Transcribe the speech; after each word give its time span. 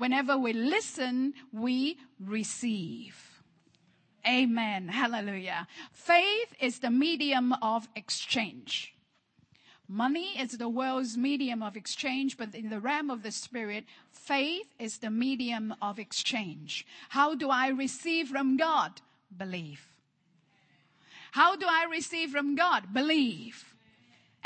Whenever 0.00 0.38
we 0.38 0.54
listen, 0.54 1.34
we 1.52 1.98
receive. 2.18 3.42
Amen. 4.26 4.88
Hallelujah. 4.88 5.66
Faith 5.92 6.54
is 6.58 6.78
the 6.78 6.90
medium 6.90 7.52
of 7.60 7.86
exchange. 7.94 8.94
Money 9.86 10.38
is 10.40 10.56
the 10.56 10.70
world's 10.70 11.18
medium 11.18 11.62
of 11.62 11.76
exchange, 11.76 12.38
but 12.38 12.54
in 12.54 12.70
the 12.70 12.80
realm 12.80 13.10
of 13.10 13.22
the 13.22 13.30
spirit, 13.30 13.84
faith 14.10 14.74
is 14.78 14.96
the 14.96 15.10
medium 15.10 15.74
of 15.82 15.98
exchange. 15.98 16.86
How 17.10 17.34
do 17.34 17.50
I 17.50 17.68
receive 17.68 18.28
from 18.28 18.56
God? 18.56 19.02
Believe. 19.36 19.86
How 21.32 21.56
do 21.56 21.66
I 21.68 21.86
receive 21.90 22.30
from 22.30 22.54
God? 22.54 22.94
Believe. 22.94 23.74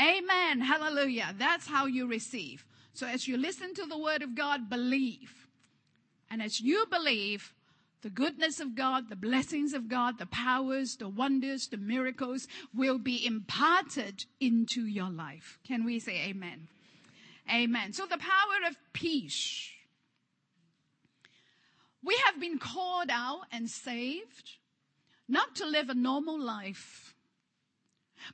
Amen. 0.00 0.62
Hallelujah. 0.62 1.32
That's 1.38 1.68
how 1.68 1.86
you 1.86 2.08
receive. 2.08 2.64
So 2.92 3.06
as 3.06 3.28
you 3.28 3.36
listen 3.36 3.72
to 3.74 3.86
the 3.86 3.98
word 3.98 4.22
of 4.22 4.34
God, 4.34 4.68
believe. 4.68 5.43
And 6.34 6.42
as 6.42 6.60
you 6.60 6.84
believe, 6.90 7.54
the 8.02 8.10
goodness 8.10 8.58
of 8.58 8.74
God, 8.74 9.08
the 9.08 9.14
blessings 9.14 9.72
of 9.72 9.86
God, 9.88 10.18
the 10.18 10.26
powers, 10.26 10.96
the 10.96 11.08
wonders, 11.08 11.68
the 11.68 11.76
miracles 11.76 12.48
will 12.74 12.98
be 12.98 13.24
imparted 13.24 14.24
into 14.40 14.84
your 14.84 15.10
life. 15.10 15.60
Can 15.64 15.84
we 15.84 16.00
say 16.00 16.24
amen? 16.24 16.66
Amen. 17.48 17.92
So 17.92 18.06
the 18.06 18.18
power 18.18 18.68
of 18.68 18.74
peace. 18.92 19.70
We 22.02 22.20
have 22.26 22.40
been 22.40 22.58
called 22.58 23.10
out 23.12 23.42
and 23.52 23.70
saved 23.70 24.56
not 25.28 25.54
to 25.54 25.64
live 25.64 25.88
a 25.88 25.94
normal 25.94 26.40
life, 26.40 27.14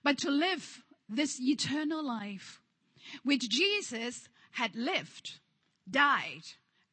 but 0.02 0.16
to 0.20 0.30
live 0.30 0.84
this 1.06 1.38
eternal 1.38 2.02
life 2.02 2.62
which 3.24 3.50
Jesus 3.50 4.26
had 4.52 4.74
lived, 4.74 5.38
died, 5.90 6.44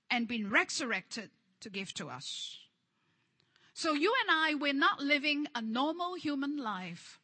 and 0.09 0.27
been 0.27 0.49
resurrected 0.49 1.29
to 1.61 1.69
give 1.69 1.93
to 1.95 2.09
us. 2.09 2.57
So 3.73 3.93
you 3.93 4.13
and 4.21 4.31
I, 4.31 4.55
we're 4.55 4.73
not 4.73 4.99
living 4.99 5.47
a 5.53 5.61
normal 5.61 6.15
human 6.15 6.57
life. 6.57 7.19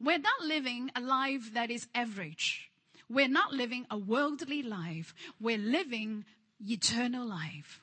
We're 0.00 0.18
not 0.18 0.40
living 0.42 0.90
a 0.94 1.00
life 1.00 1.52
that 1.54 1.70
is 1.70 1.88
average. 1.94 2.70
We're 3.08 3.28
not 3.28 3.52
living 3.52 3.86
a 3.90 3.98
worldly 3.98 4.62
life. 4.62 5.14
We're 5.40 5.58
living 5.58 6.24
eternal 6.64 7.26
life. 7.26 7.80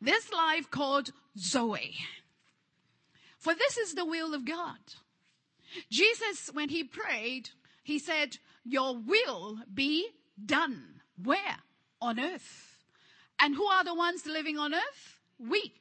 This 0.00 0.32
life 0.32 0.70
called 0.70 1.10
Zoe. 1.38 1.96
For 3.38 3.54
this 3.54 3.76
is 3.76 3.94
the 3.94 4.04
will 4.04 4.34
of 4.34 4.44
God. 4.44 4.78
Jesus, 5.90 6.50
when 6.52 6.70
he 6.70 6.84
prayed, 6.84 7.50
he 7.82 7.98
said, 7.98 8.38
Your 8.64 8.96
will 8.96 9.58
be 9.72 10.08
done. 10.44 11.00
Where? 11.22 11.58
On 12.00 12.18
earth. 12.18 12.67
And 13.40 13.54
who 13.54 13.66
are 13.66 13.84
the 13.84 13.94
ones 13.94 14.26
living 14.26 14.58
on 14.58 14.74
earth? 14.74 15.20
We, 15.38 15.72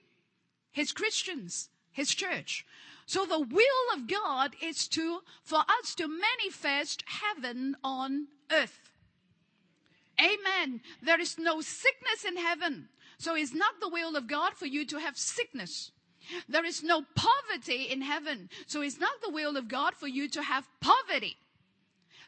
his 0.71 0.91
Christians 0.91 1.69
his 1.97 2.13
church. 2.13 2.63
So 3.07 3.25
the 3.25 3.39
will 3.39 3.95
of 3.95 4.07
God 4.07 4.51
is 4.61 4.87
to, 4.89 5.21
for 5.41 5.59
us 5.81 5.95
to 5.95 6.07
manifest 6.07 7.03
heaven 7.07 7.75
on 7.83 8.27
earth. 8.51 8.91
Amen. 10.21 10.81
There 11.01 11.19
is 11.19 11.39
no 11.39 11.59
sickness 11.61 12.23
in 12.25 12.37
heaven. 12.37 12.89
So 13.17 13.35
it's 13.35 13.53
not 13.53 13.79
the 13.81 13.89
will 13.89 14.15
of 14.15 14.27
God 14.27 14.53
for 14.53 14.67
you 14.67 14.85
to 14.85 14.99
have 14.99 15.17
sickness. 15.17 15.91
There 16.47 16.65
is 16.65 16.83
no 16.83 17.03
poverty 17.15 17.83
in 17.85 18.01
heaven. 18.01 18.49
So 18.67 18.81
it's 18.81 18.99
not 18.99 19.21
the 19.23 19.31
will 19.31 19.57
of 19.57 19.67
God 19.67 19.95
for 19.95 20.07
you 20.07 20.29
to 20.29 20.43
have 20.43 20.67
poverty. 20.79 21.35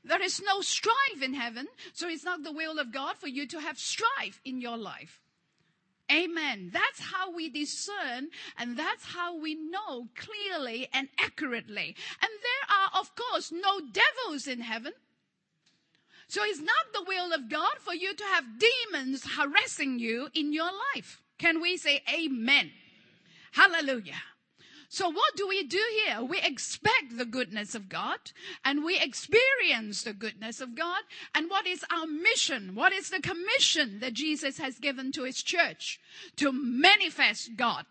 There 0.03 0.21
is 0.21 0.41
no 0.41 0.61
strife 0.61 1.21
in 1.21 1.33
heaven. 1.33 1.67
So 1.93 2.07
it's 2.07 2.23
not 2.23 2.43
the 2.43 2.51
will 2.51 2.79
of 2.79 2.93
God 2.93 3.17
for 3.17 3.27
you 3.27 3.47
to 3.47 3.59
have 3.59 3.77
strife 3.77 4.39
in 4.45 4.61
your 4.61 4.77
life. 4.77 5.21
Amen. 6.11 6.71
That's 6.73 6.99
how 6.99 7.31
we 7.31 7.49
discern 7.49 8.29
and 8.57 8.77
that's 8.77 9.05
how 9.05 9.37
we 9.37 9.53
know 9.55 10.07
clearly 10.15 10.87
and 10.91 11.07
accurately. 11.19 11.95
And 12.21 12.31
there 12.31 12.77
are, 12.77 12.99
of 12.99 13.11
course, 13.15 13.51
no 13.51 13.79
devils 13.79 14.47
in 14.47 14.61
heaven. 14.61 14.93
So 16.27 16.41
it's 16.43 16.59
not 16.59 16.93
the 16.93 17.03
will 17.07 17.33
of 17.33 17.49
God 17.49 17.77
for 17.79 17.93
you 17.93 18.15
to 18.15 18.23
have 18.23 18.59
demons 18.59 19.25
harassing 19.35 19.99
you 19.99 20.29
in 20.33 20.53
your 20.53 20.69
life. 20.95 21.21
Can 21.37 21.61
we 21.61 21.77
say 21.77 22.01
amen? 22.11 22.71
Hallelujah. 23.51 24.21
So 24.91 25.07
what 25.07 25.35
do 25.35 25.47
we 25.47 25.63
do 25.63 25.83
here? 26.03 26.23
We 26.23 26.41
expect 26.41 27.15
the 27.15 27.25
goodness 27.25 27.75
of 27.75 27.89
God 27.89 28.17
and 28.65 28.83
we 28.83 28.99
experience 28.99 30.01
the 30.01 30.13
goodness 30.13 30.61
of 30.61 30.75
God. 30.75 31.03
And 31.35 31.47
what 31.47 31.67
is 31.67 31.85
our 31.91 32.07
mission? 32.07 32.73
What 32.73 32.91
is 32.91 33.11
the 33.11 33.21
commission 33.21 33.99
that 33.99 34.13
Jesus 34.13 34.57
has 34.57 34.79
given 34.79 35.11
to 35.11 35.23
his 35.23 35.43
church? 35.43 35.99
To 36.37 36.51
manifest 36.51 37.55
God 37.55 37.85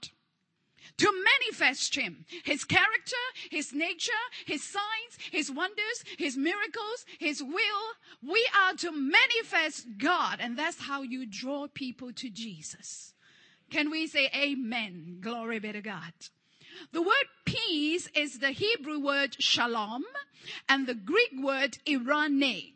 to 0.97 1.13
manifest 1.41 1.95
him, 1.95 2.25
his 2.43 2.65
character, 2.65 3.17
his 3.51 3.73
nature, 3.73 4.11
his 4.47 4.65
signs, 4.65 5.19
his 5.31 5.49
wonders, 5.49 6.03
his 6.19 6.37
miracles, 6.37 7.05
his 7.21 7.41
will. 7.41 7.53
We 8.21 8.45
are 8.65 8.75
to 8.79 8.91
manifest 8.91 9.87
God, 9.99 10.39
and 10.41 10.59
that's 10.59 10.81
how 10.81 11.03
you 11.03 11.25
draw 11.25 11.69
people 11.69 12.13
to 12.15 12.29
Jesus. 12.29 13.15
Can 13.71 13.91
we 13.91 14.09
say 14.09 14.29
amen? 14.35 15.19
Glory 15.21 15.61
be 15.61 15.71
to 15.71 15.83
God. 15.83 16.13
The 16.93 17.03
word 17.03 17.27
peace 17.45 18.09
is 18.15 18.39
the 18.39 18.51
Hebrew 18.51 18.99
word 18.99 19.37
shalom 19.43 20.05
and 20.69 20.87
the 20.87 20.95
Greek 20.95 21.33
word 21.39 21.79
eirene. 21.87 22.75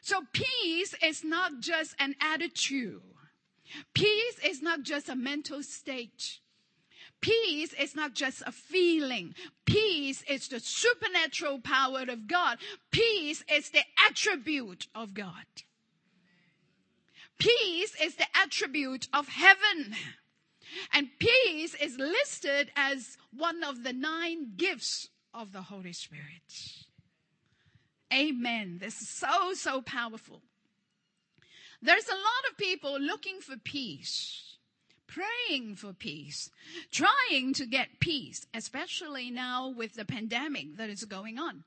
So 0.00 0.22
peace 0.32 0.94
is 1.02 1.22
not 1.22 1.60
just 1.60 1.94
an 1.98 2.16
attitude. 2.20 3.02
Peace 3.94 4.38
is 4.44 4.60
not 4.60 4.82
just 4.82 5.08
a 5.08 5.14
mental 5.14 5.62
state. 5.62 6.40
Peace 7.20 7.72
is 7.74 7.94
not 7.94 8.14
just 8.14 8.42
a 8.44 8.52
feeling. 8.52 9.34
Peace 9.64 10.24
is 10.28 10.48
the 10.48 10.58
supernatural 10.58 11.60
power 11.60 12.02
of 12.08 12.26
God. 12.26 12.58
Peace 12.90 13.44
is 13.50 13.70
the 13.70 13.84
attribute 14.08 14.88
of 14.94 15.14
God. 15.14 15.46
Peace 17.38 17.94
is 18.00 18.16
the 18.16 18.26
attribute 18.42 19.08
of 19.12 19.28
heaven. 19.28 19.94
And 20.92 21.08
peace 21.18 21.74
is 21.74 21.98
listed 21.98 22.70
as 22.76 23.16
one 23.36 23.62
of 23.64 23.82
the 23.82 23.92
nine 23.92 24.52
gifts 24.56 25.08
of 25.34 25.52
the 25.52 25.62
Holy 25.62 25.92
Spirit. 25.92 26.84
Amen. 28.12 28.78
This 28.80 29.00
is 29.00 29.08
so, 29.08 29.54
so 29.54 29.80
powerful. 29.80 30.42
There's 31.80 32.08
a 32.08 32.12
lot 32.12 32.50
of 32.50 32.58
people 32.58 33.00
looking 33.00 33.40
for 33.40 33.56
peace, 33.56 34.56
praying 35.06 35.76
for 35.76 35.92
peace, 35.92 36.50
trying 36.92 37.54
to 37.54 37.66
get 37.66 38.00
peace, 38.00 38.46
especially 38.54 39.30
now 39.30 39.68
with 39.68 39.94
the 39.94 40.04
pandemic 40.04 40.76
that 40.76 40.90
is 40.90 41.04
going 41.04 41.38
on. 41.38 41.64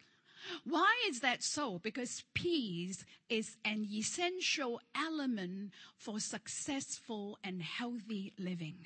Why 0.64 0.94
is 1.08 1.20
that 1.22 1.44
so? 1.44 1.80
Because 1.80 2.24
peace 2.34 3.06
is 3.30 3.58
an 3.66 3.88
essential 3.92 4.82
element 4.96 5.72
for 5.98 6.20
successful 6.20 7.38
and 7.44 7.62
healthy 7.62 8.34
living. 8.38 8.78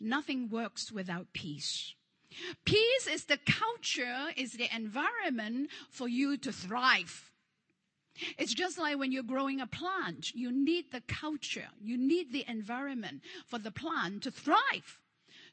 Nothing 0.00 0.48
works 0.48 0.90
without 0.90 1.32
peace. 1.32 1.94
Peace 2.64 3.06
is 3.10 3.24
the 3.24 3.38
culture, 3.38 4.28
is 4.36 4.52
the 4.52 4.68
environment 4.74 5.70
for 5.90 6.08
you 6.08 6.36
to 6.38 6.52
thrive. 6.52 7.30
It's 8.36 8.54
just 8.54 8.78
like 8.78 8.98
when 8.98 9.12
you're 9.12 9.22
growing 9.22 9.60
a 9.60 9.66
plant, 9.66 10.34
you 10.34 10.50
need 10.50 10.90
the 10.90 11.02
culture, 11.02 11.68
you 11.80 11.96
need 11.96 12.32
the 12.32 12.44
environment 12.48 13.22
for 13.46 13.58
the 13.58 13.70
plant 13.70 14.24
to 14.24 14.30
thrive. 14.30 14.98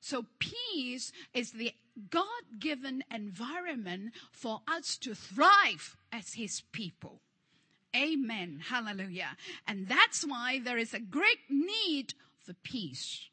So 0.01 0.25
peace 0.39 1.11
is 1.33 1.51
the 1.51 1.73
God 2.09 2.59
given 2.59 3.03
environment 3.13 4.13
for 4.31 4.61
us 4.67 4.97
to 4.99 5.15
thrive 5.15 5.97
as 6.11 6.33
His 6.33 6.61
people. 6.71 7.21
Amen. 7.95 8.61
Hallelujah. 8.67 9.37
And 9.67 9.87
that's 9.87 10.23
why 10.25 10.59
there 10.59 10.77
is 10.77 10.93
a 10.93 10.99
great 10.99 11.39
need 11.49 12.13
for 12.43 12.53
peace. 12.53 13.29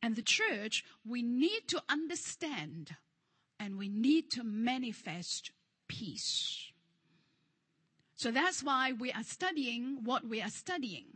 And 0.00 0.16
the 0.16 0.22
church, 0.22 0.84
we 1.06 1.22
need 1.22 1.62
to 1.68 1.82
understand 1.88 2.96
and 3.58 3.78
we 3.78 3.88
need 3.88 4.30
to 4.32 4.44
manifest 4.44 5.52
peace. 5.88 6.72
So 8.14 8.30
that's 8.30 8.62
why 8.62 8.92
we 8.92 9.10
are 9.12 9.24
studying 9.24 10.04
what 10.04 10.24
we 10.24 10.40
are 10.40 10.50
studying. 10.50 11.06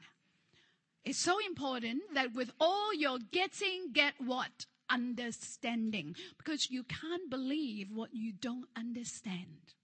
It's 1.05 1.19
so 1.19 1.39
important 1.47 2.03
that 2.15 2.35
with 2.35 2.51
all 2.61 2.93
your 2.93 3.19
getting, 3.31 3.93
get 3.93 4.15
what? 4.19 4.67
Understanding. 4.91 6.15
Because 6.39 6.71
you 6.71 6.85
can't 6.85 7.31
believe 7.31 7.89
what 7.93 8.11
you 8.13 8.33
don't 8.33 8.69
understand. 8.77 9.75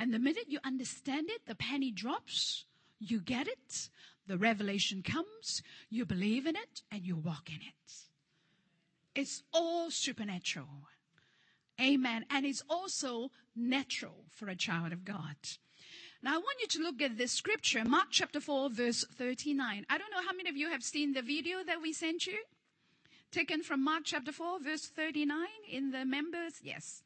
And 0.00 0.14
the 0.14 0.18
minute 0.18 0.46
you 0.48 0.60
understand 0.64 1.28
it, 1.28 1.46
the 1.46 1.54
penny 1.54 1.90
drops, 1.90 2.64
you 3.00 3.20
get 3.20 3.48
it, 3.48 3.88
the 4.26 4.38
revelation 4.38 5.02
comes, 5.02 5.62
you 5.90 6.04
believe 6.04 6.46
in 6.46 6.54
it, 6.54 6.82
and 6.92 7.04
you 7.04 7.16
walk 7.16 7.48
in 7.48 7.56
it. 7.56 7.92
It's 9.14 9.42
all 9.52 9.90
supernatural. 9.90 10.84
Amen. 11.80 12.24
And 12.30 12.44
it's 12.44 12.62
also 12.68 13.30
natural 13.56 14.24
for 14.30 14.48
a 14.48 14.56
child 14.56 14.92
of 14.92 15.04
God. 15.04 15.36
Now 16.22 16.34
I 16.34 16.38
want 16.38 16.60
you 16.60 16.66
to 16.68 16.82
look 16.82 17.00
at 17.00 17.16
this 17.16 17.32
scripture, 17.32 17.84
Mark 17.84 18.08
chapter 18.10 18.40
4, 18.40 18.70
verse 18.70 19.04
39. 19.04 19.86
I 19.88 19.98
don't 19.98 20.10
know 20.10 20.26
how 20.26 20.36
many 20.36 20.50
of 20.50 20.56
you 20.56 20.70
have 20.70 20.82
seen 20.82 21.12
the 21.12 21.22
video 21.22 21.58
that 21.64 21.80
we 21.80 21.92
sent 21.92 22.26
you. 22.26 22.38
Taken 23.30 23.62
from 23.62 23.84
Mark 23.84 24.02
chapter 24.04 24.32
4, 24.32 24.60
verse 24.60 24.86
39 24.86 25.38
in 25.70 25.90
the 25.90 26.04
members. 26.04 26.54
Yes. 26.62 27.02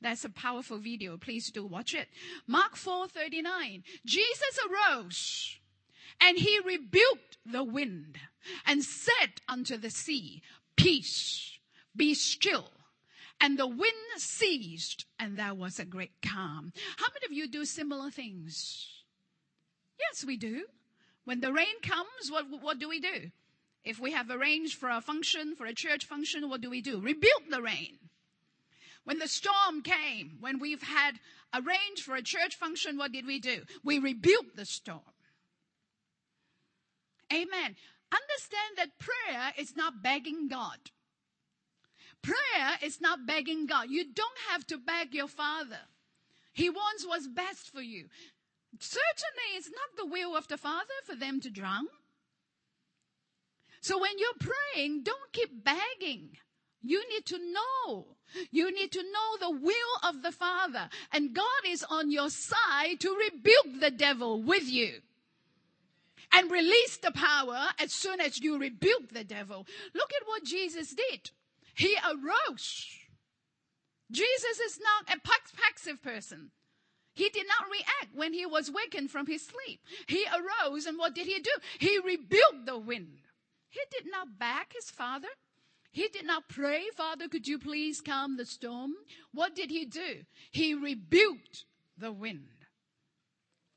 That's 0.00 0.24
a 0.24 0.30
powerful 0.30 0.78
video. 0.78 1.16
Please 1.16 1.50
do 1.50 1.66
watch 1.66 1.94
it. 1.94 2.08
Mark 2.46 2.76
4:39. 2.76 3.82
Jesus 4.04 4.58
arose 4.70 5.58
and 6.20 6.38
he 6.38 6.60
rebuked 6.60 7.38
the 7.44 7.64
wind 7.64 8.18
and 8.66 8.84
said 8.84 9.40
unto 9.48 9.76
the 9.76 9.90
sea, 9.90 10.42
Peace, 10.76 11.58
be 11.94 12.14
still. 12.14 12.70
And 13.40 13.58
the 13.58 13.66
wind 13.66 13.92
ceased, 14.16 15.06
and 15.18 15.36
there 15.36 15.54
was 15.54 15.78
a 15.78 15.84
great 15.84 16.22
calm. 16.22 16.72
How 16.96 17.06
many 17.12 17.26
of 17.26 17.32
you 17.32 17.48
do 17.48 17.64
similar 17.64 18.10
things? 18.10 18.88
Yes, 19.98 20.24
we 20.24 20.36
do. 20.36 20.64
When 21.24 21.40
the 21.40 21.52
rain 21.52 21.80
comes, 21.82 22.30
what, 22.30 22.46
what 22.48 22.78
do 22.78 22.88
we 22.88 23.00
do? 23.00 23.30
If 23.84 24.00
we 24.00 24.12
have 24.12 24.30
arranged 24.30 24.78
for 24.78 24.88
a 24.88 25.00
function, 25.00 25.54
for 25.56 25.66
a 25.66 25.74
church 25.74 26.06
function, 26.06 26.48
what 26.48 26.60
do 26.60 26.70
we 26.70 26.80
do? 26.80 27.00
Rebuke 27.00 27.50
the 27.50 27.60
rain. 27.60 27.98
When 29.04 29.18
the 29.18 29.28
storm 29.28 29.82
came, 29.82 30.38
when 30.40 30.58
we've 30.58 30.82
had 30.82 31.20
arranged 31.54 32.02
for 32.02 32.16
a 32.16 32.22
church 32.22 32.56
function, 32.56 32.96
what 32.96 33.12
did 33.12 33.26
we 33.26 33.38
do? 33.38 33.62
We 33.82 33.98
rebuked 33.98 34.56
the 34.56 34.64
storm. 34.64 35.00
Amen. 37.32 37.76
Understand 38.10 38.76
that 38.76 38.98
prayer 38.98 39.52
is 39.58 39.76
not 39.76 40.02
begging 40.02 40.48
God. 40.48 40.78
Prayer 42.22 42.78
is 42.82 43.00
not 43.00 43.26
begging 43.26 43.66
God. 43.66 43.90
You 43.90 44.04
don't 44.14 44.38
have 44.50 44.66
to 44.68 44.78
beg 44.78 45.14
your 45.14 45.28
Father. 45.28 45.80
He 46.54 46.70
wants 46.70 47.06
what's 47.06 47.28
best 47.28 47.70
for 47.70 47.82
you. 47.82 48.06
Certainly, 48.78 49.56
it's 49.56 49.68
not 49.68 49.96
the 49.98 50.10
will 50.10 50.34
of 50.34 50.48
the 50.48 50.56
Father 50.56 50.94
for 51.04 51.14
them 51.14 51.40
to 51.40 51.50
drown. 51.50 51.86
So 53.84 53.98
when 53.98 54.18
you're 54.18 54.50
praying, 54.72 55.02
don't 55.02 55.30
keep 55.34 55.62
begging. 55.62 56.30
You 56.80 57.06
need 57.10 57.26
to 57.26 57.38
know. 57.38 58.06
You 58.50 58.74
need 58.74 58.90
to 58.92 59.02
know 59.02 59.36
the 59.38 59.50
will 59.50 60.08
of 60.08 60.22
the 60.22 60.32
Father. 60.32 60.88
And 61.12 61.34
God 61.34 61.44
is 61.68 61.84
on 61.90 62.10
your 62.10 62.30
side 62.30 62.98
to 63.00 63.14
rebuke 63.14 63.82
the 63.82 63.90
devil 63.90 64.40
with 64.42 64.70
you 64.70 65.00
and 66.32 66.50
release 66.50 66.96
the 66.96 67.12
power 67.12 67.68
as 67.78 67.92
soon 67.92 68.22
as 68.22 68.40
you 68.40 68.58
rebuke 68.58 69.12
the 69.12 69.22
devil. 69.22 69.66
Look 69.92 70.10
at 70.18 70.26
what 70.26 70.44
Jesus 70.44 70.94
did. 70.94 71.32
He 71.74 71.94
arose. 72.10 72.86
Jesus 74.10 74.60
is 74.60 74.80
not 74.80 75.14
a 75.14 75.20
passive 75.20 76.02
person. 76.02 76.52
He 77.12 77.28
did 77.28 77.46
not 77.46 77.70
react 77.70 78.16
when 78.16 78.32
he 78.32 78.46
was 78.46 78.70
wakened 78.70 79.10
from 79.10 79.26
his 79.26 79.46
sleep. 79.46 79.80
He 80.06 80.24
arose 80.24 80.86
and 80.86 80.98
what 80.98 81.14
did 81.14 81.26
he 81.26 81.38
do? 81.38 81.52
He 81.78 81.98
rebuked 81.98 82.64
the 82.64 82.78
wind. 82.78 83.18
He 83.74 83.80
did 83.90 84.10
not 84.10 84.38
back 84.38 84.72
his 84.72 84.88
father. 84.88 85.28
He 85.90 86.06
did 86.08 86.24
not 86.24 86.48
pray, 86.48 86.84
Father, 86.96 87.28
could 87.28 87.48
you 87.48 87.58
please 87.58 88.00
calm 88.00 88.36
the 88.36 88.46
storm? 88.46 88.92
What 89.32 89.56
did 89.56 89.70
he 89.70 89.84
do? 89.84 90.22
He 90.52 90.74
rebuked 90.74 91.64
the 91.98 92.12
wind. 92.12 92.48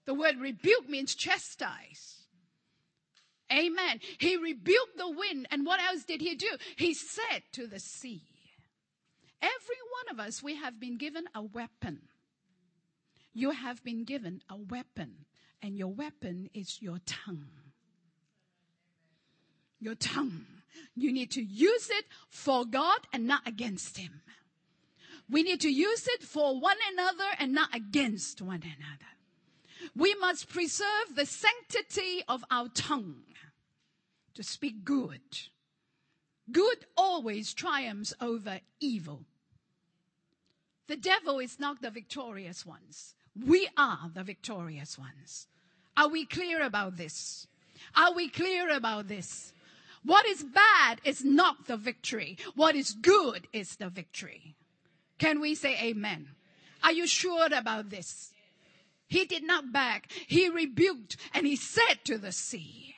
The 0.06 0.14
word 0.14 0.38
rebuke 0.40 0.88
means 0.88 1.16
chastise. 1.16 2.26
Amen. 3.52 4.00
He 4.20 4.38
rebuked 4.38 4.98
the 4.98 5.10
wind. 5.10 5.48
And 5.50 5.66
what 5.66 5.82
else 5.82 6.04
did 6.04 6.22
he 6.22 6.36
do? 6.36 6.50
He 6.76 6.94
said 6.94 7.44
to 7.54 7.66
the 7.66 7.80
sea, 7.80 8.22
Every 9.42 9.78
one 10.06 10.14
of 10.14 10.26
us, 10.26 10.44
we 10.44 10.56
have 10.56 10.80
been 10.80 10.98
given 10.98 11.26
a 11.34 11.42
weapon. 11.42 12.02
You 13.34 13.52
have 13.52 13.84
been 13.84 14.04
given 14.04 14.42
a 14.50 14.58
weapon, 14.58 15.26
and 15.62 15.78
your 15.78 15.94
weapon 15.94 16.50
is 16.54 16.82
your 16.82 17.00
tongue. 17.06 17.67
Your 19.80 19.96
tongue. 19.96 20.46
You 20.96 21.12
need 21.12 21.32
to 21.32 21.42
use 21.42 21.90
it 21.90 22.06
for 22.30 22.66
God 22.66 23.00
and 23.14 23.28
not 23.28 23.48
against 23.48 23.98
Him. 23.98 24.22
We 25.30 25.44
need 25.44 25.62
to 25.62 25.70
use 25.70 26.08
it 26.08 26.24
for 26.24 26.60
one 26.60 26.78
another 26.92 27.26
and 27.38 27.54
not 27.54 27.76
against 27.76 28.42
one 28.42 28.64
another. 28.64 29.92
We 29.96 30.16
must 30.16 30.50
preserve 30.50 31.16
the 31.16 31.26
sanctity 31.26 32.24
of 32.28 32.44
our 32.50 32.70
tongue 32.70 33.24
to 34.34 34.44
speak 34.44 34.86
good. 34.86 35.22
Good 36.52 36.86
always 36.96 37.54
triumphs 37.54 38.14
over 38.22 38.60
evil. 38.80 39.26
The 40.88 40.96
devil 40.96 41.40
is 41.40 41.60
not 41.60 41.82
the 41.82 41.92
victorious 41.92 42.66
ones. 42.66 43.16
We 43.46 43.68
are 43.78 44.10
the 44.14 44.24
victorious 44.24 44.98
ones. 44.98 45.48
Are 45.98 46.08
we 46.08 46.26
clear 46.26 46.62
about 46.62 46.96
this? 46.96 47.48
Are 47.96 48.14
we 48.14 48.30
clear 48.30 48.70
about 48.70 49.08
this? 49.08 49.52
What 50.08 50.26
is 50.26 50.42
bad 50.42 51.02
is 51.04 51.26
not 51.26 51.68
the 51.68 51.76
victory. 51.76 52.38
What 52.56 52.76
is 52.76 52.94
good 52.94 53.46
is 53.52 53.76
the 53.76 53.90
victory. 53.90 54.56
Can 55.20 55.42
we 55.42 55.54
say 55.54 55.78
amen? 55.82 56.30
Are 56.82 56.94
you 56.94 57.06
sure 57.06 57.48
about 57.54 57.90
this? 57.90 58.32
He 59.10 59.26
did 59.26 59.44
not 59.44 59.74
back. 59.74 60.10
He 60.28 60.48
rebuked 60.48 61.18
and 61.34 61.46
he 61.46 61.58
said 61.58 62.06
to 62.06 62.18
the 62.18 62.32
sea, 62.32 62.96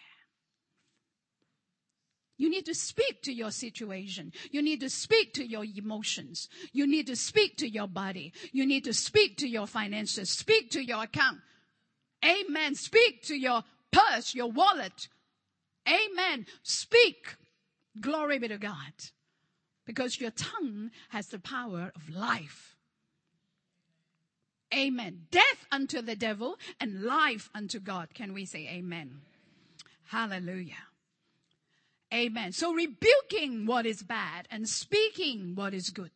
you 2.37 2.47
need 2.47 2.67
to 2.67 2.75
speak 2.75 3.23
to 3.23 3.33
your 3.33 3.49
situation. 3.49 4.31
You 4.51 4.61
need 4.61 4.79
to 4.81 4.89
speak 4.89 5.33
to 5.33 5.43
your 5.43 5.65
emotions. 5.65 6.47
You 6.73 6.85
need 6.85 7.07
to 7.07 7.15
speak 7.15 7.57
to 7.57 7.67
your 7.67 7.87
body. 7.87 8.33
You 8.51 8.67
need 8.67 8.83
to 8.83 8.93
speak 8.93 9.37
to 9.37 9.47
your 9.47 9.65
finances. 9.65 10.29
Speak 10.29 10.69
to 10.71 10.85
your 10.85 11.03
account. 11.03 11.39
Amen. 12.23 12.75
Speak 12.75 13.23
to 13.23 13.35
your 13.35 13.63
purse, 13.91 14.35
your 14.35 14.51
wallet. 14.51 15.09
Amen. 15.89 16.45
Speak. 16.63 17.35
Glory 17.99 18.39
be 18.39 18.47
to 18.47 18.57
God. 18.57 18.93
Because 19.85 20.19
your 20.19 20.31
tongue 20.31 20.91
has 21.09 21.27
the 21.27 21.39
power 21.39 21.91
of 21.95 22.09
life. 22.09 22.75
Amen. 24.73 25.25
Death 25.31 25.65
unto 25.71 26.01
the 26.01 26.15
devil 26.15 26.57
and 26.79 27.01
life 27.01 27.49
unto 27.55 27.79
God. 27.79 28.13
Can 28.13 28.33
we 28.33 28.45
say 28.45 28.67
amen? 28.69 29.21
Hallelujah. 30.09 30.85
Amen. 32.13 32.51
So 32.51 32.73
rebuking 32.73 33.65
what 33.65 33.85
is 33.85 34.03
bad 34.03 34.47
and 34.51 34.67
speaking 34.67 35.55
what 35.55 35.73
is 35.73 35.89
good. 35.89 36.11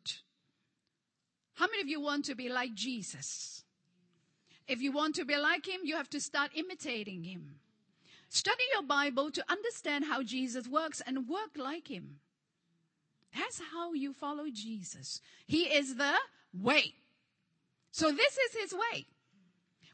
How 1.56 1.68
many 1.68 1.82
of 1.82 1.88
you 1.88 2.02
want 2.02 2.26
to 2.26 2.36
be 2.36 2.50
like 2.50 2.74
Jesus? 2.74 3.64
If 4.68 4.82
you 4.82 4.92
want 4.92 5.16
to 5.16 5.26
be 5.26 5.36
like 5.36 5.68
him, 5.68 5.82
you 5.84 5.96
have 5.96 6.10
to 6.12 6.20
start 6.20 6.52
imitating 6.56 7.24
him. 7.24 7.60
Study 8.34 8.64
your 8.74 8.82
Bible 8.82 9.30
to 9.30 9.46
understand 9.48 10.06
how 10.06 10.24
Jesus 10.24 10.68
works 10.68 11.04
and 11.06 11.30
work 11.30 11.52
like 11.56 11.88
him. 11.88 12.16
That's 13.38 13.62
how 13.72 13.94
you 13.94 14.12
follow 14.12 14.46
Jesus. 14.52 15.22
He 15.46 15.66
is 15.66 15.98
the 15.98 16.16
way. 16.52 16.96
So 17.92 18.12
this 18.12 18.36
is 18.40 18.56
his 18.60 18.74
way. 18.74 19.06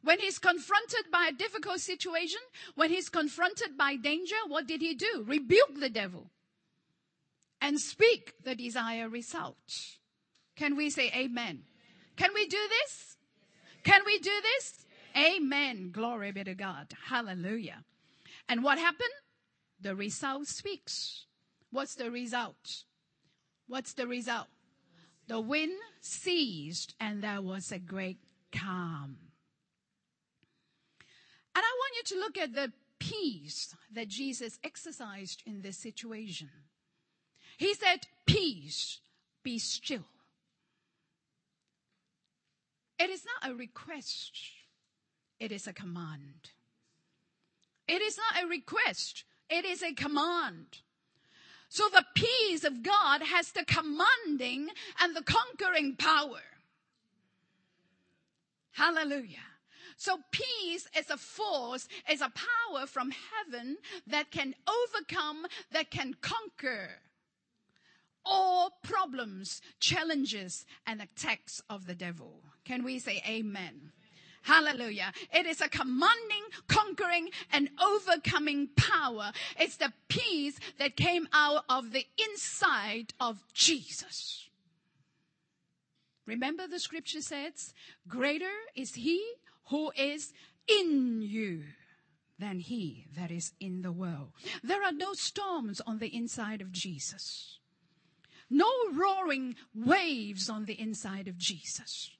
When 0.05 0.19
he's 0.19 0.39
confronted 0.39 1.11
by 1.11 1.27
a 1.29 1.35
difficult 1.35 1.81
situation, 1.81 2.39
when 2.75 2.89
he's 2.89 3.09
confronted 3.09 3.77
by 3.77 3.97
danger, 3.97 4.37
what 4.47 4.67
did 4.67 4.79
he 4.79 4.95
do? 4.95 5.25
Rebuke 5.27 5.77
the 5.77 5.89
devil 5.89 6.31
and 7.59 7.77
speak 7.77 8.35
the 8.45 8.55
desired 8.55 9.11
result. 9.11 9.97
Can 10.55 10.77
we 10.77 10.89
say 10.89 11.11
amen? 11.13 11.63
Can 12.15 12.29
we 12.33 12.47
do 12.47 12.61
this? 12.69 13.17
Can 13.83 13.99
we 14.05 14.17
do 14.19 14.31
this? 14.41 14.85
Amen. 15.17 15.91
Glory 15.91 16.31
be 16.31 16.45
to 16.45 16.55
God. 16.55 16.87
Hallelujah. 17.09 17.83
And 18.49 18.63
what 18.63 18.79
happened? 18.79 19.09
The 19.79 19.95
result 19.95 20.47
speaks. 20.47 21.27
What's 21.71 21.95
the 21.95 22.09
result? 22.09 22.83
What's 23.67 23.93
the 23.93 24.07
result? 24.07 24.47
The 25.27 25.39
wind 25.39 25.77
ceased 26.01 26.95
and 26.99 27.21
there 27.21 27.41
was 27.41 27.71
a 27.71 27.77
great 27.77 28.17
calm. 28.51 29.17
And 31.55 31.63
I 31.63 31.77
want 31.77 31.95
you 31.97 32.03
to 32.15 32.19
look 32.19 32.37
at 32.37 32.55
the 32.55 32.73
peace 32.97 33.75
that 33.93 34.07
Jesus 34.07 34.57
exercised 34.63 35.43
in 35.45 35.61
this 35.61 35.77
situation. 35.77 36.49
He 37.57 37.75
said, 37.75 38.07
Peace, 38.25 38.99
be 39.43 39.59
still. 39.59 40.05
It 42.97 43.09
is 43.09 43.23
not 43.23 43.51
a 43.51 43.55
request, 43.55 44.37
it 45.39 45.51
is 45.51 45.67
a 45.67 45.73
command. 45.73 46.51
It 47.89 48.03
is 48.03 48.17
not 48.17 48.43
a 48.43 48.47
request, 48.47 49.23
it 49.49 49.65
is 49.65 49.81
a 49.81 49.93
command. 49.93 50.77
So 51.69 51.89
the 51.89 52.05
peace 52.15 52.63
of 52.63 52.83
God 52.83 53.21
has 53.23 53.51
the 53.51 53.65
commanding 53.65 54.69
and 55.01 55.15
the 55.15 55.23
conquering 55.23 55.95
power. 55.95 56.41
Hallelujah. 58.71 59.37
So 59.97 60.19
peace 60.31 60.87
is 60.97 61.09
a 61.09 61.17
force, 61.17 61.87
is 62.09 62.21
a 62.21 62.31
power 62.31 62.85
from 62.85 63.11
heaven 63.11 63.77
that 64.07 64.31
can 64.31 64.55
overcome, 64.67 65.45
that 65.71 65.91
can 65.91 66.15
conquer 66.21 66.89
all 68.23 68.71
problems, 68.83 69.61
challenges, 69.79 70.65
and 70.85 71.01
attacks 71.01 71.61
of 71.69 71.87
the 71.87 71.95
devil. 71.95 72.43
Can 72.65 72.83
we 72.83 72.99
say 72.99 73.21
amen? 73.27 73.91
Hallelujah. 74.43 75.11
It 75.33 75.45
is 75.45 75.61
a 75.61 75.69
commanding, 75.69 76.43
conquering, 76.67 77.29
and 77.51 77.69
overcoming 77.81 78.69
power. 78.75 79.31
It's 79.59 79.77
the 79.77 79.93
peace 80.07 80.59
that 80.77 80.95
came 80.95 81.27
out 81.33 81.65
of 81.69 81.91
the 81.91 82.05
inside 82.17 83.13
of 83.19 83.43
Jesus. 83.53 84.49
Remember 86.25 86.67
the 86.67 86.79
scripture 86.79 87.21
says, 87.21 87.73
greater 88.07 88.45
is 88.75 88.95
he 88.95 89.23
who 89.69 89.91
is 89.97 90.31
in 90.67 91.21
you 91.21 91.63
than 92.37 92.59
he 92.59 93.07
that 93.17 93.31
is 93.31 93.53
in 93.59 93.81
the 93.81 93.91
world. 93.91 94.31
There 94.63 94.83
are 94.83 94.91
no 94.91 95.13
storms 95.13 95.81
on 95.81 95.99
the 95.99 96.15
inside 96.15 96.61
of 96.61 96.71
Jesus. 96.71 97.59
No 98.49 98.71
roaring 98.93 99.55
waves 99.75 100.49
on 100.49 100.65
the 100.65 100.79
inside 100.79 101.27
of 101.27 101.37
Jesus 101.37 102.11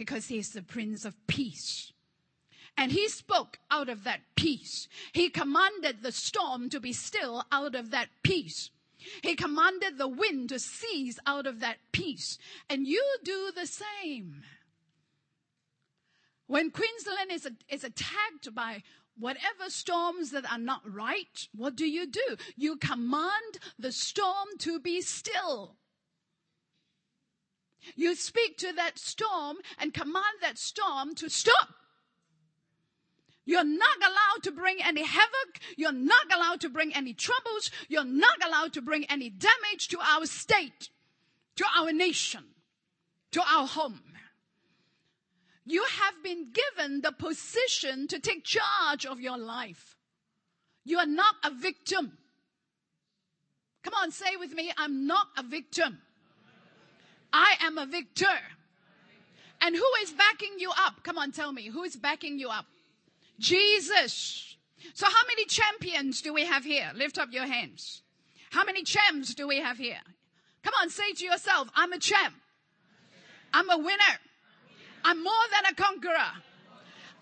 because 0.00 0.28
he 0.28 0.38
is 0.38 0.48
the 0.48 0.62
Prince 0.62 1.04
of 1.04 1.14
Peace. 1.26 1.92
And 2.74 2.90
he 2.90 3.06
spoke 3.06 3.58
out 3.70 3.90
of 3.90 4.04
that 4.04 4.20
peace. 4.34 4.88
He 5.12 5.28
commanded 5.28 6.02
the 6.02 6.10
storm 6.10 6.70
to 6.70 6.80
be 6.80 6.94
still 6.94 7.44
out 7.52 7.74
of 7.74 7.90
that 7.90 8.08
peace. 8.22 8.70
He 9.22 9.34
commanded 9.36 9.98
the 9.98 10.08
wind 10.08 10.48
to 10.48 10.58
cease 10.58 11.18
out 11.26 11.46
of 11.46 11.60
that 11.60 11.76
peace. 11.92 12.38
And 12.70 12.86
you 12.86 13.04
do 13.22 13.52
the 13.54 13.66
same. 13.66 14.42
When 16.46 16.70
Queensland 16.70 17.30
is, 17.30 17.46
is 17.68 17.84
attacked 17.84 18.54
by 18.54 18.82
whatever 19.18 19.68
storms 19.68 20.30
that 20.30 20.50
are 20.50 20.58
not 20.58 20.80
right, 20.90 21.46
what 21.54 21.76
do 21.76 21.86
you 21.86 22.06
do? 22.06 22.36
You 22.56 22.76
command 22.76 23.58
the 23.78 23.92
storm 23.92 24.48
to 24.60 24.80
be 24.80 25.02
still. 25.02 25.76
You 27.96 28.14
speak 28.14 28.58
to 28.58 28.72
that 28.72 28.98
storm 28.98 29.58
and 29.78 29.94
command 29.94 30.40
that 30.42 30.58
storm 30.58 31.14
to 31.16 31.28
stop. 31.28 31.68
You're 33.44 33.64
not 33.64 33.96
allowed 33.98 34.42
to 34.44 34.52
bring 34.52 34.82
any 34.82 35.04
havoc. 35.04 35.58
You're 35.76 35.92
not 35.92 36.32
allowed 36.32 36.60
to 36.60 36.68
bring 36.68 36.94
any 36.94 37.14
troubles. 37.14 37.70
You're 37.88 38.04
not 38.04 38.44
allowed 38.46 38.74
to 38.74 38.82
bring 38.82 39.06
any 39.06 39.30
damage 39.30 39.88
to 39.88 39.98
our 39.98 40.26
state, 40.26 40.90
to 41.56 41.64
our 41.78 41.92
nation, 41.92 42.44
to 43.32 43.42
our 43.42 43.66
home. 43.66 44.00
You 45.64 45.84
have 45.84 46.22
been 46.22 46.52
given 46.52 47.00
the 47.00 47.12
position 47.12 48.08
to 48.08 48.18
take 48.18 48.44
charge 48.44 49.06
of 49.06 49.20
your 49.20 49.38
life. 49.38 49.96
You 50.84 50.98
are 50.98 51.06
not 51.06 51.34
a 51.44 51.50
victim. 51.50 52.18
Come 53.82 53.94
on, 53.94 54.10
say 54.10 54.36
with 54.38 54.52
me, 54.52 54.72
I'm 54.76 55.06
not 55.06 55.28
a 55.36 55.42
victim. 55.42 56.00
I 57.32 57.54
am 57.62 57.78
a 57.78 57.86
victor. 57.86 58.26
And 59.60 59.76
who 59.76 59.86
is 60.02 60.12
backing 60.12 60.58
you 60.58 60.70
up? 60.70 61.02
Come 61.02 61.18
on, 61.18 61.32
tell 61.32 61.52
me. 61.52 61.68
Who 61.68 61.82
is 61.82 61.96
backing 61.96 62.38
you 62.38 62.48
up? 62.48 62.66
Jesus. 63.38 64.56
So 64.94 65.06
how 65.06 65.26
many 65.26 65.44
champions 65.44 66.22
do 66.22 66.32
we 66.32 66.46
have 66.46 66.64
here? 66.64 66.90
Lift 66.94 67.18
up 67.18 67.28
your 67.30 67.46
hands. 67.46 68.02
How 68.50 68.64
many 68.64 68.82
champs 68.82 69.34
do 69.34 69.46
we 69.46 69.58
have 69.58 69.76
here? 69.76 70.00
Come 70.62 70.74
on, 70.80 70.90
say 70.90 71.12
to 71.12 71.24
yourself, 71.24 71.68
I'm 71.74 71.92
a 71.92 71.98
champ. 71.98 72.34
I'm 73.52 73.70
a 73.70 73.78
winner. 73.78 74.18
I'm 75.04 75.22
more 75.22 75.32
than 75.52 75.72
a 75.72 75.74
conqueror. 75.74 76.32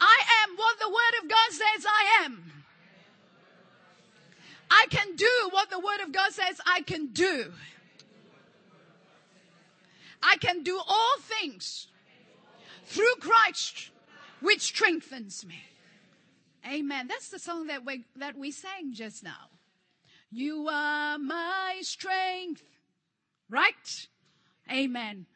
I 0.01 0.19
am 0.43 0.57
what 0.57 0.79
the 0.79 0.89
word 0.89 1.23
of 1.23 1.29
God 1.29 1.51
says 1.51 1.87
I 1.87 2.25
am. 2.25 2.53
I 4.71 4.87
can 4.91 5.17
do 5.17 5.49
what 5.51 5.71
the 5.71 5.79
word 5.79 6.01
of 6.05 6.13
God 6.13 6.33
says 6.33 6.61
I 6.67 6.83
can 6.83 7.09
do. 7.09 7.53
I 10.23 10.37
can 10.37 10.63
do 10.63 10.81
all 10.87 11.15
things 11.21 11.89
through 12.87 13.15
Christ, 13.21 13.91
which 14.41 14.61
strengthens 14.63 15.45
me. 15.45 15.63
Amen. 16.67 17.07
That's 17.09 17.29
the 17.29 17.39
song 17.39 17.69
that 17.69 17.85
we, 17.85 18.05
that 18.17 18.37
we 18.37 18.51
sang 18.51 18.93
just 18.93 19.23
now. 19.23 19.51
You 20.31 20.69
are 20.69 21.19
my 21.19 21.79
strength. 21.83 22.63
Right? 23.49 24.09
Amen. 24.71 25.27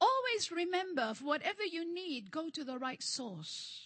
Always 0.00 0.50
remember, 0.50 1.12
whatever 1.20 1.64
you 1.64 1.92
need, 1.92 2.30
go 2.30 2.48
to 2.50 2.64
the 2.64 2.78
right 2.78 3.02
source. 3.02 3.84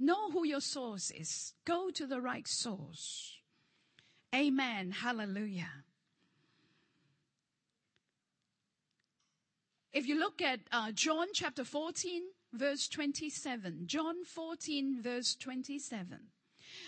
Know 0.00 0.30
who 0.30 0.44
your 0.44 0.60
source 0.60 1.12
is. 1.12 1.54
Go 1.64 1.90
to 1.90 2.06
the 2.06 2.20
right 2.20 2.48
source. 2.48 3.36
Amen. 4.34 4.90
Hallelujah. 4.90 5.83
If 9.94 10.08
you 10.08 10.18
look 10.18 10.42
at 10.42 10.58
uh, 10.72 10.90
John 10.90 11.28
chapter 11.32 11.62
14, 11.62 12.20
verse 12.52 12.88
27, 12.88 13.84
John 13.86 14.24
14, 14.24 15.00
verse 15.00 15.36
27. 15.36 16.18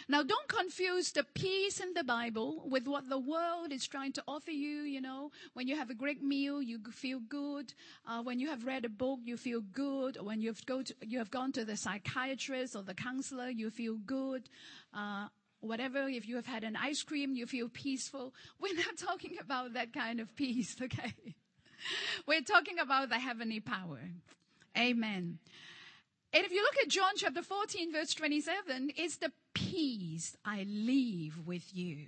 Now, 0.08 0.25
don't 0.25 0.48
confuse 0.48 1.12
the 1.12 1.22
peace 1.22 1.78
in 1.78 1.94
the 1.94 2.02
Bible 2.02 2.64
with 2.68 2.88
what 2.88 3.08
the 3.08 3.20
world 3.20 3.70
is 3.70 3.86
trying 3.86 4.12
to 4.14 4.25
offer 4.26 4.50
you. 4.50 4.82
You 4.82 5.00
know, 5.00 5.30
when 5.54 5.68
you 5.68 5.76
have 5.76 5.88
a 5.88 5.94
great 5.94 6.20
meal, 6.20 6.60
you 6.60 6.80
feel 6.90 7.20
good. 7.20 7.72
Uh, 8.04 8.25
when 8.25 8.40
you 8.40 8.48
have 8.48 8.66
read 8.66 8.84
a 8.84 8.88
book, 8.88 9.20
you 9.22 9.36
feel 9.36 9.60
good. 9.60 10.18
When 10.20 10.40
you've, 10.40 10.66
go 10.66 10.82
to, 10.82 10.92
you 11.02 11.18
have 11.18 11.30
gone 11.30 11.52
to 11.52 11.64
the 11.64 11.76
psychiatrist 11.76 12.75
or 12.75 12.82
the 12.82 12.94
counselor, 12.94 13.50
you 13.50 13.70
feel 13.70 13.98
good. 13.98 14.48
Uh, 14.92 15.28
whatever, 15.60 16.08
if 16.08 16.26
you 16.26 16.34
have 16.34 16.46
had 16.46 16.64
an 16.64 16.75
ice 16.75 17.04
cream, 17.04 17.36
you 17.36 17.46
feel 17.46 17.68
peaceful. 17.68 18.34
We're 18.58 18.75
not 18.75 18.96
talking 18.98 19.36
about 19.40 19.75
that 19.75 19.92
kind 19.92 20.18
of 20.18 20.34
peace, 20.34 20.75
okay? 20.82 21.14
We're 22.26 22.43
talking 22.43 22.78
about 22.78 23.09
the 23.09 23.19
heavenly 23.19 23.61
power. 23.61 24.00
Amen. 24.76 25.38
And 26.33 26.45
if 26.45 26.52
you 26.52 26.62
look 26.62 26.76
at 26.83 26.88
John 26.88 27.12
chapter 27.16 27.43
14, 27.43 27.93
verse 27.93 28.14
27, 28.14 28.93
it's 28.97 29.16
the 29.16 29.33
peace 29.55 30.37
I 30.45 30.66
leave 30.69 31.38
with 31.47 31.75
you. 31.75 32.07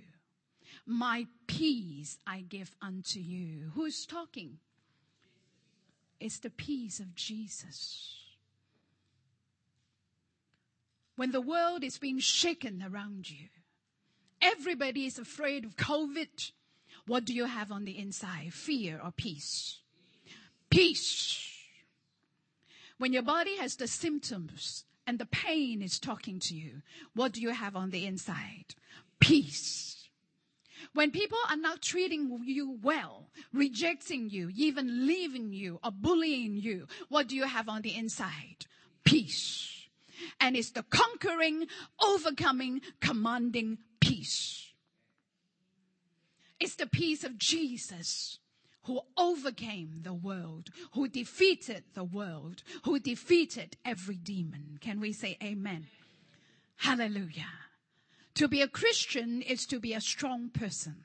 My 0.85 1.27
peace 1.47 2.17
I 2.27 2.41
give 2.41 2.75
unto 2.81 3.19
you. 3.19 3.71
Who's 3.73 4.05
talking? 4.05 4.57
It's 6.19 6.39
the 6.39 6.49
peace 6.49 6.99
of 6.99 7.15
Jesus. 7.15 8.15
When 11.15 11.31
the 11.31 11.41
world 11.41 11.83
is 11.83 11.97
being 11.97 12.19
shaken 12.19 12.83
around 12.83 13.29
you, 13.29 13.47
everybody 14.41 15.05
is 15.05 15.17
afraid 15.19 15.65
of 15.65 15.75
COVID. 15.75 16.51
What 17.09 17.25
do 17.25 17.33
you 17.33 17.45
have 17.45 17.71
on 17.71 17.85
the 17.85 17.97
inside? 17.97 18.53
Fear 18.53 19.01
or 19.03 19.11
peace? 19.11 19.79
Peace. 20.69 21.43
When 22.99 23.13
your 23.13 23.23
body 23.23 23.57
has 23.57 23.77
the 23.77 23.87
symptoms 23.87 24.85
and 25.07 25.17
the 25.17 25.25
pain 25.25 25.81
is 25.81 25.97
talking 25.97 26.39
to 26.41 26.53
you, 26.53 26.83
what 27.15 27.31
do 27.31 27.41
you 27.41 27.49
have 27.49 27.75
on 27.75 27.89
the 27.89 28.05
inside? 28.05 28.75
Peace. 29.19 30.07
When 30.93 31.09
people 31.09 31.39
are 31.49 31.57
not 31.57 31.81
treating 31.81 32.41
you 32.45 32.77
well, 32.83 33.31
rejecting 33.51 34.29
you, 34.29 34.51
even 34.55 35.07
leaving 35.07 35.51
you 35.51 35.79
or 35.83 35.89
bullying 35.91 36.57
you, 36.57 36.85
what 37.07 37.27
do 37.27 37.35
you 37.35 37.45
have 37.45 37.67
on 37.67 37.81
the 37.81 37.95
inside? 37.95 38.67
Peace. 39.03 39.87
And 40.39 40.55
it's 40.55 40.69
the 40.69 40.83
conquering, 40.83 41.65
overcoming, 41.99 42.81
commanding 43.01 43.79
peace. 43.99 44.58
It's 46.59 46.75
the 46.75 46.87
peace 46.87 47.23
of 47.23 47.37
Jesus 47.37 48.39
who 48.83 49.01
overcame 49.17 50.01
the 50.01 50.13
world, 50.13 50.69
who 50.93 51.07
defeated 51.07 51.83
the 51.93 52.03
world, 52.03 52.63
who 52.83 52.99
defeated 52.99 53.77
every 53.85 54.15
demon. 54.15 54.77
Can 54.81 54.99
we 54.99 55.13
say 55.13 55.37
amen? 55.43 55.87
Hallelujah. 56.77 57.53
To 58.35 58.47
be 58.47 58.61
a 58.61 58.67
Christian 58.67 59.41
is 59.41 59.65
to 59.67 59.79
be 59.79 59.93
a 59.93 60.01
strong 60.01 60.49
person. 60.49 61.03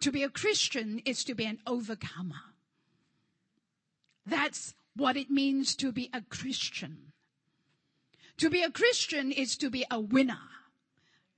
To 0.00 0.12
be 0.12 0.22
a 0.22 0.28
Christian 0.28 1.00
is 1.04 1.24
to 1.24 1.34
be 1.34 1.44
an 1.44 1.58
overcomer. 1.66 2.42
That's 4.26 4.74
what 4.94 5.16
it 5.16 5.30
means 5.30 5.74
to 5.76 5.90
be 5.90 6.10
a 6.12 6.22
Christian. 6.22 7.12
To 8.38 8.50
be 8.50 8.62
a 8.62 8.70
Christian 8.70 9.32
is 9.32 9.56
to 9.56 9.70
be 9.70 9.84
a 9.90 10.00
winner. 10.00 10.40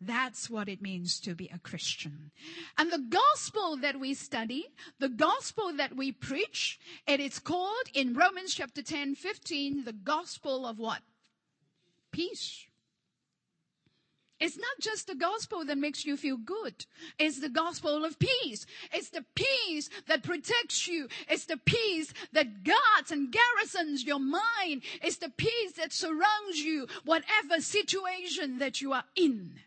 That's 0.01 0.49
what 0.49 0.69
it 0.69 0.81
means 0.81 1.21
to 1.21 1.35
be 1.35 1.51
a 1.53 1.59
Christian. 1.59 2.31
And 2.79 2.91
the 2.91 3.05
gospel 3.11 3.77
that 3.77 4.01
we 4.01 4.15
study, 4.15 4.67
the 4.99 5.11
gospel 5.11 5.73
that 5.77 5.95
we 5.95 6.11
preach, 6.11 6.81
it 7.07 7.21
is 7.21 7.39
called 7.39 7.89
in 7.93 8.15
Romans 8.15 8.55
chapter 8.55 8.83
10, 8.83 9.15
15, 9.15 9.85
the 9.85 9.93
gospel 9.93 10.67
of 10.67 10.79
what? 10.79 11.01
Peace. 12.13 12.67
It's 14.41 14.57
not 14.57 14.81
just 14.81 15.07
the 15.07 15.15
gospel 15.15 15.67
that 15.67 15.77
makes 15.77 16.07
you 16.07 16.17
feel 16.17 16.39
good. 16.39 16.87
It's 17.19 17.41
the 17.41 17.51
gospel 17.51 18.07
of 18.07 18.19
peace. 18.19 18.65
It's 18.95 19.11
the 19.11 19.27
peace 19.35 19.91
that 20.09 20.23
protects 20.23 20.89
you. 20.89 21.09
It's 21.29 21.45
the 21.45 21.59
peace 21.59 22.15
that 22.33 22.65
guards 22.65 23.11
and 23.11 23.31
garrisons 23.31 24.05
your 24.05 24.19
mind. 24.19 24.81
It's 25.03 25.19
the 25.19 25.29
peace 25.29 25.73
that 25.73 25.93
surrounds 25.93 26.57
you, 26.57 26.87
whatever 27.05 27.61
situation 27.61 28.61
that 28.61 28.81
you 28.81 28.95
are 28.95 29.05
in. 29.15 29.61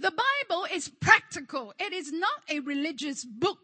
The 0.00 0.12
Bible 0.48 0.66
is 0.72 0.88
practical. 0.88 1.74
It 1.78 1.92
is 1.92 2.10
not 2.10 2.42
a 2.48 2.60
religious 2.60 3.22
book. 3.22 3.58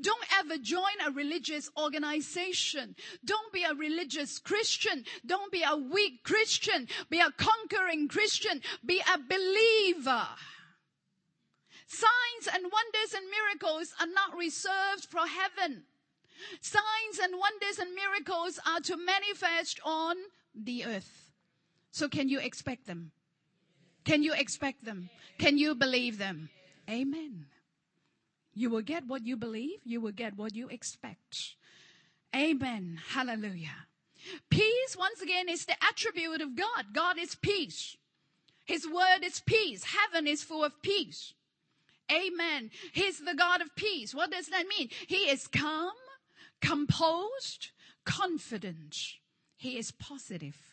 Don't 0.00 0.24
ever 0.38 0.56
join 0.58 0.94
a 1.04 1.10
religious 1.10 1.68
organization. 1.76 2.94
Don't 3.24 3.52
be 3.52 3.64
a 3.64 3.74
religious 3.74 4.38
Christian. 4.38 5.04
Don't 5.26 5.50
be 5.50 5.64
a 5.64 5.76
weak 5.76 6.22
Christian. 6.22 6.86
Be 7.10 7.18
a 7.18 7.32
conquering 7.32 8.06
Christian. 8.06 8.60
Be 8.86 9.02
a 9.12 9.18
believer. 9.18 10.28
Signs 11.88 12.54
and 12.54 12.62
wonders 12.62 13.14
and 13.16 13.26
miracles 13.28 13.92
are 14.00 14.06
not 14.06 14.38
reserved 14.38 15.06
for 15.10 15.26
heaven. 15.26 15.82
Signs 16.60 17.18
and 17.20 17.34
wonders 17.36 17.80
and 17.80 17.92
miracles 17.92 18.60
are 18.68 18.80
to 18.80 18.96
manifest 18.96 19.80
on 19.84 20.14
the 20.54 20.84
earth. 20.84 21.32
So 21.90 22.08
can 22.08 22.28
you 22.28 22.38
expect 22.38 22.86
them? 22.86 23.10
Can 24.04 24.22
you 24.22 24.32
expect 24.34 24.84
them? 24.84 25.10
Can 25.38 25.58
you 25.58 25.74
believe 25.74 26.18
them? 26.18 26.50
Amen. 26.90 27.46
You 28.54 28.70
will 28.70 28.82
get 28.82 29.06
what 29.06 29.24
you 29.24 29.36
believe. 29.36 29.80
You 29.84 30.00
will 30.00 30.12
get 30.12 30.36
what 30.36 30.54
you 30.54 30.68
expect. 30.68 31.56
Amen. 32.34 32.98
Hallelujah. 33.10 33.86
Peace, 34.50 34.96
once 34.96 35.20
again, 35.20 35.48
is 35.48 35.64
the 35.64 35.76
attribute 35.88 36.40
of 36.40 36.54
God. 36.54 36.92
God 36.92 37.18
is 37.18 37.34
peace. 37.34 37.96
His 38.64 38.86
word 38.86 39.24
is 39.24 39.40
peace. 39.40 39.84
Heaven 39.84 40.26
is 40.26 40.42
full 40.42 40.64
of 40.64 40.80
peace. 40.82 41.34
Amen. 42.10 42.70
He's 42.92 43.18
the 43.18 43.34
God 43.34 43.60
of 43.60 43.74
peace. 43.74 44.14
What 44.14 44.30
does 44.30 44.48
that 44.48 44.66
mean? 44.78 44.88
He 45.06 45.30
is 45.30 45.46
calm, 45.46 45.92
composed, 46.60 47.70
confident. 48.04 48.96
He 49.56 49.78
is 49.78 49.90
positive. 49.90 50.71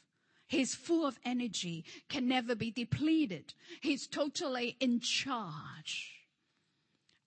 He's 0.49 0.73
full 0.73 1.05
of 1.05 1.19
energy, 1.23 1.85
can 2.09 2.27
never 2.27 2.55
be 2.55 2.71
depleted. 2.71 3.53
He's 3.81 4.07
totally 4.07 4.75
in 4.79 4.99
charge. 4.99 6.25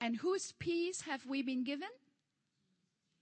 And 0.01 0.17
whose 0.17 0.53
peace 0.59 1.03
have 1.03 1.25
we 1.25 1.41
been 1.41 1.63
given? 1.63 1.89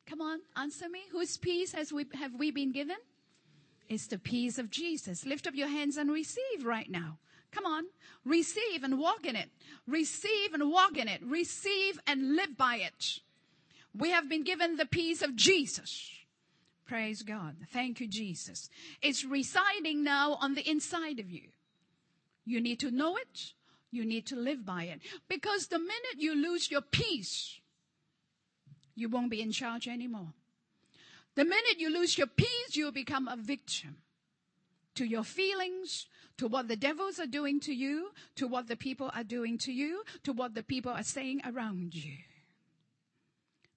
Come 0.07 0.23
on, 0.23 0.41
answer 0.57 0.89
me. 0.89 1.01
Whose 1.13 1.37
peace 1.37 1.73
has 1.73 1.93
we, 1.93 2.07
have 2.15 2.35
we 2.35 2.51
been 2.51 2.73
given? 2.73 2.97
It's 3.91 4.07
the 4.07 4.19
peace 4.19 4.57
of 4.57 4.71
Jesus. 4.71 5.27
Lift 5.27 5.47
up 5.47 5.55
your 5.55 5.69
hands 5.69 5.99
and 5.99 6.11
receive 6.11 6.65
right 6.65 6.91
now. 6.91 7.19
Come 7.53 7.67
on. 7.67 7.85
Receive 8.25 8.83
and 8.83 8.99
walk 8.99 9.27
in 9.27 9.37
it. 9.37 9.51
Receive 9.87 10.55
and 10.55 10.71
walk 10.71 10.97
in 10.97 11.09
it. 11.09 11.21
Receive 11.23 12.01
and 12.07 12.37
live 12.37 12.57
by 12.57 12.77
it. 12.77 13.21
We 13.95 14.13
have 14.13 14.31
been 14.31 14.45
given 14.45 14.77
the 14.77 14.87
peace 14.87 15.21
of 15.21 15.37
Jesus. 15.37 16.11
Praise 16.91 17.23
God. 17.23 17.55
Thank 17.73 18.01
you, 18.01 18.09
Jesus. 18.09 18.69
It's 19.01 19.25
residing 19.25 20.03
now 20.03 20.37
on 20.41 20.57
the 20.57 20.69
inside 20.69 21.21
of 21.21 21.31
you. 21.31 21.51
You 22.45 22.61
need 22.61 22.81
to 22.81 22.91
know 22.91 23.17
it. 23.17 23.53
You 23.93 24.05
need 24.05 24.27
to 24.27 24.35
live 24.35 24.67
by 24.67 24.85
it. 24.85 25.01
Because 25.29 25.69
the 25.69 25.79
minute 25.79 26.19
you 26.19 26.35
lose 26.35 26.69
your 26.69 26.81
peace, 26.81 27.61
you 28.97 29.09
won't 29.09 29.31
be 29.31 29.41
in 29.41 29.53
charge 29.53 29.87
anymore. 29.87 30.33
The 31.37 31.45
minute 31.45 31.79
you 31.79 31.95
lose 31.95 32.19
your 32.19 32.27
peace, 32.27 32.75
you 32.75 32.91
become 32.91 33.29
a 33.29 33.37
victim 33.37 33.99
to 34.97 35.05
your 35.05 35.23
feelings, 35.23 36.09
to 36.39 36.49
what 36.49 36.67
the 36.67 36.75
devils 36.75 37.21
are 37.21 37.27
doing 37.27 37.61
to 37.61 37.73
you, 37.73 38.11
to 38.35 38.49
what 38.49 38.67
the 38.67 38.77
people 38.77 39.13
are 39.15 39.23
doing 39.23 39.59
to 39.59 39.71
you, 39.71 40.03
to 40.25 40.33
what 40.33 40.57
the 40.57 40.65
people 40.65 40.91
are 40.91 41.05
saying 41.05 41.41
around 41.47 41.95
you. 41.95 42.17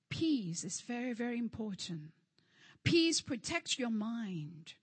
Peace 0.09 0.63
is 0.63 0.81
very, 0.81 1.13
very 1.13 1.37
important. 1.37 2.09
Peace 2.83 3.21
protects 3.21 3.79
your 3.79 3.89
mind, 3.89 4.73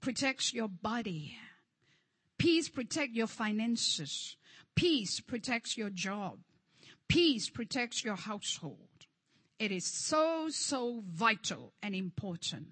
protects 0.00 0.52
your 0.52 0.68
body. 0.68 1.36
Peace 2.38 2.68
protects 2.68 3.16
your 3.16 3.26
finances. 3.26 4.36
Peace 4.76 5.18
protects 5.20 5.76
your 5.76 5.90
job. 5.90 6.38
Peace 7.08 7.50
protects 7.50 8.04
your 8.04 8.14
household. 8.14 8.78
It 9.58 9.72
is 9.72 9.84
so, 9.84 10.48
so 10.50 11.02
vital 11.04 11.72
and 11.82 11.94
important. 11.94 12.68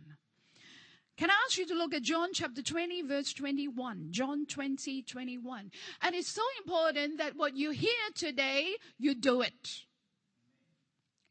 Can 1.16 1.30
I 1.30 1.34
ask 1.46 1.56
you 1.56 1.66
to 1.66 1.74
look 1.74 1.94
at 1.94 2.02
John 2.02 2.28
chapter 2.34 2.62
20 2.62 3.02
verse 3.02 3.32
21? 3.32 4.08
John 4.10 4.44
20, 4.46 5.02
21. 5.02 5.70
And 6.02 6.14
it's 6.14 6.28
so 6.28 6.42
important 6.58 7.18
that 7.18 7.36
what 7.36 7.56
you 7.56 7.70
hear 7.70 7.90
today, 8.14 8.74
you 8.98 9.14
do 9.14 9.40
it. 9.40 9.85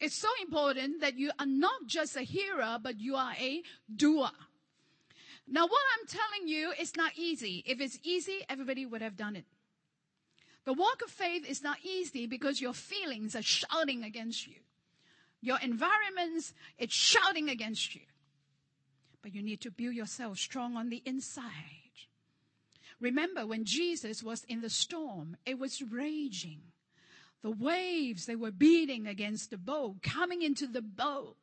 It's 0.06 0.16
so 0.16 0.30
important 0.44 1.02
that 1.02 1.18
you 1.18 1.32
are 1.40 1.48
not 1.48 1.88
just 1.88 2.16
a 2.16 2.22
hearer, 2.22 2.78
but 2.80 3.00
you 3.00 3.16
are 3.16 3.34
a 3.40 3.64
doer. 3.96 4.30
Now 5.48 5.66
what 5.66 5.82
I'm 5.98 6.06
telling 6.06 6.48
you 6.48 6.74
is 6.80 6.96
not 6.96 7.14
easy. 7.16 7.64
If 7.66 7.82
it's 7.82 7.98
easy, 8.04 8.46
everybody 8.48 8.86
would 8.86 9.02
have 9.02 9.18
done 9.18 9.36
it. 9.36 9.46
The 10.64 10.74
walk 10.74 11.02
of 11.04 11.10
faith 11.10 11.44
is 11.50 11.64
not 11.64 11.78
easy 11.84 12.28
because 12.28 12.62
your 12.62 12.74
feelings 12.74 13.36
are 13.36 13.42
shouting 13.42 14.04
against 14.04 14.46
you. 14.46 14.58
Your 15.42 15.58
environments, 15.60 16.54
it's 16.78 16.94
shouting 16.94 17.50
against 17.50 17.96
you. 17.96 18.02
But 19.24 19.34
you 19.34 19.42
need 19.42 19.62
to 19.62 19.72
build 19.72 19.96
yourself 19.96 20.38
strong 20.38 20.78
on 20.78 20.90
the 20.90 21.02
inside. 21.04 21.98
Remember 23.00 23.48
when 23.48 23.66
Jesus 23.66 24.22
was 24.22 24.44
in 24.44 24.62
the 24.62 24.70
storm, 24.70 25.36
it 25.48 25.58
was 25.58 25.82
raging. 25.82 26.62
The 27.42 27.52
waves, 27.52 28.26
they 28.26 28.36
were 28.36 28.52
beating 28.52 29.08
against 29.08 29.52
the 29.52 29.58
boat, 29.58 30.02
coming 30.02 30.42
into 30.42 30.68
the 30.68 30.82
boat. 30.82 31.36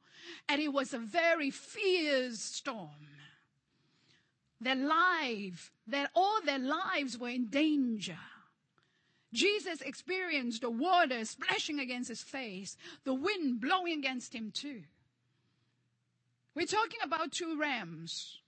And 0.49 0.61
it 0.61 0.73
was 0.73 0.93
a 0.93 0.99
very 0.99 1.51
fierce 1.51 2.41
storm. 2.41 3.09
Their 4.61 4.77
life, 4.77 5.73
that 5.89 6.11
all 6.15 6.41
their 6.45 6.59
lives 6.59 7.19
were 7.19 7.29
in 7.29 7.47
danger. 7.47 8.19
Jesus 9.33 9.81
experienced 9.81 10.61
the 10.61 10.71
water 10.71 11.25
splashing 11.25 11.81
against 11.81 12.09
his 12.09 12.23
face, 12.23 12.77
the 13.05 13.15
wind 13.15 13.61
blowing 13.61 13.99
against 13.99 14.35
him 14.35 14.51
too. 14.53 14.83
We're 16.55 16.67
talking 16.67 17.01
about 17.03 17.33
two 17.33 17.59
realms. 17.59 18.41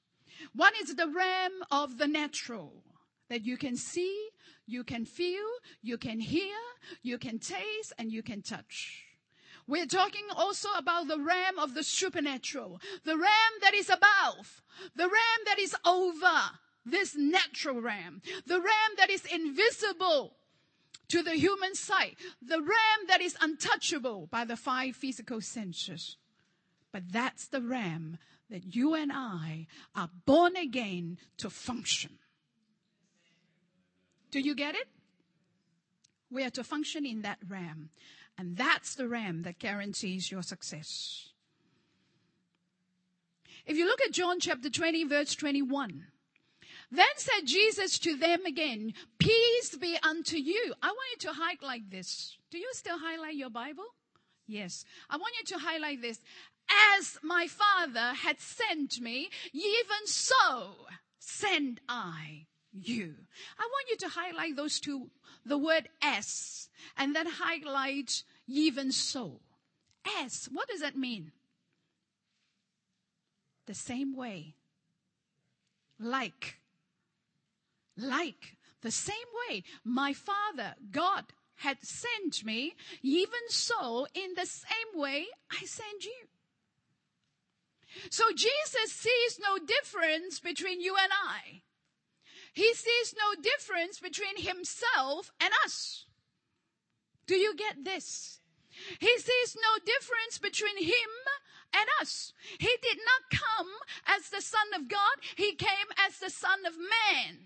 One 0.54 0.72
is 0.82 0.94
the 0.94 1.08
realm 1.08 1.52
of 1.70 1.96
the 1.96 2.06
natural 2.06 2.84
that 3.28 3.44
you 3.44 3.56
can 3.56 3.76
see, 3.76 4.28
you 4.66 4.84
can 4.84 5.04
feel, 5.04 5.46
you 5.82 5.98
can 5.98 6.20
hear, 6.20 6.56
you 7.02 7.18
can 7.18 7.38
taste, 7.38 7.92
and 7.98 8.12
you 8.12 8.22
can 8.22 8.42
touch. 8.42 9.04
We're 9.66 9.86
talking 9.86 10.24
also 10.36 10.68
about 10.76 11.08
the 11.08 11.18
realm 11.18 11.58
of 11.58 11.74
the 11.74 11.82
supernatural, 11.82 12.80
the 13.04 13.16
realm 13.16 13.54
that 13.62 13.74
is 13.74 13.88
above, 13.88 14.62
the 14.94 15.04
realm 15.04 15.40
that 15.46 15.58
is 15.58 15.74
over 15.86 16.50
this 16.84 17.16
natural 17.16 17.80
realm, 17.80 18.20
the 18.46 18.60
realm 18.60 18.92
that 18.98 19.08
is 19.08 19.24
invisible 19.24 20.36
to 21.08 21.22
the 21.22 21.34
human 21.34 21.74
sight, 21.74 22.16
the 22.42 22.60
realm 22.60 23.06
that 23.08 23.22
is 23.22 23.36
untouchable 23.40 24.28
by 24.30 24.44
the 24.44 24.56
five 24.56 24.96
physical 24.96 25.40
senses. 25.40 26.18
But 26.92 27.10
that's 27.10 27.48
the 27.48 27.62
ram 27.62 28.18
that 28.50 28.74
you 28.74 28.94
and 28.94 29.10
I 29.12 29.66
are 29.96 30.10
born 30.26 30.56
again 30.56 31.18
to 31.38 31.50
function. 31.50 32.18
Do 34.34 34.40
you 34.40 34.56
get 34.56 34.74
it? 34.74 34.88
We 36.28 36.42
are 36.42 36.50
to 36.50 36.64
function 36.64 37.06
in 37.06 37.22
that 37.22 37.38
ram. 37.48 37.90
And 38.36 38.56
that's 38.56 38.96
the 38.96 39.06
ram 39.06 39.42
that 39.42 39.60
guarantees 39.60 40.28
your 40.28 40.42
success. 40.42 41.28
If 43.64 43.76
you 43.76 43.86
look 43.86 44.00
at 44.00 44.10
John 44.10 44.40
chapter 44.40 44.68
20 44.68 45.04
verse 45.04 45.36
21, 45.36 46.06
then 46.90 47.06
said 47.14 47.46
Jesus 47.46 47.96
to 48.00 48.16
them 48.16 48.44
again, 48.44 48.94
peace 49.20 49.76
be 49.80 49.96
unto 50.02 50.36
you. 50.36 50.74
I 50.82 50.88
want 50.88 50.98
you 51.12 51.28
to 51.28 51.34
highlight 51.34 51.92
this. 51.92 52.36
Do 52.50 52.58
you 52.58 52.70
still 52.72 52.98
highlight 52.98 53.36
your 53.36 53.50
Bible? 53.50 53.86
Yes. 54.48 54.84
I 55.08 55.16
want 55.16 55.34
you 55.38 55.56
to 55.56 55.64
highlight 55.64 56.02
this 56.02 56.18
as 56.98 57.18
my 57.22 57.46
Father 57.46 58.16
had 58.16 58.40
sent 58.40 59.00
me, 59.00 59.30
even 59.52 60.06
so 60.06 60.74
send 61.20 61.80
I 61.88 62.46
you. 62.74 63.14
I 63.58 63.62
want 63.62 63.88
you 63.88 63.96
to 63.96 64.08
highlight 64.08 64.56
those 64.56 64.80
two, 64.80 65.10
the 65.46 65.58
word 65.58 65.88
as, 66.02 66.68
and 66.96 67.14
then 67.14 67.26
highlight 67.26 68.22
even 68.46 68.92
so. 68.92 69.40
As, 70.20 70.48
what 70.52 70.68
does 70.68 70.80
that 70.80 70.96
mean? 70.96 71.32
The 73.66 73.74
same 73.74 74.14
way. 74.14 74.54
Like. 75.98 76.58
Like. 77.96 78.56
The 78.82 78.90
same 78.90 79.16
way. 79.48 79.62
My 79.82 80.12
Father, 80.12 80.74
God, 80.90 81.24
had 81.56 81.78
sent 81.82 82.44
me, 82.44 82.74
even 83.02 83.48
so, 83.48 84.06
in 84.14 84.34
the 84.36 84.46
same 84.46 85.00
way 85.00 85.26
I 85.50 85.64
send 85.64 86.04
you. 86.04 86.28
So 88.10 88.24
Jesus 88.34 88.92
sees 88.92 89.38
no 89.40 89.58
difference 89.58 90.40
between 90.40 90.80
you 90.80 90.96
and 91.00 91.12
I. 91.12 91.62
He 92.54 92.72
sees 92.74 93.14
no 93.16 93.40
difference 93.40 93.98
between 94.00 94.36
himself 94.36 95.32
and 95.40 95.52
us. 95.64 96.04
Do 97.26 97.34
you 97.34 97.54
get 97.56 97.84
this? 97.84 98.40
He 98.98 99.18
sees 99.18 99.56
no 99.56 99.84
difference 99.84 100.38
between 100.38 100.78
him 100.82 101.10
and 101.74 101.88
us. 102.00 102.32
He 102.58 102.70
did 102.82 102.98
not 102.98 103.40
come 103.40 103.68
as 104.06 104.28
the 104.30 104.40
son 104.40 104.66
of 104.74 104.88
God. 104.88 105.16
He 105.36 105.54
came 105.54 105.68
as 106.06 106.18
the 106.18 106.30
son 106.30 106.60
of 106.66 106.74
man 106.76 107.38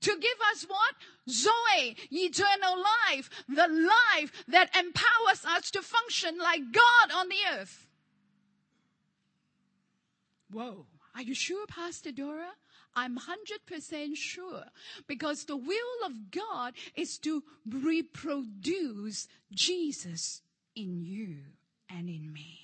to 0.00 0.18
give 0.18 0.38
us 0.52 0.64
what? 0.64 0.94
Zoe, 1.28 1.96
eternal 2.10 2.82
life, 3.08 3.30
the 3.48 3.68
life 3.68 4.44
that 4.48 4.74
empowers 4.76 5.44
us 5.44 5.70
to 5.72 5.82
function 5.82 6.38
like 6.38 6.72
God 6.72 7.12
on 7.14 7.28
the 7.28 7.58
earth. 7.58 7.86
Whoa. 10.50 10.86
Are 11.14 11.22
you 11.22 11.34
sure, 11.34 11.66
Pastor 11.66 12.12
Dora? 12.12 12.52
I'm 12.98 13.16
100% 13.16 14.16
sure 14.16 14.64
because 15.06 15.44
the 15.44 15.56
will 15.56 16.06
of 16.06 16.32
God 16.32 16.74
is 16.96 17.16
to 17.18 17.44
reproduce 17.64 19.28
Jesus 19.52 20.42
in 20.74 21.04
you 21.04 21.36
and 21.88 22.08
in 22.08 22.32
me. 22.32 22.58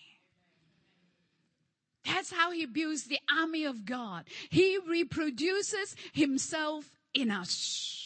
That's 2.05 2.33
how 2.33 2.51
he 2.51 2.66
builds 2.66 3.05
the 3.05 3.20
army 3.40 3.64
of 3.64 3.87
God. 3.87 4.25
He 4.51 4.77
reproduces 4.88 5.94
himself 6.12 6.90
in 7.14 7.31
us. 7.31 8.01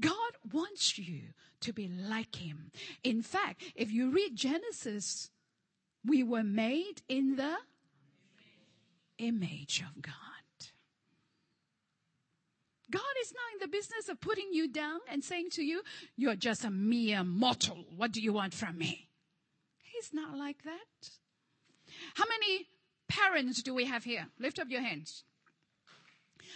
God 0.00 0.32
wants 0.52 0.98
you 0.98 1.20
to 1.60 1.72
be 1.72 1.88
like 1.88 2.34
him. 2.36 2.72
In 3.04 3.22
fact, 3.22 3.62
if 3.76 3.92
you 3.92 4.10
read 4.10 4.34
Genesis, 4.34 5.30
we 6.04 6.24
were 6.24 6.42
made 6.42 7.02
in 7.08 7.36
the 7.36 7.56
image 9.18 9.82
of 9.86 10.02
God. 10.02 10.29
God 12.90 13.14
is 13.22 13.32
not 13.32 13.54
in 13.54 13.70
the 13.70 13.76
business 13.76 14.08
of 14.08 14.20
putting 14.20 14.48
you 14.52 14.68
down 14.68 15.00
and 15.10 15.22
saying 15.22 15.50
to 15.52 15.62
you, 15.62 15.82
you're 16.16 16.36
just 16.36 16.64
a 16.64 16.70
mere 16.70 17.24
mortal. 17.24 17.84
What 17.96 18.12
do 18.12 18.20
you 18.20 18.32
want 18.32 18.54
from 18.54 18.78
me? 18.78 19.08
He's 19.82 20.10
not 20.12 20.36
like 20.36 20.62
that. 20.64 21.10
How 22.14 22.24
many 22.26 22.68
parents 23.08 23.62
do 23.62 23.74
we 23.74 23.86
have 23.86 24.04
here? 24.04 24.26
Lift 24.38 24.58
up 24.58 24.70
your 24.70 24.82
hands. 24.82 25.24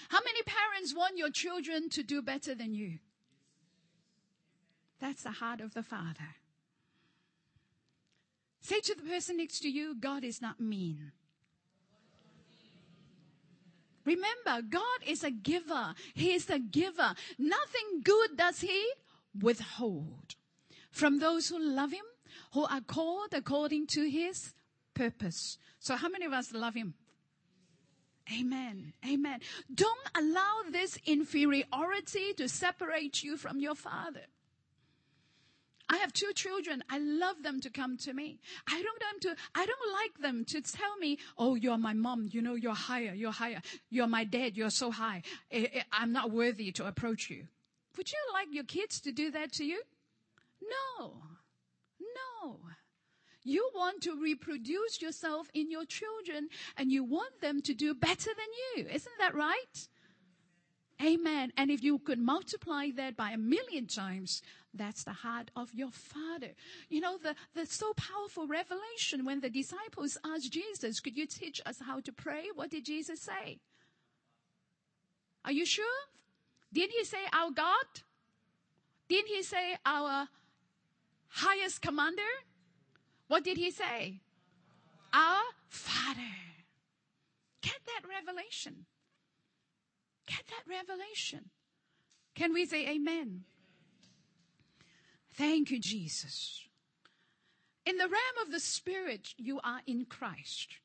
How 0.09 0.21
many 0.21 0.43
parents 0.43 0.95
want 0.95 1.17
your 1.17 1.31
children 1.31 1.89
to 1.91 2.03
do 2.03 2.23
better 2.23 2.55
than 2.55 2.75
you? 2.75 2.99
That's 5.01 5.23
the 5.23 5.33
heart 5.33 5.61
of 5.61 5.75
the 5.75 5.83
Father. 5.83 6.37
Say 8.61 8.81
to 8.81 8.95
the 8.95 9.03
person 9.03 9.37
next 9.37 9.61
to 9.61 9.69
you, 9.69 9.95
God 9.95 10.25
is 10.25 10.41
not 10.41 10.59
mean. 10.59 11.13
Remember, 14.05 14.67
God 14.69 15.01
is 15.07 15.25
a 15.25 15.31
giver. 15.31 15.95
He 16.15 16.35
is 16.35 16.51
a 16.51 16.59
giver. 16.59 17.15
Nothing 17.39 18.03
good 18.03 18.37
does 18.37 18.61
He 18.61 18.87
withhold 19.41 20.35
from 20.91 21.19
those 21.19 21.49
who 21.49 21.59
love 21.59 21.93
Him, 21.93 22.05
who 22.53 22.65
are 22.65 22.81
called 22.81 23.33
according 23.33 23.87
to 23.89 24.09
His 24.09 24.55
purpose. 24.95 25.59
So 25.79 25.97
how 25.97 26.09
many 26.09 26.27
of 26.27 26.33
us 26.33 26.53
love 26.53 26.75
Him? 26.75 26.95
Amen. 28.33 28.95
Amen. 29.07 29.41
Don't 29.73 30.09
allow 30.17 30.63
this 30.71 30.99
inferiority 31.05 32.33
to 32.37 32.49
separate 32.49 33.23
you 33.23 33.37
from 33.37 33.61
your 33.61 33.75
Father. 33.75 34.23
I 35.89 35.99
have 35.99 36.13
two 36.13 36.33
children. 36.35 36.83
I 36.89 36.99
love 36.99 37.43
them 37.43 37.61
to 37.61 37.71
come 37.71 37.97
to 37.99 38.13
me. 38.13 38.41
I 38.67 38.83
don't 38.83 39.01
them 39.01 39.21
to, 39.21 39.43
I 39.55 39.67
don't 39.67 39.93
like 39.93 40.19
them 40.21 40.45
to 40.47 40.61
tell 40.61 40.97
me, 40.99 41.19
oh, 41.37 41.55
you're 41.55 41.79
my 41.79 41.93
mom. 41.93 42.29
You 42.31 42.41
know, 42.43 42.55
you're 42.55 42.75
higher. 42.75 43.13
You're 43.13 43.33
higher. 43.33 43.61
You're 43.91 44.07
my 44.07 44.25
dad. 44.25 44.57
You're 44.57 44.71
so 44.71 44.91
high. 44.91 45.23
I'm 45.93 46.13
not 46.13 46.31
worthy 46.31 46.73
to 46.73 46.87
approach 46.87 47.29
you. 47.31 47.47
Would 47.97 48.11
you 48.11 48.19
like 48.33 48.49
your 48.51 48.65
kids 48.65 49.01
to 49.03 49.13
do 49.13 49.31
that 49.33 49.53
to 49.53 49.65
you? 49.65 49.83
No. 50.99 51.15
No. 52.01 52.61
You 53.43 53.71
want 53.75 54.03
to 54.03 54.21
reproduce 54.21 55.03
yourself 55.03 55.49
in 55.53 55.71
your 55.71 55.85
children 55.85 56.49
and 56.79 56.91
you 56.91 57.05
want 57.05 57.41
them 57.41 57.61
to 57.63 57.75
do 57.75 57.95
better 57.95 58.31
than 58.31 58.85
you. 58.85 58.89
Isn't 58.91 59.19
that 59.19 59.35
right? 59.35 59.89
Amen. 61.03 61.53
And 61.57 61.71
if 61.71 61.83
you 61.83 61.99
could 61.99 62.19
multiply 62.19 62.89
that 62.97 63.17
by 63.17 63.33
a 63.33 63.39
million 63.39 63.87
times, 63.87 64.43
that's 64.75 65.05
the 65.05 65.13
heart 65.13 65.51
of 65.55 65.73
your 65.73 65.91
Father. 65.91 66.53
You 66.89 67.01
know, 67.01 67.17
the, 67.19 67.35
the 67.55 67.67
so 67.67 67.93
powerful 67.95 68.47
revelation 68.47 69.25
when 69.25 69.41
the 69.41 69.51
disciples 69.51 70.19
asked 70.25 70.53
Jesus, 70.53 71.01
could 71.01 71.17
you 71.17 71.27
teach 71.27 71.61
us 71.65 71.79
how 71.81 72.01
to 72.01 72.13
pray? 72.13 72.47
What 72.55 72.71
did 72.71 72.85
Jesus 72.85 73.21
say? 73.21 73.59
Are 75.45 75.53
you 75.53 75.65
sure? 75.65 75.85
Didn't 76.73 76.93
he 76.93 77.05
say 77.05 77.19
our 77.33 77.51
God? 77.51 77.87
Didn't 79.09 79.29
he 79.29 79.43
say 79.43 79.77
our 79.85 80.29
highest 81.29 81.83
commander? 81.83 82.23
What 83.29 83.45
did 83.45 83.57
he 83.57 83.71
say? 83.71 84.21
Our 85.13 85.43
Father. 85.69 86.21
Get 87.63 87.79
that 87.87 88.09
revelation. 88.09 88.87
Get 90.27 90.43
that 90.49 90.69
revelation. 90.69 91.51
Can 92.35 92.53
we 92.53 92.67
say 92.67 92.89
amen? 92.89 93.45
Thank 95.37 95.71
you, 95.71 95.81
Jesus. 95.81 96.67
In 97.87 97.97
the 97.97 98.09
realm 98.09 98.47
of 98.47 98.53
the 98.53 98.61
Spirit, 98.61 99.35
you 99.37 99.61
are 99.63 99.81
in 99.87 100.07
Christ. 100.07 100.79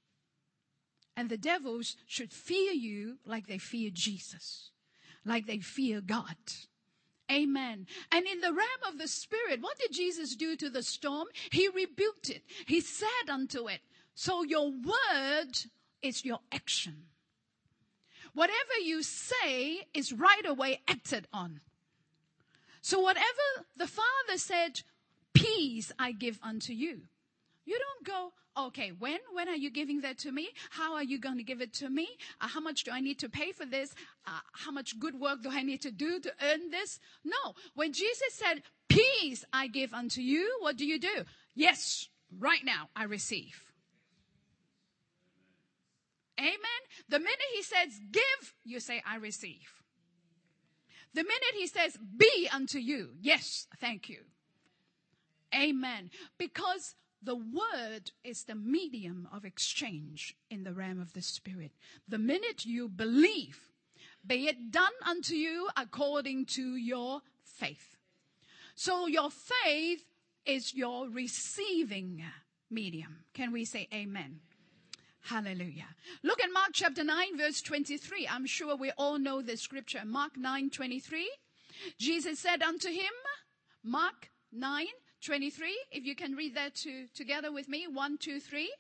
And 1.16 1.30
the 1.30 1.38
devils 1.38 1.96
should 2.06 2.34
fear 2.34 2.72
you 2.72 3.18
like 3.26 3.48
they 3.48 3.58
fear 3.58 3.90
Jesus, 3.94 4.72
like 5.26 5.46
they 5.48 5.60
fear 5.60 6.02
God. 6.02 6.36
Amen. 7.32 7.86
And 8.12 8.26
in 8.26 8.42
the 8.42 8.54
realm 8.54 8.94
of 8.94 8.98
the 8.98 9.08
Spirit, 9.08 9.62
what 9.62 9.78
did 9.78 9.92
Jesus 9.92 10.36
do 10.36 10.56
to 10.56 10.70
the 10.70 10.82
storm? 10.82 11.28
He 11.52 11.68
rebuked 11.68 12.30
it. 12.30 12.44
He 12.66 12.82
said 12.82 13.30
unto 13.30 13.68
it, 13.68 13.82
So 14.16 14.44
your 14.44 14.72
word 14.72 15.58
is 16.02 16.26
your 16.26 16.40
action. 16.52 17.04
Whatever 18.34 18.80
you 18.84 19.04
say 19.04 19.88
is 19.94 20.14
right 20.14 20.46
away 20.46 20.82
acted 20.88 21.28
on. 21.34 21.60
So 22.90 23.00
whatever 23.02 23.68
the 23.78 23.86
Father 23.86 24.38
said, 24.38 24.82
peace 25.36 25.92
I 26.00 26.12
give 26.12 26.40
unto 26.42 26.74
you. 26.74 27.02
You 27.64 27.78
don't 27.78 28.04
go, 28.04 28.34
okay, 28.66 28.94
when? 28.98 29.20
When 29.32 29.48
are 29.48 29.56
you 29.56 29.70
giving 29.70 30.02
that 30.02 30.18
to 30.20 30.32
me? 30.32 30.50
How 30.72 30.96
are 30.96 31.04
you 31.04 31.20
going 31.20 31.38
to 31.38 31.44
give 31.44 31.62
it 31.62 31.72
to 31.74 31.88
me? 31.88 32.08
Uh, 32.42 32.48
how 32.48 32.60
much 32.60 32.86
do 32.86 32.92
I 32.92 33.00
need 33.00 33.20
to 33.20 33.30
pay 33.30 33.52
for 33.52 33.68
this? 33.68 33.94
Uh, 34.26 34.40
how 34.54 34.72
much 34.72 34.98
good 35.00 35.20
work 35.20 35.44
do 35.44 35.52
I 35.52 35.62
need 35.62 35.82
to 35.82 35.92
do 35.92 36.20
to 36.20 36.34
earn 36.42 36.72
this? 36.72 37.00
No. 37.24 37.54
When 37.76 37.94
Jesus 37.94 38.34
said, 38.34 38.64
peace 38.88 39.46
I 39.54 39.68
give 39.68 39.94
unto 39.94 40.22
you, 40.22 40.58
what 40.62 40.76
do 40.76 40.84
you 40.84 41.00
do? 41.00 41.26
Yes, 41.54 42.10
right 42.40 42.66
now 42.66 42.90
I 42.96 43.04
receive. 43.04 43.62
Amen. 46.40 46.82
The 47.08 47.20
minute 47.20 47.54
he 47.54 47.62
says 47.62 48.00
give, 48.12 48.56
you 48.66 48.80
say 48.80 49.04
I 49.06 49.18
receive. 49.18 49.79
The 51.14 51.24
minute 51.24 51.56
he 51.56 51.68
says, 51.68 51.98
be 52.18 52.50
unto 52.54 52.78
you, 52.78 53.12
yes, 53.22 53.68
thank 53.80 54.10
you. 54.10 54.20
Amen. 55.54 56.12
Because 56.38 56.96
the 57.22 57.36
word 57.36 58.12
is 58.24 58.44
the 58.44 58.56
medium 58.56 59.28
of 59.34 59.44
exchange 59.44 60.36
in 60.50 60.64
the 60.64 60.74
realm 60.74 61.02
of 61.02 61.14
the 61.14 61.22
spirit. 61.22 61.72
The 62.08 62.20
minute 62.20 62.66
you 62.66 62.88
believe, 62.88 63.60
be 64.26 64.48
it 64.48 64.72
done 64.72 64.94
unto 65.06 65.34
you 65.34 65.70
according 65.76 66.46
to 66.48 66.76
your 66.76 67.22
faith. 67.44 67.98
So 68.76 69.08
your 69.08 69.30
faith 69.32 70.06
is 70.46 70.74
your 70.74 71.10
receiving 71.10 72.24
medium. 72.70 73.26
Can 73.34 73.52
we 73.52 73.66
say 73.66 73.88
amen? 73.94 74.40
Hallelujah. 75.22 75.88
Look 76.24 76.42
at 76.42 76.52
Mark 76.52 76.70
chapter 76.74 77.04
9 77.04 77.38
verse 77.38 77.62
23. 77.62 78.28
I'm 78.30 78.46
sure 78.46 78.76
we 78.76 78.92
all 78.98 79.20
know 79.20 79.42
the 79.42 79.58
scripture. 79.58 80.02
Mark 80.06 80.38
9 80.38 80.70
23. 80.70 81.30
Jesus 81.98 82.40
said 82.40 82.62
unto 82.62 82.90
him, 82.90 83.12
Mark 83.84 84.30
9 84.52 84.86
23. 85.24 85.78
If 85.92 86.06
you 86.06 86.16
can 86.16 86.36
read 86.36 86.56
that 86.56 86.76
to, 86.76 87.06
together 87.14 87.52
with 87.52 87.68
me. 87.68 87.88
One, 87.88 88.18
two, 88.18 88.40
three. 88.40 88.72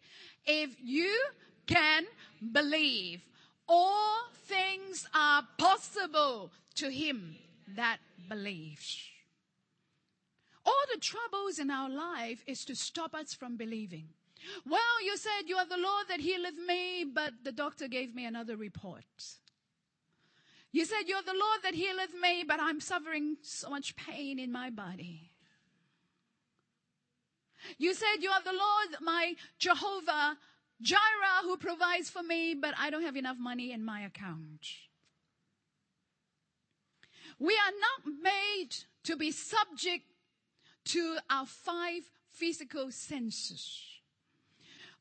If 0.45 0.75
you 0.81 1.13
can 1.67 2.05
believe, 2.51 3.21
all 3.67 4.29
things 4.45 5.07
are 5.13 5.43
possible 5.57 6.51
to 6.75 6.89
him 6.89 7.35
that 7.75 7.97
believes. 8.27 8.99
All 10.65 10.73
the 10.93 10.99
troubles 10.99 11.59
in 11.59 11.69
our 11.69 11.89
life 11.89 12.43
is 12.47 12.63
to 12.65 12.75
stop 12.75 13.13
us 13.13 13.33
from 13.33 13.57
believing. 13.57 14.09
Well, 14.65 15.03
you 15.03 15.17
said 15.17 15.47
you 15.47 15.57
are 15.57 15.67
the 15.67 15.77
Lord 15.77 16.07
that 16.09 16.19
healeth 16.19 16.57
me, 16.67 17.05
but 17.05 17.33
the 17.43 17.51
doctor 17.51 17.87
gave 17.87 18.15
me 18.15 18.25
another 18.25 18.55
report. 18.55 19.03
You 20.71 20.85
said 20.85 21.03
you're 21.07 21.23
the 21.23 21.33
Lord 21.33 21.59
that 21.63 21.73
healeth 21.73 22.13
me, 22.21 22.43
but 22.47 22.59
I'm 22.59 22.79
suffering 22.79 23.37
so 23.41 23.69
much 23.69 23.95
pain 23.95 24.37
in 24.37 24.51
my 24.51 24.69
body. 24.69 25.31
You 27.77 27.93
said 27.93 28.17
you 28.21 28.29
are 28.29 28.43
the 28.43 28.51
Lord, 28.51 29.01
my 29.01 29.35
Jehovah 29.57 30.37
Jireh, 30.81 31.43
who 31.43 31.57
provides 31.57 32.09
for 32.09 32.23
me, 32.23 32.53
but 32.53 32.73
I 32.77 32.89
don't 32.89 33.03
have 33.03 33.17
enough 33.17 33.37
money 33.37 33.71
in 33.71 33.83
my 33.83 34.01
account. 34.01 34.65
We 37.37 37.53
are 37.53 37.73
not 38.05 38.13
made 38.21 38.69
to 39.03 39.15
be 39.15 39.31
subject 39.31 40.05
to 40.85 41.17
our 41.29 41.45
five 41.45 42.03
physical 42.29 42.91
senses. 42.91 43.98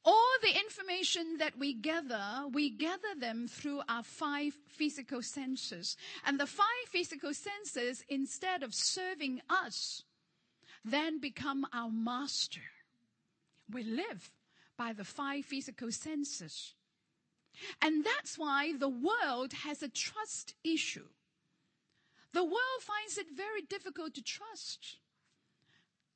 All 0.08 0.36
the 0.40 0.58
information 0.58 1.36
that 1.36 1.58
we 1.58 1.74
gather, 1.74 2.46
we 2.50 2.70
gather 2.70 3.14
them 3.18 3.46
through 3.46 3.82
our 3.90 4.02
five 4.02 4.56
physical 4.66 5.20
senses. 5.20 5.98
And 6.24 6.40
the 6.40 6.46
five 6.46 6.86
physical 6.86 7.34
senses, 7.34 8.02
instead 8.08 8.62
of 8.62 8.72
serving 8.72 9.42
us, 9.50 10.04
then 10.82 11.20
become 11.20 11.66
our 11.74 11.90
master. 11.90 12.62
We 13.70 13.82
live 13.82 14.30
by 14.78 14.94
the 14.94 15.04
five 15.04 15.44
physical 15.44 15.92
senses. 15.92 16.72
And 17.82 18.02
that's 18.02 18.38
why 18.38 18.72
the 18.78 18.88
world 18.88 19.52
has 19.64 19.82
a 19.82 19.90
trust 19.90 20.54
issue. 20.64 21.08
The 22.32 22.44
world 22.44 22.80
finds 22.80 23.18
it 23.18 23.26
very 23.36 23.60
difficult 23.60 24.14
to 24.14 24.22
trust. 24.22 24.96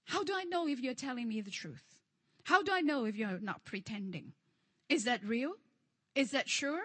How 0.04 0.24
do 0.24 0.32
I 0.34 0.44
know 0.44 0.66
if 0.66 0.80
you're 0.80 0.94
telling 0.94 1.28
me 1.28 1.42
the 1.42 1.50
truth? 1.50 1.91
How 2.44 2.62
do 2.62 2.72
I 2.72 2.80
know 2.80 3.04
if 3.04 3.16
you're 3.16 3.38
not 3.40 3.64
pretending? 3.64 4.32
Is 4.88 5.04
that 5.04 5.24
real? 5.24 5.52
Is 6.14 6.32
that 6.32 6.48
sure? 6.48 6.82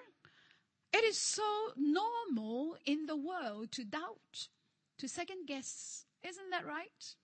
It 0.94 1.04
is 1.04 1.18
so 1.18 1.72
normal 1.76 2.78
in 2.86 3.06
the 3.06 3.18
world 3.18 3.72
to 3.74 3.84
doubt, 3.84 4.48
to 5.00 5.08
second 5.08 5.48
guess. 5.48 6.06
Isn't 6.24 6.50
that 6.52 6.66
right? 6.66 7.16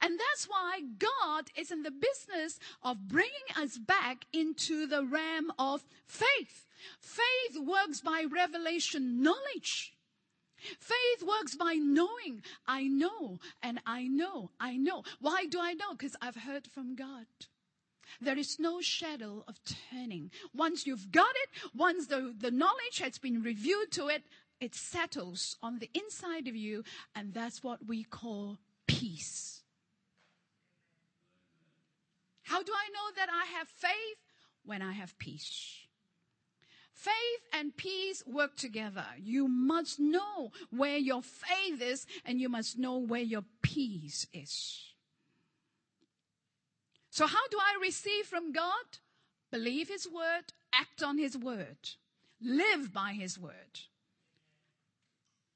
And 0.00 0.18
that's 0.18 0.46
why 0.46 0.80
God 0.98 1.50
is 1.56 1.70
in 1.70 1.82
the 1.82 1.90
business 1.90 2.58
of 2.82 3.08
bringing 3.08 3.30
us 3.56 3.78
back 3.78 4.24
into 4.32 4.86
the 4.86 5.04
realm 5.04 5.52
of 5.58 5.84
faith. 6.06 6.66
Faith 7.00 7.58
works 7.60 8.00
by 8.00 8.24
revelation 8.30 9.22
knowledge. 9.22 9.95
Faith 10.78 11.26
works 11.26 11.54
by 11.54 11.74
knowing. 11.74 12.42
I 12.66 12.84
know 12.84 13.38
and 13.62 13.80
I 13.86 14.06
know. 14.06 14.50
I 14.60 14.76
know. 14.76 15.04
Why 15.20 15.46
do 15.46 15.58
I 15.60 15.74
know? 15.74 15.92
Because 15.92 16.16
I've 16.20 16.36
heard 16.36 16.66
from 16.66 16.94
God. 16.94 17.26
There 18.20 18.38
is 18.38 18.58
no 18.58 18.80
shadow 18.80 19.44
of 19.48 19.58
turning. 19.90 20.30
Once 20.54 20.86
you've 20.86 21.10
got 21.10 21.34
it, 21.42 21.70
once 21.74 22.06
the, 22.06 22.34
the 22.38 22.50
knowledge 22.50 22.98
has 23.00 23.18
been 23.18 23.42
revealed 23.42 23.90
to 23.92 24.08
it, 24.08 24.22
it 24.60 24.74
settles 24.74 25.56
on 25.62 25.80
the 25.80 25.90
inside 25.92 26.48
of 26.48 26.56
you, 26.56 26.82
and 27.14 27.34
that's 27.34 27.62
what 27.62 27.86
we 27.86 28.04
call 28.04 28.58
peace. 28.86 29.62
How 32.42 32.62
do 32.62 32.72
I 32.72 32.88
know 32.88 33.14
that 33.16 33.28
I 33.30 33.58
have 33.58 33.68
faith? 33.68 33.92
When 34.64 34.82
I 34.82 34.92
have 34.92 35.16
peace. 35.18 35.85
Faith 36.96 37.42
and 37.52 37.76
peace 37.76 38.22
work 38.26 38.56
together. 38.56 39.04
You 39.22 39.48
must 39.48 40.00
know 40.00 40.50
where 40.70 40.96
your 40.96 41.20
faith 41.22 41.82
is 41.82 42.06
and 42.24 42.40
you 42.40 42.48
must 42.48 42.78
know 42.78 42.96
where 42.96 43.20
your 43.20 43.44
peace 43.60 44.26
is. 44.32 44.94
So 47.10 47.26
how 47.26 47.48
do 47.50 47.58
I 47.60 47.78
receive 47.82 48.24
from 48.24 48.50
God? 48.50 48.86
Believe 49.50 49.88
His 49.88 50.08
word, 50.08 50.54
act 50.72 51.02
on 51.02 51.18
His 51.18 51.36
word, 51.36 51.76
live 52.40 52.94
by 52.94 53.12
His 53.12 53.38
word. 53.38 53.80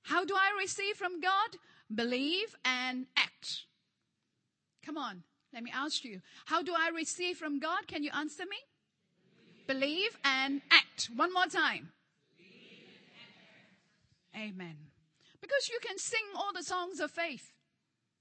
How 0.03 0.27
do 0.27 0.35
I 0.35 0.61
receive 0.61 0.97
from 0.97 1.23
God? 1.23 1.57
Believe 1.93 2.55
and 2.67 3.07
act. 3.17 3.65
Come 4.85 4.99
on, 4.99 5.23
let 5.55 5.63
me 5.63 5.73
ask 5.75 6.05
you. 6.05 6.21
How 6.45 6.63
do 6.63 6.75
I 6.79 6.91
receive 6.95 7.39
from 7.39 7.61
God? 7.61 7.87
Can 7.87 8.05
you 8.05 8.11
answer 8.15 8.45
me? 8.45 8.59
Believe 9.71 10.19
and 10.25 10.63
act. 10.73 11.11
One 11.15 11.33
more 11.33 11.47
time. 11.47 11.91
Amen. 14.35 14.75
Because 15.41 15.69
you 15.69 15.79
can 15.81 15.97
sing 15.97 16.27
all 16.35 16.53
the 16.53 16.65
songs 16.65 16.99
of 16.99 17.13
faith. 17.13 17.53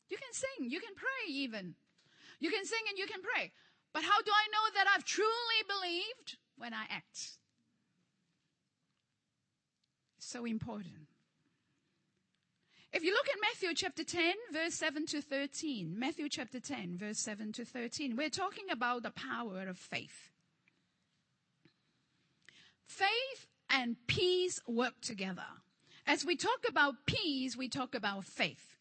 You 0.09 0.17
can 0.17 0.31
sing, 0.31 0.69
you 0.69 0.79
can 0.79 0.93
pray 0.95 1.33
even. 1.33 1.73
You 2.39 2.51
can 2.51 2.65
sing 2.65 2.81
and 2.87 2.99
you 2.99 3.07
can 3.07 3.21
pray. 3.23 3.51
But 3.93 4.03
how 4.03 4.21
do 4.21 4.29
I 4.29 4.45
know 4.51 4.75
that 4.75 4.93
I've 4.93 5.03
truly 5.05 5.29
believed? 5.67 6.37
When 6.59 6.71
I 6.71 6.83
act. 6.87 7.39
So 10.19 10.45
important. 10.45 11.07
If 12.93 13.03
you 13.03 13.11
look 13.11 13.27
at 13.27 13.41
Matthew 13.41 13.73
chapter 13.73 14.03
10, 14.03 14.35
verse 14.53 14.75
7 14.75 15.07
to 15.07 15.21
13, 15.23 15.97
Matthew 15.97 16.29
chapter 16.29 16.59
10, 16.59 16.97
verse 16.99 17.17
7 17.17 17.53
to 17.53 17.65
13, 17.65 18.15
we're 18.15 18.29
talking 18.29 18.69
about 18.69 19.01
the 19.01 19.09
power 19.09 19.67
of 19.67 19.79
faith. 19.79 20.29
Faith 22.89 23.45
and 23.69 23.95
peace 24.07 24.59
work 24.67 24.99
together. 24.99 25.45
As 26.07 26.25
we 26.25 26.35
talk 26.35 26.65
about 26.67 27.05
peace, 27.05 27.55
we 27.55 27.69
talk 27.69 27.93
about 27.93 28.25
faith. 28.25 28.75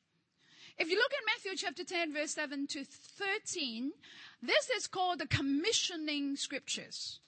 If 0.79 0.91
you 0.91 0.97
look 0.97 1.13
at 1.13 1.27
Matthew 1.27 1.57
chapter 1.57 1.85
10 1.85 2.15
verse 2.15 2.31
7 2.31 2.67
to 2.69 2.85
13, 2.85 3.93
this 4.41 4.71
is 4.71 4.87
called 4.87 5.19
the 5.19 5.27
commissioning 5.27 6.37
scriptures. 6.37 7.21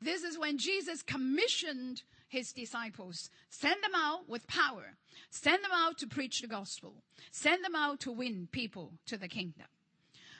This 0.00 0.24
is 0.24 0.36
when 0.36 0.58
Jesus 0.58 1.00
commissioned 1.00 2.02
his 2.28 2.52
disciples, 2.52 3.30
send 3.48 3.76
them 3.84 3.94
out 3.94 4.28
with 4.28 4.48
power, 4.48 4.96
send 5.30 5.62
them 5.62 5.70
out 5.72 5.96
to 5.98 6.08
preach 6.08 6.40
the 6.40 6.48
gospel, 6.48 7.04
send 7.30 7.64
them 7.64 7.76
out 7.76 8.00
to 8.00 8.10
win 8.10 8.48
people 8.50 8.94
to 9.06 9.16
the 9.16 9.28
kingdom. 9.28 9.68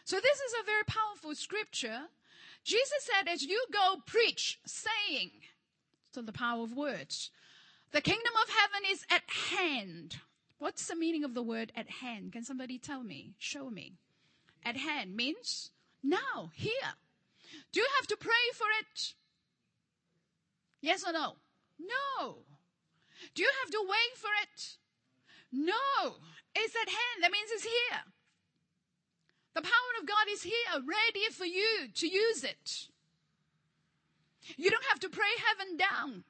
So 0.05 0.17
this 0.17 0.41
is 0.41 0.53
a 0.61 0.67
very 0.67 0.85
powerful 0.85 1.37
scripture. 1.37 2.01
Jesus 2.65 3.03
said, 3.03 3.29
as 3.33 3.43
you 3.45 3.65
go 3.73 3.99
preach, 4.05 4.59
saying, 4.67 5.31
so 6.17 6.23
the 6.23 6.33
power 6.33 6.63
of 6.63 6.75
words. 6.75 7.31
The 7.93 8.01
kingdom 8.01 8.33
of 8.43 8.49
heaven 8.49 8.89
is 8.91 9.05
at 9.11 9.29
hand. 9.29 10.17
What's 10.59 10.87
the 10.87 10.97
meaning 10.97 11.25
of 11.25 11.35
the 11.35 11.43
word 11.43 11.73
at 11.77 11.91
hand? 11.91 12.33
Can 12.33 12.43
somebody 12.43 12.79
tell 12.79 13.03
me? 13.03 13.35
Show 13.37 13.69
me. 13.69 13.99
At 14.65 14.79
hand 14.79 15.15
means 15.15 15.73
now, 16.03 16.53
here. 16.55 16.95
Do 17.71 17.81
you 17.81 17.87
have 17.99 18.07
to 18.07 18.17
pray 18.17 18.47
for 18.55 18.65
it? 18.81 19.13
Yes 20.81 21.05
or 21.07 21.13
no? 21.13 21.37
No. 21.79 22.39
Do 23.35 23.43
you 23.43 23.51
have 23.63 23.71
to 23.73 23.87
wait 23.87 24.17
for 24.17 24.31
it? 24.43 24.77
No. 25.53 26.15
It's 26.55 26.75
at 26.77 26.89
hand. 26.89 27.25
That 27.25 27.31
means 27.31 27.51
it's 27.53 27.65
here. 27.65 28.01
The 29.55 29.61
power 29.61 29.93
of 30.01 30.09
God 30.09 30.29
is 30.31 30.43
here, 30.43 30.81
ready 30.81 31.27
for 31.31 31.45
you 31.45 31.89
to 31.95 32.09
use 32.09 32.43
it. 32.43 32.89
You 34.57 34.71
don't 34.71 34.85
have 34.91 35.01
to 35.01 35.09
pray 35.09 35.27
heaven 35.47 35.77
down. 35.77 36.25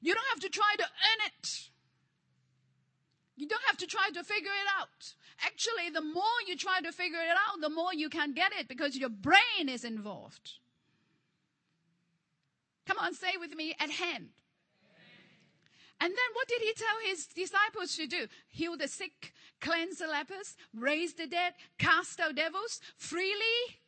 You 0.00 0.14
don't 0.14 0.26
have 0.32 0.40
to 0.40 0.48
try 0.48 0.74
to 0.78 0.84
earn 0.84 1.26
it. 1.26 1.68
You 3.36 3.46
don't 3.48 3.62
have 3.66 3.78
to 3.78 3.86
try 3.86 4.10
to 4.14 4.24
figure 4.24 4.50
it 4.50 4.80
out. 4.80 5.14
Actually, 5.44 5.90
the 5.92 6.00
more 6.00 6.24
you 6.46 6.56
try 6.56 6.80
to 6.80 6.92
figure 6.92 7.18
it 7.18 7.36
out, 7.48 7.60
the 7.60 7.70
more 7.70 7.94
you 7.94 8.08
can 8.08 8.32
get 8.32 8.52
it 8.58 8.68
because 8.68 8.96
your 8.96 9.08
brain 9.08 9.68
is 9.68 9.84
involved. 9.84 10.52
Come 12.86 12.98
on, 12.98 13.14
say 13.14 13.32
with 13.38 13.54
me 13.54 13.74
at 13.80 13.90
hand. 13.90 14.28
And 16.00 16.10
then 16.10 16.30
what 16.34 16.48
did 16.48 16.62
he 16.62 16.72
tell 16.74 16.96
his 17.08 17.26
disciples 17.26 17.94
to 17.96 18.08
do? 18.08 18.26
Heal 18.48 18.76
the 18.76 18.88
sick, 18.88 19.32
cleanse 19.60 19.98
the 19.98 20.08
lepers, 20.08 20.56
raise 20.74 21.14
the 21.14 21.28
dead, 21.28 21.54
cast 21.78 22.18
out 22.18 22.34
devils 22.34 22.80
freely. 22.96 23.78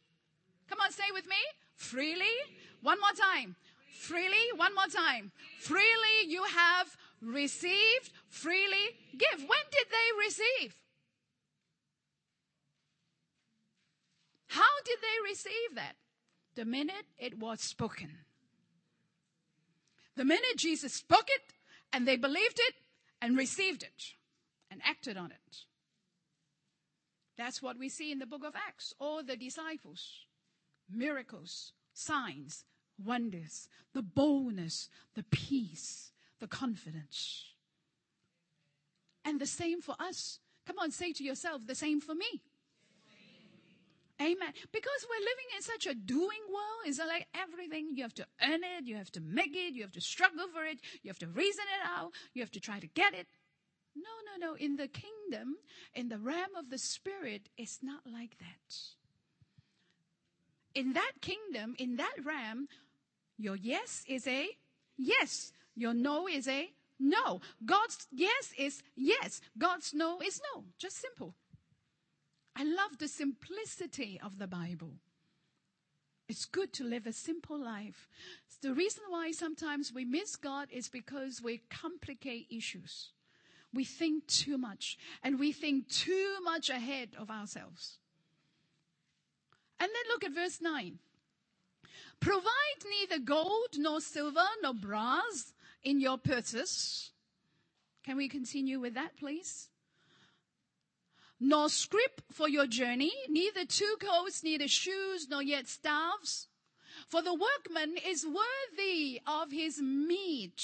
Come 0.69 0.79
on, 0.81 0.93
say 0.93 1.11
with 1.13 1.27
me. 1.27 1.37
Freely. 1.75 2.37
One 2.85 3.01
more 3.01 3.17
time. 3.35 3.57
Freely. 3.99 4.53
One 4.57 4.75
more 4.75 4.93
time. 4.95 5.33
Freely 5.59 6.29
you 6.29 6.45
have 6.45 6.95
received. 7.23 8.13
Freely 8.29 8.87
give. 9.13 9.41
When 9.41 9.65
did 9.73 9.87
they 9.91 10.27
receive? 10.27 10.77
How 14.49 14.75
did 14.85 14.99
they 15.01 15.31
receive 15.31 15.77
that? 15.77 15.97
The 16.57 16.67
minute 16.67 17.07
it 17.19 17.39
was 17.39 17.63
spoken. 17.63 18.11
The 20.17 20.27
minute 20.27 20.59
Jesus 20.59 20.93
spoke 20.93 21.29
it 21.29 21.55
and 21.91 22.07
they 22.07 22.17
believed 22.17 22.61
it 22.61 22.75
and 23.23 23.37
received 23.37 23.83
it 23.83 24.13
and 24.71 24.83
acted 24.85 25.17
on 25.17 25.31
it. 25.33 25.65
That's 27.39 27.63
what 27.63 27.79
we 27.79 27.89
see 27.89 28.13
in 28.13 28.19
the 28.19 28.27
book 28.27 28.45
of 28.45 28.55
Acts. 28.55 28.93
All 29.01 29.23
the 29.23 29.37
disciples, 29.37 30.27
miracles, 30.89 31.73
signs, 31.95 32.65
wonders, 33.03 33.69
the 33.93 34.03
boldness, 34.03 34.89
the 35.15 35.25
peace, 35.25 36.13
the 36.41 36.47
confidence. 36.47 37.45
And 39.25 39.41
the 39.41 39.47
same 39.47 39.81
for 39.81 39.95
us. 39.99 40.41
Come 40.67 40.79
on, 40.79 40.91
say 40.91 41.13
to 41.13 41.25
yourself, 41.25 41.67
the 41.67 41.75
same 41.75 42.01
for 42.01 42.15
me. 42.15 42.43
Amen. 44.21 44.53
Because 44.71 45.07
we're 45.09 45.25
living 45.25 45.51
in 45.57 45.63
such 45.63 45.87
a 45.87 45.95
doing 45.95 46.45
world. 46.49 46.87
It's 46.87 47.01
like 47.01 47.27
everything, 47.35 47.89
you 47.95 48.03
have 48.05 48.15
to 48.15 48.27
earn 48.43 48.61
it, 48.63 48.87
you 48.87 48.97
have 48.97 49.11
to 49.13 49.21
make 49.21 49.57
it, 49.57 49.75
you 49.75 49.83
have 49.83 49.93
to 49.93 50.01
struggle 50.01 50.47
for 50.55 50.65
it, 50.65 50.79
you 51.03 51.09
have 51.09 51.19
to 51.19 51.27
reason 51.27 51.65
it 51.81 51.89
out, 51.99 52.13
you 52.33 52.43
have 52.43 52.53
to 52.53 52.61
try 52.61 52.79
to 52.79 52.87
get 52.87 53.13
it. 53.15 53.27
No, 53.97 54.03
no, 54.27 54.47
no. 54.47 54.57
In 54.57 54.77
the 54.77 54.89
kingdom, 54.89 55.57
in 55.95 56.09
the 56.09 56.19
realm 56.19 56.55
of 56.57 56.71
the 56.71 56.79
spirit, 56.79 57.49
it's 57.57 57.81
not 57.83 58.01
like 58.11 58.39
that. 58.39 58.77
In 60.75 60.93
that 60.93 61.13
kingdom, 61.21 61.75
in 61.79 61.97
that 61.97 62.15
realm, 62.25 62.69
your 63.39 63.57
yes 63.57 64.05
is 64.09 64.27
a 64.27 64.49
yes. 64.97 65.53
Your 65.75 65.95
no 65.95 66.29
is 66.29 66.47
a 66.49 66.71
no. 66.99 67.41
God's 67.65 68.07
yes 68.13 68.53
is 68.59 68.83
yes. 68.97 69.41
God's 69.59 69.93
no 69.95 70.21
is 70.21 70.41
no. 70.55 70.65
Just 70.79 71.01
simple. 71.01 71.35
I 72.57 72.63
love 72.65 72.99
the 72.99 73.09
simplicity 73.09 74.21
of 74.23 74.39
the 74.39 74.47
Bible. 74.47 74.93
It's 76.29 76.47
good 76.47 76.73
to 76.75 76.85
live 76.85 77.07
a 77.07 77.13
simple 77.13 77.59
life. 77.59 78.09
The 78.63 78.73
reason 78.73 79.03
why 79.11 79.33
sometimes 79.33 79.93
we 79.93 80.05
miss 80.05 80.37
God 80.37 80.69
is 80.71 80.89
because 80.89 81.43
we 81.43 81.63
complicate 81.69 82.47
issues. 82.51 83.11
We 83.75 83.85
think 83.85 84.27
too 84.29 84.57
much 84.57 84.97
and 85.23 85.39
we 85.39 85.53
think 85.53 85.89
too 85.89 86.37
much 86.43 86.71
ahead 86.71 87.11
of 87.19 87.31
ourselves. 87.31 87.99
And 89.81 89.91
then 89.91 90.13
look 90.13 90.25
at 90.25 90.33
verse 90.33 90.61
9. 90.63 90.99
Provide 92.21 92.85
neither 93.01 93.23
gold 93.23 93.77
nor 93.77 94.01
silver 94.01 94.47
nor 94.63 94.75
brass 94.75 95.53
in 95.83 96.01
your 96.01 96.19
purses. 96.19 97.11
Can 98.05 98.17
we 98.17 98.29
continue 98.29 98.81
with 98.81 98.95
that, 98.95 99.17
please? 99.17 99.69
Nor 101.41 101.69
scrip 101.69 102.23
for 102.33 102.49
your 102.49 102.67
journey, 102.67 103.13
neither 103.29 103.65
two 103.65 103.97
coats, 104.01 104.43
neither 104.43 104.69
shoes, 104.69 105.29
nor 105.29 105.43
yet 105.43 105.69
staffs. 105.69 106.49
For 107.09 107.23
the 107.23 107.35
workman 107.35 107.97
is 108.07 108.27
worthy 108.27 109.21
of 109.27 109.51
his 109.51 109.81
meat. 109.81 110.63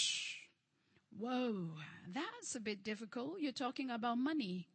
Whoa, 1.19 1.71
that's 2.13 2.55
a 2.55 2.61
bit 2.61 2.83
difficult. 2.85 3.41
You're 3.41 3.53
talking 3.53 3.91
about 3.91 4.17
money. 4.19 4.69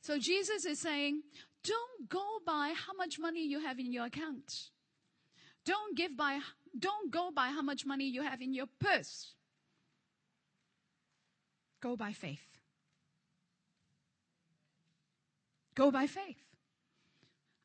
So 0.00 0.18
Jesus 0.18 0.64
is 0.64 0.80
saying, 0.80 1.22
don't 1.64 2.08
go 2.08 2.38
by 2.44 2.74
how 2.76 2.92
much 2.94 3.18
money 3.18 3.46
you 3.46 3.60
have 3.60 3.78
in 3.78 3.92
your 3.92 4.06
account. 4.06 4.70
Don't 5.64 5.96
give 5.96 6.16
by, 6.16 6.40
don't 6.78 7.10
go 7.10 7.30
by 7.30 7.48
how 7.48 7.62
much 7.62 7.86
money 7.86 8.08
you 8.08 8.22
have 8.22 8.40
in 8.40 8.52
your 8.52 8.66
purse. 8.80 9.32
Go 11.80 11.96
by 11.96 12.12
faith. 12.12 12.40
Go 15.74 15.90
by 15.90 16.06
faith. 16.06 16.36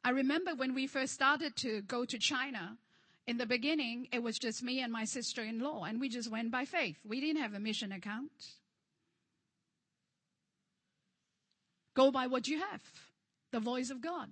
I 0.03 0.11
remember 0.11 0.55
when 0.55 0.73
we 0.73 0.87
first 0.87 1.13
started 1.13 1.55
to 1.57 1.81
go 1.81 2.05
to 2.05 2.17
China, 2.17 2.77
in 3.27 3.37
the 3.37 3.45
beginning, 3.45 4.07
it 4.13 4.23
was 4.23 4.39
just 4.39 4.63
me 4.63 4.81
and 4.81 4.91
my 4.91 5.03
sister 5.03 5.41
in 5.43 5.59
law, 5.59 5.83
and 5.83 5.99
we 5.99 6.07
just 6.07 6.31
went 6.31 6.49
by 6.49 6.63
faith. 6.63 6.97
We 7.05 7.19
didn't 7.19 7.41
have 7.41 7.53
a 7.53 7.59
mission 7.59 7.91
account. 7.91 8.31
Go 11.93 12.09
by 12.09 12.27
what 12.27 12.47
you 12.47 12.59
have 12.59 12.81
the 13.51 13.59
voice 13.59 13.89
of 13.89 14.01
God. 14.01 14.29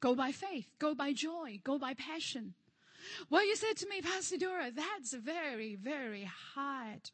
Go 0.00 0.14
by 0.14 0.32
faith, 0.32 0.66
go 0.78 0.94
by 0.94 1.12
joy, 1.12 1.60
go 1.62 1.78
by 1.78 1.94
passion. 1.94 2.54
Well, 3.28 3.46
you 3.46 3.56
said 3.56 3.76
to 3.78 3.88
me, 3.88 4.00
Pastor 4.00 4.36
Dora, 4.36 4.70
that's 4.70 5.14
very, 5.14 5.74
very 5.76 6.28
hard. 6.54 7.10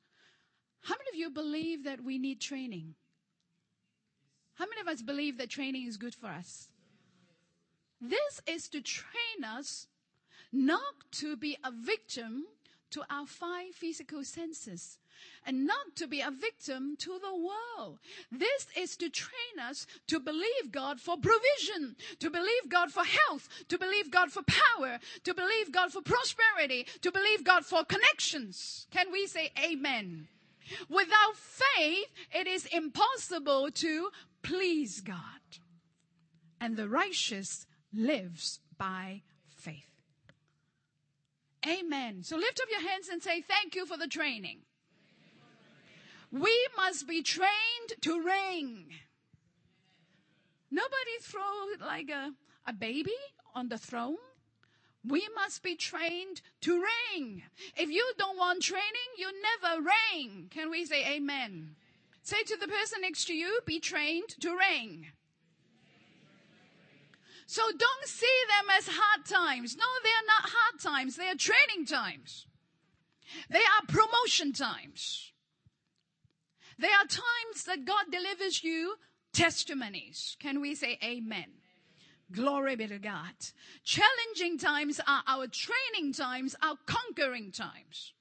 How 0.83 0.95
many 0.95 1.11
of 1.11 1.17
you 1.17 1.31
believe 1.31 1.85
that 1.85 2.03
we 2.03 2.19
need 2.19 2.41
training? 2.41 2.95
How 4.55 4.67
many 4.67 4.81
of 4.81 4.89
us 4.89 5.03
believe 5.03 5.37
that 5.39 5.51
training 5.51 5.87
is 5.87 5.97
good 5.97 6.15
for 6.15 6.29
us? 6.29 6.69
This 8.01 8.41
is 8.47 8.69
to 8.69 8.81
train 8.81 9.45
us 9.45 9.87
not 10.53 10.95
to 11.13 11.37
be 11.37 11.57
a 11.65 11.71
victim 11.73 12.45
to 12.91 13.03
our 13.11 13.27
five 13.27 13.75
physical 13.75 14.23
senses 14.23 14.99
and 15.47 15.67
not 15.67 15.97
to 15.97 16.07
be 16.07 16.21
a 16.21 16.31
victim 16.31 16.97
to 16.99 17.19
the 17.19 17.35
world. 17.35 17.99
This 18.31 18.67
is 18.77 18.97
to 18.97 19.09
train 19.09 19.59
us 19.63 19.87
to 20.09 20.19
believe 20.19 20.73
God 20.73 21.01
for 21.01 21.17
provision, 21.17 21.97
to 22.21 22.31
believe 22.31 22.69
God 22.69 22.91
for 22.91 23.05
health, 23.05 23.49
to 23.69 23.79
believe 23.79 24.11
God 24.11 24.33
for 24.33 24.43
power, 24.43 24.99
to 25.25 25.35
believe 25.35 25.73
God 25.73 25.93
for 25.93 26.03
prosperity, 26.03 26.87
to 27.03 27.13
believe 27.13 27.45
God 27.45 27.65
for 27.65 27.85
connections. 27.85 28.87
Can 28.91 29.13
we 29.13 29.27
say 29.27 29.53
amen? 29.63 30.29
Without 30.89 31.37
faith, 31.37 32.09
it 32.33 32.47
is 32.47 32.67
impossible 32.67 33.71
to 33.71 34.11
please 34.43 35.01
God. 35.01 35.15
And 36.61 36.77
the 36.77 36.89
righteous 36.89 37.67
lives 37.95 38.61
by 38.79 39.23
faith. 39.47 39.85
Amen. 41.67 42.23
So 42.23 42.37
lift 42.37 42.61
up 42.61 42.69
your 42.71 42.89
hands 42.89 43.09
and 43.09 43.23
say, 43.23 43.41
thank 43.43 43.75
you 43.75 43.87
for 43.87 43.97
the 43.97 44.07
training. 44.07 44.61
We 46.31 46.69
must 46.77 47.07
be 47.07 47.23
trained 47.23 47.93
to 48.03 48.23
reign. 48.23 48.87
Nobody 50.71 51.17
throw 51.23 51.67
like 51.81 52.11
a, 52.11 52.33
a 52.67 52.73
baby 52.73 53.15
on 53.55 53.69
the 53.69 53.79
throne. 53.79 54.17
We 55.07 55.29
must 55.37 55.63
be 55.63 55.77
trained 55.77 56.43
to 56.63 56.83
reign. 56.83 57.43
If 57.77 57.91
you 57.91 58.13
don't 58.19 58.37
want 58.37 58.63
training, 58.63 59.13
you 59.17 59.31
never 59.63 59.83
reign. 59.83 60.49
Can 60.51 60.71
we 60.71 60.85
say 60.85 61.17
amen? 61.17 61.77
Say 62.23 62.43
to 62.43 62.57
the 62.57 62.67
person 62.67 63.03
next 63.03 63.27
to 63.27 63.35
you, 63.35 63.61
be 63.65 63.79
trained 63.79 64.31
to 64.41 64.57
reign. 64.57 65.07
So 67.47 67.63
don't 67.71 68.07
see 68.07 68.39
them 68.49 68.77
as 68.77 68.89
hard 68.91 69.25
times. 69.25 69.77
No, 69.77 69.85
they 70.03 70.09
are 70.09 70.27
not 70.27 70.51
hard 70.53 70.81
times. 70.81 71.15
They 71.15 71.29
are 71.29 71.37
training 71.37 71.87
times. 71.87 72.47
They 73.49 73.61
are 73.61 73.87
promotion 73.87 74.53
times. 74.53 75.33
There 76.79 76.91
are 76.91 77.07
times 77.07 77.65
that 77.67 77.85
God 77.85 78.05
delivers 78.11 78.63
you 78.63 78.97
testimonies. 79.33 80.37
Can 80.41 80.61
we 80.61 80.75
say 80.75 80.99
amen? 81.03 81.47
Glory 82.33 82.77
be 82.77 82.87
to 82.89 82.99
God. 82.99 83.35
Challenging 83.85 84.59
times 84.59 85.01
are 85.07 85.23
our 85.27 85.47
training 85.47 86.13
times, 86.13 86.57
our 86.63 86.77
conquering 86.87 87.53
times. 87.53 88.13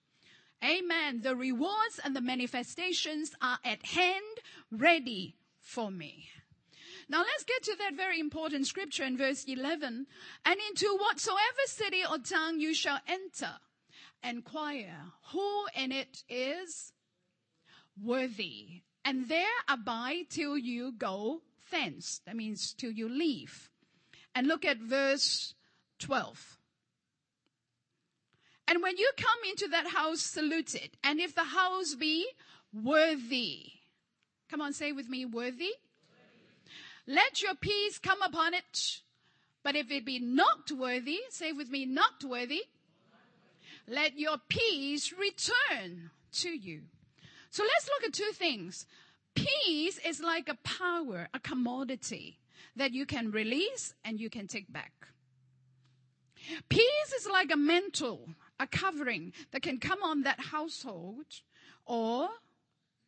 Amen. 0.63 1.21
The 1.21 1.35
rewards 1.35 1.99
and 2.03 2.15
the 2.15 2.21
manifestations 2.21 3.33
are 3.41 3.59
at 3.65 3.85
hand, 3.85 4.23
ready 4.71 5.35
for 5.59 5.91
me. 5.91 6.29
Now 7.09 7.19
let's 7.19 7.43
get 7.43 7.63
to 7.63 7.75
that 7.79 7.95
very 7.95 8.19
important 8.19 8.67
scripture 8.67 9.03
in 9.03 9.17
verse 9.17 9.43
11. 9.45 10.07
And 10.45 10.59
into 10.69 10.97
whatsoever 10.99 11.39
city 11.65 12.01
or 12.09 12.17
town 12.19 12.59
you 12.59 12.73
shall 12.73 12.99
enter, 13.07 13.55
inquire 14.23 15.11
who 15.31 15.65
in 15.75 15.91
it 15.91 16.23
is 16.29 16.93
worthy, 18.01 18.81
and 19.03 19.29
there 19.29 19.45
abide 19.67 20.29
till 20.29 20.57
you 20.57 20.91
go 20.91 21.41
thence. 21.71 22.21
That 22.25 22.35
means 22.35 22.73
till 22.73 22.91
you 22.91 23.07
leave. 23.09 23.69
And 24.33 24.47
look 24.47 24.65
at 24.65 24.77
verse 24.77 25.53
12. 25.99 26.57
And 28.67 28.81
when 28.81 28.97
you 28.97 29.09
come 29.17 29.49
into 29.49 29.67
that 29.69 29.87
house, 29.87 30.21
salute 30.21 30.73
it. 30.75 30.97
And 31.03 31.19
if 31.19 31.35
the 31.35 31.43
house 31.43 31.95
be 31.95 32.27
worthy, 32.73 33.71
come 34.49 34.59
on, 34.61 34.73
say 34.73 34.91
with 34.91 35.07
me, 35.07 35.25
worthy. 35.25 35.71
Let 37.07 37.41
your 37.41 37.55
peace 37.55 37.99
come 37.99 38.21
upon 38.23 38.55
it. 38.55 39.01
But 39.63 39.75
if 39.75 39.91
it 39.91 40.05
be 40.05 40.19
not 40.19 40.71
worthy, 40.71 41.19
say 41.29 41.51
with 41.51 41.69
me, 41.69 41.85
not 41.85 42.23
worthy, 42.23 42.63
let 43.87 44.17
your 44.17 44.37
peace 44.49 45.13
return 45.13 46.09
to 46.33 46.49
you. 46.49 46.81
So 47.55 47.63
let's 47.63 47.87
look 47.87 48.03
at 48.03 48.13
two 48.13 48.33
things. 48.33 48.85
Peace 49.33 49.97
is 50.05 50.19
like 50.19 50.49
a 50.49 50.57
power, 50.65 51.29
a 51.33 51.39
commodity 51.39 52.37
that 52.75 52.91
you 52.91 53.05
can 53.05 53.31
release 53.31 53.93
and 54.03 54.19
you 54.19 54.29
can 54.29 54.45
take 54.45 54.69
back. 54.73 54.91
Peace 56.67 57.13
is 57.17 57.25
like 57.31 57.53
a 57.53 57.55
mantle, 57.55 58.27
a 58.59 58.67
covering 58.67 59.31
that 59.51 59.61
can 59.61 59.77
come 59.77 60.03
on 60.03 60.23
that 60.23 60.41
household 60.51 61.27
or 61.85 62.27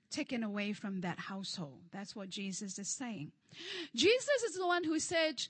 taken 0.10 0.44
away 0.44 0.72
from 0.72 1.02
that 1.02 1.20
household. 1.20 1.82
That's 1.92 2.16
what 2.16 2.30
Jesus 2.30 2.80
is 2.80 2.88
saying. 2.88 3.34
Jesus 3.94 4.44
is 4.48 4.56
the 4.56 4.66
one 4.66 4.86
who 4.86 4.98
said, 4.98 5.44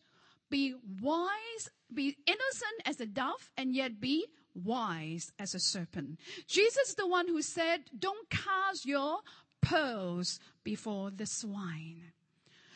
be 0.50 0.74
wise, 1.00 1.70
be 1.94 2.18
innocent 2.26 2.82
as 2.84 3.00
a 3.00 3.06
dove 3.06 3.52
and 3.56 3.76
yet 3.76 4.02
be 4.02 4.26
wise 4.64 5.32
as 5.40 5.54
a 5.54 5.60
serpent. 5.60 6.20
Jesus 6.48 6.90
is 6.90 6.96
the 6.96 7.08
one 7.08 7.28
who 7.28 7.42
said, 7.42 7.86
don't 7.98 8.30
cast 8.30 8.86
your 8.86 9.20
pearls 9.62 10.40
before 10.64 11.12
the 11.12 11.26
swine. 11.26 12.12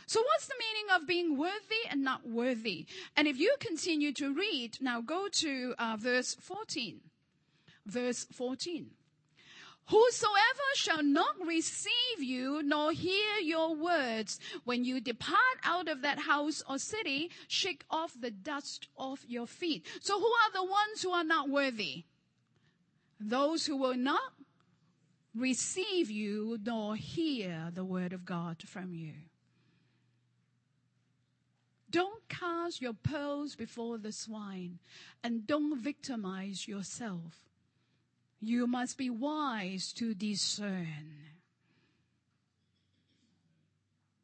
So 0.06 0.22
what's 0.22 0.48
the 0.48 0.56
meaning 0.60 0.94
of 0.94 1.08
being 1.08 1.38
worthy 1.38 1.88
and 1.90 2.04
not 2.04 2.28
worthy? 2.28 2.86
And 3.16 3.28
if 3.28 3.40
you 3.40 3.56
continue 3.60 4.12
to 4.14 4.34
read, 4.34 4.78
now 4.82 5.00
go 5.00 5.28
to 5.30 5.74
uh, 5.80 5.96
verse 5.98 6.36
14. 6.36 7.00
Verse 7.86 8.26
14. 8.32 8.88
Whosoever 9.92 10.70
shall 10.76 11.04
not 11.04 11.36
receive 11.46 12.20
you 12.20 12.64
nor 12.64 12.94
hear 12.94 13.40
your 13.44 13.76
words 13.76 14.40
when 14.64 14.86
you 14.86 15.02
depart 15.02 15.58
out 15.66 15.90
of 15.90 16.02
that 16.02 16.18
house 16.18 16.64
or 16.70 16.80
city, 16.80 17.30
shake 17.50 17.84
off 17.92 18.14
the 18.18 18.32
dust 18.32 18.88
off 18.96 19.26
your 19.28 19.48
feet. 19.48 19.86
So 20.00 20.18
who 20.18 20.26
are 20.26 20.52
the 20.54 20.64
ones 20.64 21.04
who 21.04 21.12
are 21.12 21.26
not 21.26 21.50
worthy? 21.50 22.06
Those 23.20 23.66
who 23.66 23.76
will 23.76 23.98
not 23.98 24.32
receive 25.36 26.10
you 26.10 26.58
nor 26.64 26.96
hear 26.96 27.70
the 27.74 27.84
word 27.84 28.14
of 28.14 28.24
God 28.24 28.64
from 28.66 28.94
you. 28.94 29.14
Don't 31.90 32.30
cast 32.30 32.82
your 32.82 32.94
pearls 32.94 33.58
before 33.58 33.98
the 33.98 34.14
swine 34.14 34.80
and 35.22 35.46
don't 35.46 35.78
victimize 35.78 36.66
yourself. 36.66 37.51
You 38.42 38.66
must 38.66 38.98
be 38.98 39.10
wise 39.10 39.94
to 39.94 40.16
discern. 40.16 41.22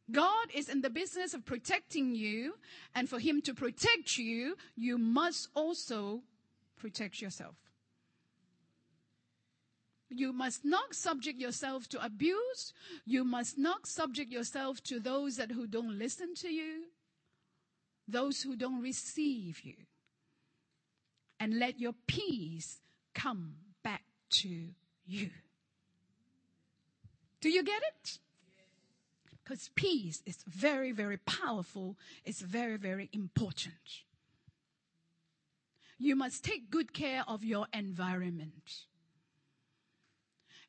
God 0.10 0.48
is 0.54 0.70
in 0.70 0.82
the 0.82 0.90
business 0.90 1.34
of 1.34 1.46
protecting 1.46 2.16
you, 2.16 2.56
and 2.96 3.08
for 3.08 3.20
Him 3.20 3.42
to 3.44 3.54
protect 3.54 4.18
you, 4.18 4.56
you 4.76 4.98
must 4.98 5.50
also 5.54 6.22
protect 6.78 7.22
yourself. 7.22 7.56
You 10.10 10.32
must 10.32 10.64
not 10.64 10.96
subject 10.96 11.40
yourself 11.40 11.88
to 11.90 12.04
abuse. 12.04 12.74
You 13.06 13.26
must 13.26 13.58
not 13.58 13.86
subject 13.86 14.32
yourself 14.32 14.82
to 14.84 15.00
those 15.00 15.36
that 15.36 15.52
who 15.52 15.68
don't 15.68 16.00
listen 16.00 16.34
to 16.36 16.48
you, 16.48 16.86
those 18.08 18.42
who 18.42 18.56
don't 18.56 18.82
receive 18.82 19.60
you. 19.62 19.76
And 21.40 21.60
let 21.60 21.80
your 21.80 21.94
peace 22.08 22.80
come 23.14 23.67
to 24.30 24.70
you. 25.06 25.30
Do 27.42 27.50
you 27.50 27.64
get 27.64 27.82
it? 27.82 28.20
Because 29.44 29.70
peace 29.76 30.22
is 30.26 30.44
very, 30.46 30.92
very 30.92 31.18
powerful. 31.18 31.96
It's 32.26 32.42
very, 32.42 32.78
very 32.78 33.10
important. 33.14 33.76
You 35.98 36.16
must 36.16 36.44
take 36.44 36.70
good 36.70 36.94
care 36.94 37.24
of 37.28 37.44
your 37.44 37.66
environment. 37.74 38.86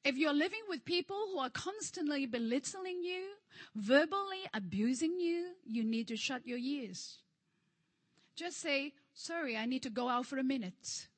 If 0.04 0.16
you're 0.16 0.32
living 0.32 0.62
with 0.68 0.84
people 0.84 1.16
who 1.32 1.38
are 1.38 1.50
constantly 1.50 2.24
belittling 2.26 3.02
you, 3.02 3.32
verbally 3.74 4.44
abusing 4.54 5.18
you, 5.18 5.48
you 5.66 5.82
need 5.82 6.08
to 6.08 6.16
shut 6.16 6.46
your 6.46 6.58
ears. 6.58 7.18
Just 8.36 8.58
say, 8.58 8.94
sorry, 9.12 9.56
I 9.56 9.66
need 9.66 9.82
to 9.82 9.90
go 9.90 10.08
out 10.08 10.26
for 10.26 10.38
a 10.38 10.44
minute. 10.44 11.08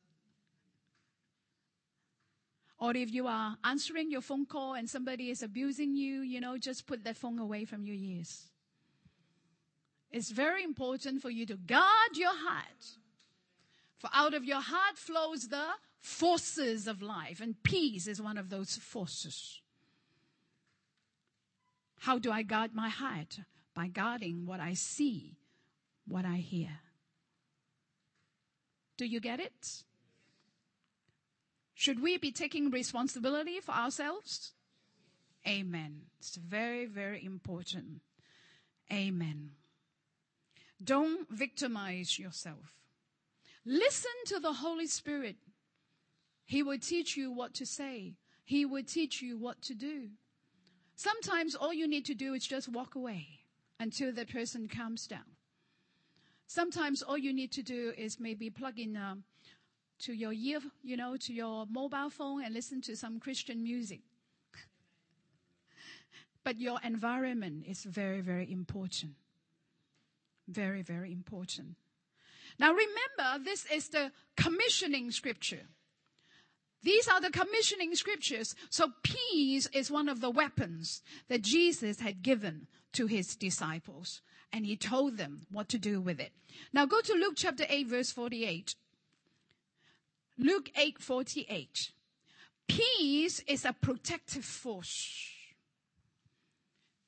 Or 2.81 2.97
if 2.97 3.13
you 3.13 3.27
are 3.27 3.59
answering 3.63 4.11
your 4.11 4.23
phone 4.23 4.47
call 4.47 4.73
and 4.75 4.89
somebody 4.89 5.29
is 5.29 5.43
abusing 5.43 5.95
you, 5.95 6.23
you 6.23 6.41
know, 6.41 6.57
just 6.57 6.87
put 6.87 7.05
that 7.05 7.17
phone 7.17 7.39
away 7.39 7.67
from 7.67 7.85
your 7.85 7.95
ears. 7.95 8.47
It's 10.11 10.31
very 10.31 10.65
important 10.65 11.21
for 11.21 11.29
you 11.29 11.45
to 11.47 11.57
guard 11.57 12.17
your 12.17 12.35
heart. 12.35 12.97
For 13.99 14.09
out 14.15 14.33
of 14.33 14.45
your 14.45 14.63
heart 14.63 14.97
flows 14.97 15.49
the 15.49 15.67
forces 16.01 16.87
of 16.87 17.03
life, 17.03 17.43
and 17.43 17.63
peace 17.63 18.07
is 18.07 18.21
one 18.21 18.39
of 18.39 18.49
those 18.49 18.77
forces. 18.77 19.61
How 22.01 22.19
do 22.19 22.33
I 22.33 22.43
guard 22.43 22.75
my 22.75 22.89
heart? 22.89 23.41
By 23.75 23.89
guarding 23.89 24.47
what 24.47 24.59
I 24.59 24.73
see, 24.73 25.37
what 26.09 26.25
I 26.25 26.37
hear. 26.37 26.81
Do 28.97 29.05
you 29.05 29.21
get 29.21 29.39
it? 29.39 29.85
Should 31.81 32.03
we 32.03 32.19
be 32.19 32.31
taking 32.31 32.71
responsibility 32.71 33.59
for 33.59 33.73
ourselves? 33.73 34.53
Amen. 35.49 36.03
It's 36.19 36.37
very, 36.37 36.85
very 36.85 37.25
important. 37.25 38.03
Amen. 38.93 39.53
Don't 40.85 41.27
victimize 41.31 42.19
yourself. 42.19 42.75
Listen 43.65 44.11
to 44.27 44.39
the 44.39 44.53
Holy 44.53 44.87
Spirit. 44.87 45.37
He 46.45 46.63
will 46.63 46.79
teach 46.79 47.17
you 47.17 47.33
what 47.33 47.55
to 47.55 47.65
say. 47.65 48.13
He 48.45 48.67
will 48.67 48.85
teach 48.85 49.23
you 49.23 49.39
what 49.39 49.63
to 49.63 49.75
do. 49.75 50.11
Sometimes 50.97 51.55
all 51.55 51.73
you 51.73 51.89
need 51.89 52.05
to 52.05 52.15
do 52.15 52.35
is 52.35 52.47
just 52.47 52.69
walk 52.69 52.95
away 52.95 53.27
until 53.79 54.13
the 54.13 54.27
person 54.27 54.69
calms 54.69 55.07
down. 55.07 55.33
Sometimes 56.47 57.01
all 57.01 57.17
you 57.17 57.33
need 57.33 57.53
to 57.53 57.63
do 57.63 57.95
is 57.97 58.21
maybe 58.21 58.51
plug 58.51 58.79
in 58.79 58.99
um, 58.99 59.25
to 60.01 60.13
your 60.13 60.33
ear, 60.33 60.61
you 60.83 60.97
know, 60.97 61.17
to 61.17 61.33
your 61.33 61.67
mobile 61.71 62.11
phone 62.11 62.45
and 62.45 62.55
listen 62.55 62.81
to 62.83 62.97
some 62.97 63.21
Christian 63.21 63.63
music. 63.63 64.01
but 66.45 66.59
your 66.59 66.79
environment 66.83 67.65
is 67.67 67.85
very, 67.85 68.21
very 68.21 68.51
important. 68.51 69.13
Very, 70.49 70.83
very 70.83 71.13
important. 71.13 71.77
Now 72.59 72.73
remember, 72.73 73.45
this 73.45 73.67
is 73.73 73.89
the 73.89 74.11
commissioning 74.37 75.11
scripture. 75.11 75.67
These 76.83 77.09
are 77.09 77.21
the 77.21 77.31
commissioning 77.31 77.95
scriptures. 77.95 78.55
So 78.71 78.89
peace 79.03 79.67
is 79.73 79.91
one 79.91 80.09
of 80.09 80.21
the 80.21 80.31
weapons 80.31 81.03
that 81.29 81.43
Jesus 81.43 82.01
had 82.01 82.23
given 82.23 82.67
to 82.95 83.07
his 83.07 83.37
disciples. 83.37 84.23
And 84.53 84.67
he 84.67 84.77
told 84.77 85.17
them 85.17 85.47
what 85.53 85.69
to 85.69 85.79
do 85.79 86.01
with 86.01 86.19
it. 86.19 86.33
Now 86.73 86.87
go 86.87 87.01
to 87.01 87.13
Luke 87.13 87.35
chapter 87.37 87.65
8 87.69 87.87
verse 87.87 88.11
48. 88.11 88.75
Luke 90.41 90.71
8:48. 90.75 91.93
Peace 92.67 93.41
is 93.47 93.65
a 93.67 93.75
protective 93.75 94.45
force. 94.45 95.35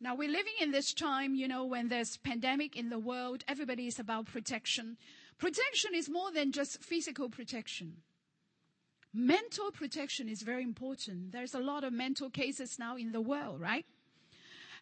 Now 0.01 0.15
we're 0.15 0.29
living 0.29 0.55
in 0.61 0.71
this 0.71 0.93
time, 0.93 1.35
you 1.35 1.49
know, 1.49 1.65
when 1.65 1.89
there's 1.89 2.19
pandemic 2.19 2.77
in 2.77 2.91
the 2.91 2.99
world, 2.99 3.45
everybody 3.49 3.87
is 3.87 3.99
about 3.99 4.27
protection. 4.27 4.99
Protection 5.39 5.95
is 5.95 6.11
more 6.11 6.31
than 6.31 6.53
just 6.53 6.83
physical 6.83 7.31
protection. 7.31 8.03
Mental 9.15 9.71
protection 9.71 10.29
is 10.29 10.43
very 10.43 10.63
important. 10.63 11.33
There's 11.33 11.55
a 11.55 11.61
lot 11.61 11.85
of 11.85 11.93
mental 11.93 12.29
cases 12.29 12.79
now 12.79 12.97
in 12.97 13.13
the 13.13 13.21
world, 13.21 13.61
right? 13.61 13.87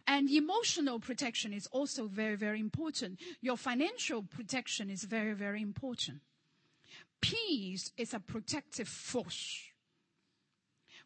And 0.07 0.29
emotional 0.29 0.99
protection 0.99 1.53
is 1.53 1.67
also 1.69 2.07
very, 2.07 2.37
very 2.37 2.59
important. 2.59 3.21
Your 3.41 3.57
financial 3.57 4.23
protection 4.23 4.91
is 4.91 5.05
very, 5.05 5.35
very 5.35 5.63
important. 5.63 6.23
Peace 7.21 7.93
is 7.97 8.14
a 8.14 8.21
protective 8.21 8.89
force. 8.89 9.71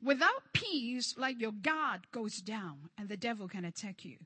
Without 0.02 0.52
peace, 0.52 1.14
like 1.16 1.40
your 1.40 1.52
guard 1.52 2.10
goes 2.12 2.38
down 2.42 2.90
and 2.98 3.08
the 3.08 3.16
devil 3.16 3.48
can 3.48 3.64
attack 3.64 4.04
you. 4.04 4.18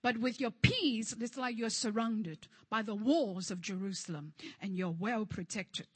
But 0.00 0.18
with 0.18 0.40
your 0.40 0.52
peace, 0.52 1.14
it's 1.18 1.36
like 1.36 1.58
you're 1.58 1.70
surrounded 1.70 2.46
by 2.70 2.82
the 2.82 2.94
walls 2.94 3.50
of 3.50 3.60
Jerusalem 3.60 4.34
and 4.60 4.76
you're 4.76 4.90
well 4.96 5.26
protected. 5.26 5.88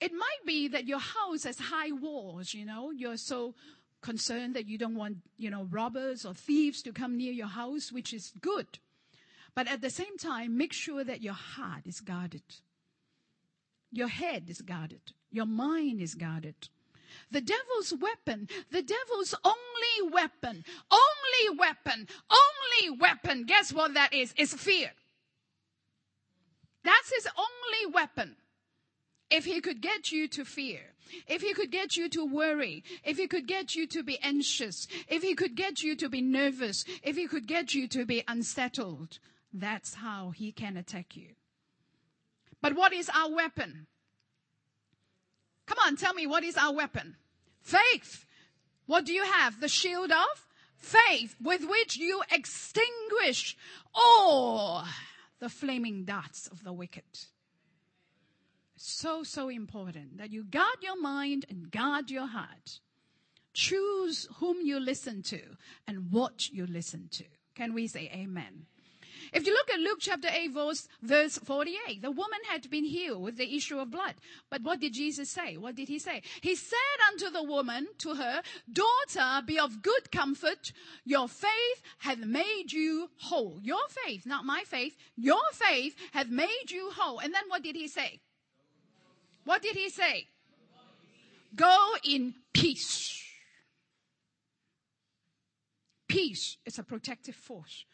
It 0.00 0.12
might 0.12 0.44
be 0.44 0.66
that 0.68 0.86
your 0.86 0.98
house 0.98 1.44
has 1.44 1.58
high 1.58 1.92
walls, 1.92 2.52
you 2.52 2.66
know, 2.66 2.90
you're 2.90 3.16
so 3.16 3.54
concerned 4.02 4.54
that 4.54 4.66
you 4.66 4.76
don't 4.76 4.96
want, 4.96 5.18
you 5.36 5.50
know, 5.50 5.64
robbers 5.70 6.26
or 6.26 6.34
thieves 6.34 6.82
to 6.82 6.92
come 6.92 7.16
near 7.16 7.32
your 7.32 7.46
house, 7.46 7.92
which 7.92 8.12
is 8.12 8.32
good. 8.40 8.78
But 9.54 9.68
at 9.68 9.80
the 9.80 9.88
same 9.88 10.18
time, 10.18 10.58
make 10.58 10.72
sure 10.72 11.04
that 11.04 11.22
your 11.22 11.34
heart 11.34 11.86
is 11.86 12.00
guarded. 12.00 12.42
Your 13.96 14.08
head 14.08 14.44
is 14.48 14.60
guarded. 14.60 15.12
Your 15.30 15.46
mind 15.46 16.00
is 16.00 16.14
guarded. 16.14 16.68
The 17.30 17.40
devil's 17.40 17.94
weapon, 17.94 18.48
the 18.70 18.82
devil's 18.82 19.34
only 19.44 20.12
weapon, 20.12 20.64
only 20.90 21.58
weapon, 21.58 22.08
only 22.28 22.98
weapon, 22.98 23.44
guess 23.44 23.72
what 23.72 23.94
that 23.94 24.12
is? 24.12 24.34
Is 24.36 24.52
fear. 24.52 24.90
That's 26.82 27.12
his 27.14 27.28
only 27.36 27.92
weapon. 27.94 28.36
If 29.30 29.44
he 29.44 29.60
could 29.60 29.80
get 29.80 30.12
you 30.12 30.28
to 30.28 30.44
fear, 30.44 30.80
if 31.28 31.40
he 31.40 31.54
could 31.54 31.70
get 31.70 31.96
you 31.96 32.08
to 32.10 32.24
worry, 32.24 32.82
if 33.04 33.16
he 33.16 33.26
could 33.26 33.46
get 33.46 33.74
you 33.74 33.86
to 33.88 34.02
be 34.02 34.18
anxious, 34.22 34.86
if 35.08 35.22
he 35.22 35.34
could 35.34 35.54
get 35.54 35.82
you 35.82 35.96
to 35.96 36.08
be 36.08 36.20
nervous, 36.20 36.84
if 37.02 37.16
he 37.16 37.26
could 37.26 37.46
get 37.46 37.74
you 37.74 37.88
to 37.88 38.04
be 38.04 38.24
unsettled, 38.28 39.18
that's 39.52 39.94
how 39.94 40.30
he 40.30 40.52
can 40.52 40.76
attack 40.76 41.16
you. 41.16 41.28
But 42.64 42.76
what 42.76 42.94
is 42.94 43.10
our 43.14 43.30
weapon? 43.30 43.86
Come 45.66 45.76
on, 45.84 45.96
tell 45.96 46.14
me 46.14 46.26
what 46.26 46.42
is 46.42 46.56
our 46.56 46.72
weapon? 46.72 47.16
Faith. 47.60 48.24
What 48.86 49.04
do 49.04 49.12
you 49.12 49.22
have? 49.22 49.60
The 49.60 49.68
shield 49.68 50.10
of 50.10 50.46
faith 50.78 51.36
with 51.42 51.68
which 51.68 51.98
you 51.98 52.22
extinguish 52.32 53.54
all 53.94 54.86
the 55.40 55.50
flaming 55.50 56.06
darts 56.06 56.46
of 56.46 56.64
the 56.64 56.72
wicked. 56.72 57.04
So, 58.76 59.24
so 59.24 59.50
important 59.50 60.16
that 60.16 60.32
you 60.32 60.42
guard 60.42 60.78
your 60.80 60.98
mind 60.98 61.44
and 61.50 61.70
guard 61.70 62.10
your 62.10 62.28
heart. 62.28 62.80
Choose 63.52 64.26
whom 64.36 64.64
you 64.64 64.80
listen 64.80 65.22
to 65.24 65.42
and 65.86 66.10
what 66.10 66.48
you 66.48 66.66
listen 66.66 67.08
to. 67.10 67.24
Can 67.54 67.74
we 67.74 67.88
say 67.88 68.10
amen? 68.14 68.64
If 69.34 69.48
you 69.48 69.52
look 69.52 69.68
at 69.68 69.80
Luke 69.80 69.98
chapter 70.00 70.28
8 70.30 70.52
verse, 70.52 70.88
verse 71.02 71.38
48, 71.38 72.00
the 72.02 72.12
woman 72.12 72.38
had 72.48 72.70
been 72.70 72.84
healed 72.84 73.20
with 73.20 73.36
the 73.36 73.56
issue 73.56 73.80
of 73.80 73.90
blood. 73.90 74.14
But 74.48 74.62
what 74.62 74.78
did 74.78 74.94
Jesus 74.94 75.28
say? 75.28 75.56
What 75.56 75.74
did 75.74 75.88
he 75.88 75.98
say? 75.98 76.22
He 76.40 76.54
said 76.54 76.78
unto 77.10 77.30
the 77.30 77.42
woman, 77.42 77.88
to 77.98 78.14
her, 78.14 78.42
daughter, 78.72 79.44
be 79.44 79.58
of 79.58 79.82
good 79.82 80.12
comfort. 80.12 80.72
Your 81.04 81.26
faith 81.26 81.82
hath 81.98 82.18
made 82.18 82.66
you 82.70 83.10
whole. 83.18 83.58
Your 83.60 83.88
faith, 83.88 84.24
not 84.24 84.44
my 84.44 84.62
faith, 84.66 84.96
your 85.16 85.42
faith 85.52 85.96
hath 86.12 86.28
made 86.28 86.70
you 86.70 86.92
whole. 86.92 87.18
And 87.18 87.34
then 87.34 87.42
what 87.48 87.64
did 87.64 87.74
he 87.74 87.88
say? 87.88 88.20
What 89.44 89.62
did 89.62 89.74
he 89.74 89.88
say? 89.88 90.28
Go 91.56 91.94
in 92.04 92.34
peace. 92.52 93.20
Peace 96.06 96.56
is 96.64 96.78
a 96.78 96.84
protective 96.84 97.34
force. 97.34 97.84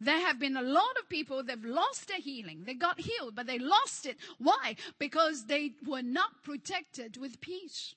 There 0.00 0.18
have 0.18 0.38
been 0.38 0.56
a 0.56 0.62
lot 0.62 0.96
of 0.98 1.08
people 1.08 1.42
that 1.42 1.50
have 1.50 1.64
lost 1.64 2.08
their 2.08 2.20
healing. 2.20 2.64
They 2.64 2.74
got 2.74 3.00
healed, 3.00 3.34
but 3.34 3.46
they 3.46 3.58
lost 3.58 4.06
it. 4.06 4.16
Why? 4.38 4.76
Because 4.98 5.44
they 5.44 5.74
were 5.86 6.02
not 6.02 6.42
protected 6.42 7.18
with 7.18 7.40
peace. 7.40 7.94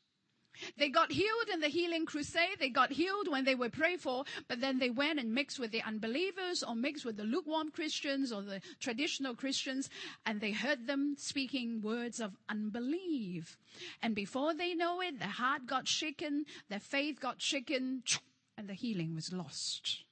They 0.77 0.89
got 0.89 1.11
healed 1.11 1.49
in 1.51 1.61
the 1.61 1.67
healing 1.67 2.05
crusade. 2.05 2.57
They 2.59 2.69
got 2.69 2.91
healed 2.91 3.27
when 3.27 3.43
they 3.43 3.55
were 3.55 3.69
prayed 3.69 4.01
for, 4.01 4.23
but 4.47 4.61
then 4.61 4.79
they 4.79 4.89
went 4.89 5.19
and 5.19 5.33
mixed 5.33 5.59
with 5.59 5.71
the 5.71 5.81
unbelievers 5.81 6.61
or 6.61 6.75
mixed 6.75 7.05
with 7.05 7.17
the 7.17 7.23
lukewarm 7.23 7.71
Christians 7.71 8.31
or 8.31 8.41
the 8.41 8.61
traditional 8.79 9.33
Christians, 9.33 9.89
and 10.25 10.41
they 10.41 10.51
heard 10.51 10.85
them 10.85 11.15
speaking 11.17 11.81
words 11.81 12.19
of 12.19 12.37
unbelief. 12.49 13.57
And 14.01 14.13
before 14.13 14.53
they 14.53 14.75
know 14.75 15.01
it, 15.01 15.19
their 15.19 15.27
heart 15.27 15.65
got 15.65 15.87
shaken, 15.87 16.45
their 16.69 16.79
faith 16.79 17.19
got 17.19 17.41
shaken, 17.41 18.03
and 18.57 18.67
the 18.67 18.73
healing 18.73 19.15
was 19.15 19.33
lost. 19.33 20.03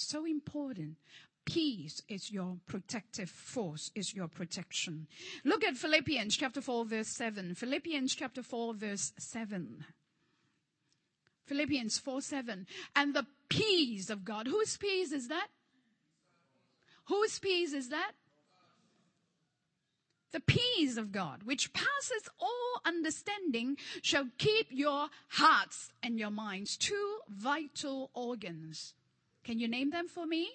So 0.00 0.24
important 0.24 0.96
peace 1.44 2.02
is 2.08 2.30
your 2.30 2.58
protective 2.66 3.30
force, 3.30 3.90
is 3.94 4.14
your 4.14 4.28
protection. 4.28 5.06
Look 5.44 5.64
at 5.64 5.76
Philippians 5.76 6.36
chapter 6.36 6.60
4 6.60 6.84
verse 6.84 7.08
7. 7.08 7.54
Philippians 7.54 8.14
chapter 8.14 8.42
4 8.42 8.74
verse 8.74 9.12
7. 9.18 9.84
Philippians 11.46 11.98
4 11.98 12.20
7. 12.20 12.66
And 12.94 13.14
the 13.14 13.26
peace 13.48 14.10
of 14.10 14.24
God. 14.24 14.46
Whose 14.46 14.76
peace 14.76 15.10
is 15.10 15.28
that? 15.28 15.48
Whose 17.06 17.38
peace 17.38 17.72
is 17.72 17.88
that? 17.88 18.12
The 20.30 20.40
peace 20.40 20.98
of 20.98 21.10
God, 21.10 21.44
which 21.44 21.72
passes 21.72 22.28
all 22.38 22.82
understanding, 22.84 23.78
shall 24.02 24.26
keep 24.36 24.66
your 24.70 25.08
hearts 25.28 25.90
and 26.02 26.18
your 26.18 26.30
minds. 26.30 26.76
Two 26.76 27.20
vital 27.30 28.10
organs. 28.12 28.92
Can 29.48 29.58
you 29.58 29.66
name 29.66 29.90
them 29.90 30.08
for 30.08 30.26
me? 30.26 30.50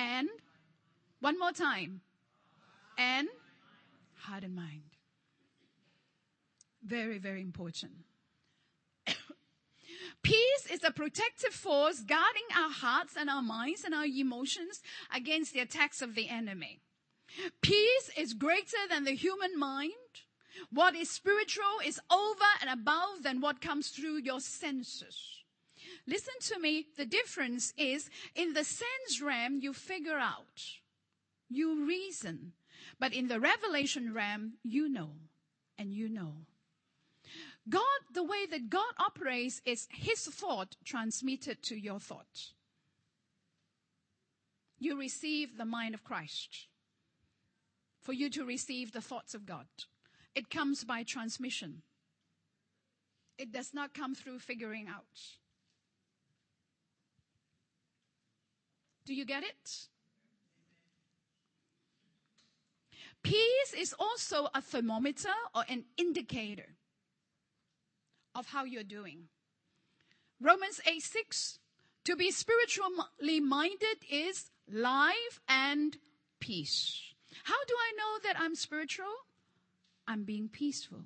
and 0.00 0.28
one 1.20 1.38
more 1.38 1.52
time 1.52 2.00
and 2.98 3.28
heart 4.16 4.44
and 4.44 4.54
mind. 4.54 4.82
Very, 6.84 7.18
very 7.18 7.42
important. 7.42 7.92
Peace 10.22 10.66
is 10.72 10.82
a 10.82 10.90
protective 10.90 11.52
force 11.52 12.00
guarding 12.00 12.48
our 12.56 12.70
hearts 12.70 13.14
and 13.18 13.28
our 13.28 13.42
minds 13.42 13.84
and 13.84 13.94
our 13.94 14.06
emotions 14.06 14.80
against 15.14 15.52
the 15.52 15.60
attacks 15.60 16.00
of 16.00 16.14
the 16.14 16.28
enemy. 16.28 16.80
Peace 17.60 18.10
is 18.16 18.34
greater 18.34 18.88
than 18.88 19.04
the 19.04 19.12
human 19.12 19.58
mind. 19.58 19.92
What 20.72 20.94
is 20.94 21.10
spiritual 21.10 21.80
is 21.84 22.00
over 22.10 22.50
and 22.60 22.70
above 22.70 23.22
than 23.22 23.40
what 23.40 23.60
comes 23.60 23.90
through 23.90 24.22
your 24.22 24.40
senses. 24.40 25.39
Listen 26.10 26.34
to 26.40 26.58
me. 26.58 26.86
The 26.96 27.06
difference 27.06 27.72
is 27.78 28.10
in 28.34 28.52
the 28.52 28.64
sense 28.64 29.22
realm, 29.22 29.60
you 29.60 29.72
figure 29.72 30.18
out, 30.18 30.60
you 31.48 31.86
reason. 31.86 32.52
But 32.98 33.12
in 33.12 33.28
the 33.28 33.38
revelation 33.38 34.12
realm, 34.12 34.54
you 34.64 34.88
know 34.88 35.10
and 35.78 35.92
you 35.92 36.08
know. 36.08 36.32
God, 37.68 38.00
the 38.12 38.24
way 38.24 38.44
that 38.50 38.68
God 38.70 38.92
operates 38.98 39.62
is 39.64 39.86
his 39.92 40.26
thought 40.26 40.74
transmitted 40.84 41.62
to 41.64 41.76
your 41.76 42.00
thought. 42.00 42.54
You 44.80 44.98
receive 44.98 45.56
the 45.56 45.64
mind 45.64 45.94
of 45.94 46.02
Christ 46.02 46.66
for 48.02 48.12
you 48.12 48.30
to 48.30 48.44
receive 48.44 48.90
the 48.90 49.00
thoughts 49.00 49.34
of 49.34 49.46
God. 49.46 49.66
It 50.34 50.50
comes 50.50 50.82
by 50.82 51.04
transmission. 51.04 51.82
It 53.38 53.52
does 53.52 53.72
not 53.72 53.94
come 53.94 54.16
through 54.16 54.40
figuring 54.40 54.88
out. 54.88 55.39
Do 59.04 59.14
you 59.14 59.24
get 59.24 59.42
it? 59.42 59.88
Peace 63.22 63.74
is 63.76 63.94
also 63.98 64.48
a 64.54 64.62
thermometer 64.62 65.34
or 65.54 65.64
an 65.68 65.84
indicator 65.96 66.76
of 68.34 68.46
how 68.46 68.64
you're 68.64 68.82
doing. 68.82 69.28
Romans 70.40 70.80
8 70.86 71.02
6. 71.02 71.58
To 72.04 72.16
be 72.16 72.30
spiritually 72.30 73.40
minded 73.40 73.98
is 74.10 74.50
life 74.72 75.40
and 75.46 75.98
peace. 76.40 77.14
How 77.44 77.62
do 77.68 77.74
I 77.78 77.92
know 77.96 78.18
that 78.24 78.40
I'm 78.40 78.54
spiritual? 78.54 79.12
I'm 80.08 80.24
being 80.24 80.48
peaceful. 80.48 81.04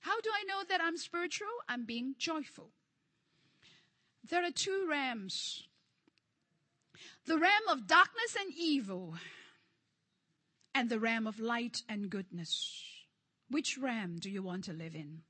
How 0.00 0.20
do 0.20 0.30
I 0.32 0.44
know 0.44 0.62
that 0.68 0.80
I'm 0.80 0.96
spiritual? 0.96 1.48
I'm 1.68 1.84
being 1.84 2.14
joyful. 2.18 2.70
There 4.28 4.44
are 4.44 4.50
two 4.50 4.86
realms 4.88 5.64
the 7.26 7.38
realm 7.38 7.68
of 7.70 7.86
darkness 7.86 8.36
and 8.38 8.52
evil, 8.54 9.14
and 10.74 10.90
the 10.90 10.98
realm 10.98 11.26
of 11.26 11.40
light 11.40 11.82
and 11.88 12.10
goodness. 12.10 12.82
Which 13.48 13.78
realm 13.78 14.18
do 14.18 14.30
you 14.30 14.42
want 14.42 14.64
to 14.64 14.72
live 14.72 14.94
in? 14.94 15.22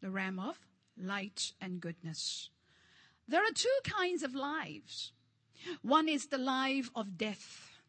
The 0.00 0.10
realm 0.10 0.38
of 0.38 0.58
light 0.96 1.52
and 1.60 1.80
goodness. 1.80 2.50
There 3.28 3.42
are 3.42 3.52
two 3.54 3.68
kinds 3.84 4.22
of 4.22 4.34
lives. 4.34 5.12
One 5.82 6.08
is 6.08 6.26
the 6.26 6.38
life 6.38 6.90
of 6.94 7.18
death. 7.18 7.80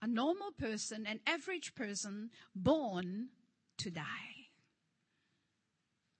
A 0.00 0.06
normal 0.06 0.52
person, 0.52 1.06
an 1.06 1.20
average 1.26 1.74
person, 1.74 2.30
born 2.54 3.28
to 3.78 3.90
die. 3.90 4.48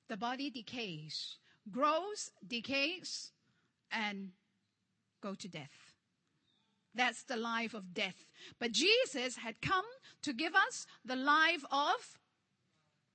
The 0.08 0.16
body 0.16 0.50
decays 0.50 1.36
grows, 1.70 2.30
decays, 2.46 3.32
and 3.90 4.30
go 5.22 5.34
to 5.34 5.48
death. 5.48 5.94
That's 6.94 7.24
the 7.24 7.36
life 7.36 7.74
of 7.74 7.92
death. 7.92 8.24
But 8.60 8.72
Jesus 8.72 9.36
had 9.36 9.60
come 9.60 9.84
to 10.22 10.32
give 10.32 10.54
us 10.54 10.86
the 11.04 11.16
life 11.16 11.64
of 11.70 12.18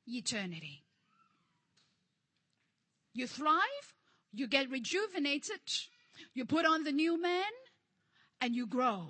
eternity. 0.06 0.84
You 3.14 3.28
thrive, 3.28 3.96
you 4.34 4.48
get 4.48 4.70
rejuvenated, 4.70 5.62
you 6.34 6.46
put 6.46 6.66
on 6.66 6.84
the 6.84 6.92
new 6.92 7.22
man, 7.22 7.52
and 8.42 8.56
you 8.56 8.68
grow, 8.68 9.08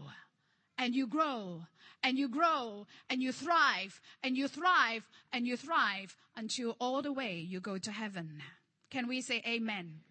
and 0.77 0.95
you 0.95 1.07
grow, 1.07 1.63
and 2.03 2.17
you 2.17 2.29
grow, 2.29 2.87
and 3.09 3.21
you 3.21 3.31
thrive, 3.31 4.01
and 4.23 4.37
you 4.37 4.47
thrive, 4.47 5.07
and 5.33 5.45
you 5.45 5.57
thrive 5.57 6.15
until 6.35 6.75
all 6.79 7.01
the 7.01 7.13
way 7.13 7.35
you 7.35 7.59
go 7.59 7.77
to 7.77 7.91
heaven. 7.91 8.41
Can 8.89 9.07
we 9.07 9.21
say 9.21 9.41
amen? 9.47 10.01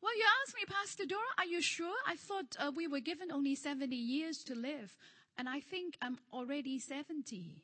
Well, 0.00 0.16
you 0.16 0.24
asked 0.42 0.54
me, 0.54 0.62
Pastor 0.66 1.04
Dora, 1.06 1.20
are 1.38 1.44
you 1.44 1.60
sure? 1.60 1.96
I 2.06 2.14
thought 2.14 2.56
uh, 2.58 2.70
we 2.74 2.86
were 2.86 3.00
given 3.00 3.32
only 3.32 3.54
70 3.56 3.94
years 3.94 4.44
to 4.44 4.54
live, 4.54 4.96
and 5.36 5.48
I 5.48 5.60
think 5.60 5.96
I'm 6.00 6.18
already 6.32 6.78
70. 6.78 7.62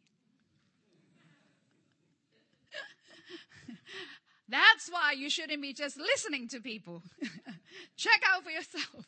That's 4.48 4.88
why 4.90 5.12
you 5.12 5.30
shouldn't 5.30 5.62
be 5.62 5.72
just 5.72 5.96
listening 5.96 6.48
to 6.48 6.60
people. 6.60 7.02
Check 7.96 8.20
out 8.28 8.42
for 8.42 8.50
yourself. 8.50 9.06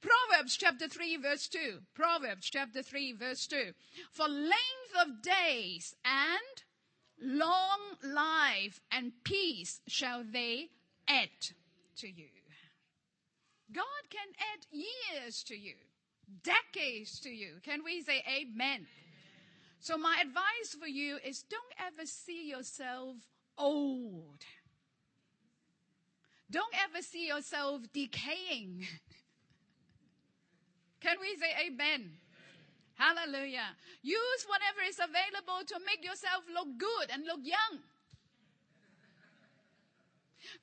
Proverbs 0.00 0.56
chapter 0.56 0.88
3 0.88 1.16
verse 1.18 1.48
2. 1.48 1.80
Proverbs 1.94 2.48
chapter 2.50 2.82
3 2.82 3.12
verse 3.12 3.46
2. 3.46 3.72
For 4.10 4.28
length 4.28 4.94
of 5.00 5.22
days 5.22 5.94
and 6.04 6.61
long 7.22 7.78
life 8.04 8.80
and 8.90 9.12
peace 9.24 9.80
shall 9.86 10.24
they 10.24 10.68
add 11.08 11.30
to 11.96 12.08
you. 12.08 12.28
God 13.72 13.84
can 14.10 14.28
add 14.52 14.66
years 14.70 15.42
to 15.44 15.56
you, 15.56 15.76
decades 16.42 17.20
to 17.20 17.30
you. 17.30 17.54
Can 17.62 17.84
we 17.84 18.02
say 18.02 18.22
amen? 18.28 18.86
So 19.80 19.96
my 19.96 20.18
advice 20.20 20.76
for 20.78 20.86
you 20.86 21.18
is 21.24 21.42
don't 21.42 21.62
ever 21.78 22.06
see 22.06 22.48
yourself 22.48 23.16
old. 23.56 24.44
Don't 26.50 26.74
ever 26.84 27.02
see 27.02 27.28
yourself 27.28 27.82
decaying. 27.92 28.86
Can 31.00 31.16
we 31.20 31.36
say 31.36 31.66
amen? 31.66 32.12
Hallelujah. 32.94 33.76
Use 34.02 34.46
whatever 34.46 34.80
is 34.86 34.98
available 34.98 35.64
to 35.66 35.76
make 35.86 36.04
yourself 36.04 36.44
look 36.52 36.78
good 36.78 37.10
and 37.12 37.24
look 37.26 37.40
young. 37.42 37.80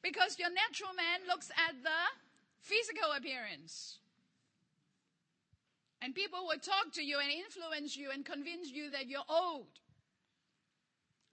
Because 0.02 0.38
your 0.38 0.50
natural 0.50 0.94
man 0.94 1.28
looks 1.28 1.50
at 1.50 1.76
the 1.84 2.02
physical 2.62 3.12
appearance. 3.18 4.00
And 6.02 6.16
people 6.16 6.46
will 6.48 6.60
talk 6.60 6.94
to 6.94 7.04
you 7.04 7.20
and 7.20 7.32
influence 7.32 7.98
you 7.98 8.12
and 8.12 8.24
convince 8.24 8.72
you 8.72 8.90
that 8.92 9.08
you're 9.08 9.28
old. 9.28 9.68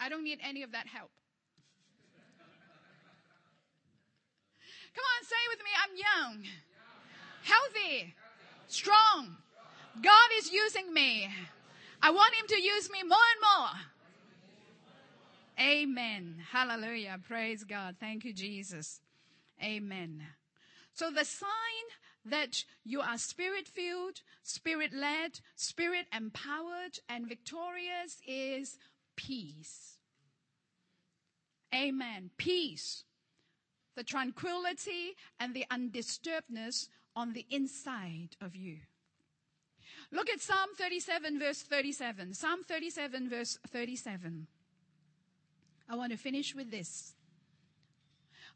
I 0.01 0.09
don't 0.09 0.25
need 0.25 0.41
any 0.43 0.63
of 0.63 0.73
that 0.73 0.87
help. 0.87 1.11
Come 4.95 5.05
on, 5.05 5.25
say 5.25 5.43
with 5.51 5.61
me, 5.61 5.71
I'm 5.77 5.95
young, 5.95 6.45
healthy, 7.45 8.15
strong, 8.67 9.37
God 10.03 10.31
is 10.39 10.53
using 10.53 10.93
me. 10.93 11.29
I 12.03 12.11
want 12.11 12.35
Him 12.35 12.47
to 12.49 12.63
use 12.63 12.91
me 12.91 13.03
more 13.03 13.19
and 13.33 13.41
more. 13.43 13.81
Amen. 15.59 16.37
Hallelujah. 16.51 17.19
Praise 17.27 17.65
God. 17.65 17.97
Thank 17.99 18.25
you, 18.25 18.33
Jesus. 18.33 19.01
Amen. 19.63 20.23
So 20.93 21.11
the 21.11 21.25
sign 21.25 21.49
that 22.27 22.65
you 22.85 23.01
are 23.01 23.19
spirit 23.19 23.69
filled, 23.69 24.21
spirit 24.43 24.93
led, 24.93 25.41
spirit 25.55 26.07
empowered, 26.15 26.99
and 27.09 27.29
victorious 27.29 28.21
is 28.27 28.79
peace. 29.17 29.99
Amen. 31.75 32.31
Peace. 32.37 33.05
The 33.95 34.05
tranquility 34.05 35.17
and 35.41 35.55
the 35.55 35.65
undisturbedness 35.71 36.89
on 37.15 37.33
the 37.33 37.47
inside 37.51 38.37
of 38.43 38.55
you. 38.55 38.79
Look 40.13 40.31
at 40.31 40.41
Psalm 40.41 40.71
37 40.77 41.39
verse 41.39 41.63
37. 41.63 42.35
Psalm 42.35 42.63
37 42.63 43.29
verse 43.29 43.59
37. 43.69 44.47
I 45.89 45.97
want 45.97 46.13
to 46.13 46.19
finish 46.19 46.55
with 46.55 46.71
this. 46.71 47.15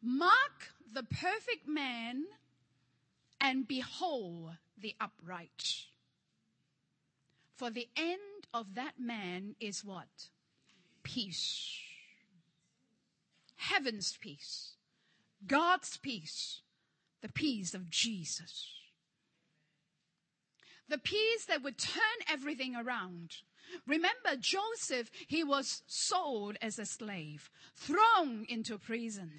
Mark 0.02 0.72
the 0.92 1.02
perfect 1.02 1.68
man 1.68 2.24
and 3.40 3.66
behold 3.66 4.52
the 4.78 4.94
upright. 5.00 5.86
For 7.56 7.70
the 7.70 7.88
end 7.96 8.46
of 8.54 8.74
that 8.74 8.94
man 8.98 9.54
is 9.60 9.84
what? 9.84 10.28
Peace. 11.02 11.78
Heaven's 13.56 14.16
peace. 14.16 14.72
God's 15.46 15.98
peace. 15.98 16.62
The 17.20 17.28
peace 17.28 17.74
of 17.74 17.90
Jesus. 17.90 18.79
The 20.90 20.98
peace 20.98 21.46
that 21.46 21.62
would 21.62 21.78
turn 21.78 22.02
everything 22.28 22.76
around. 22.76 23.30
Remember 23.86 24.34
Joseph, 24.38 25.10
he 25.28 25.44
was 25.44 25.82
sold 25.86 26.56
as 26.60 26.78
a 26.78 26.84
slave, 26.84 27.48
thrown 27.76 28.44
into 28.48 28.76
prison 28.76 29.30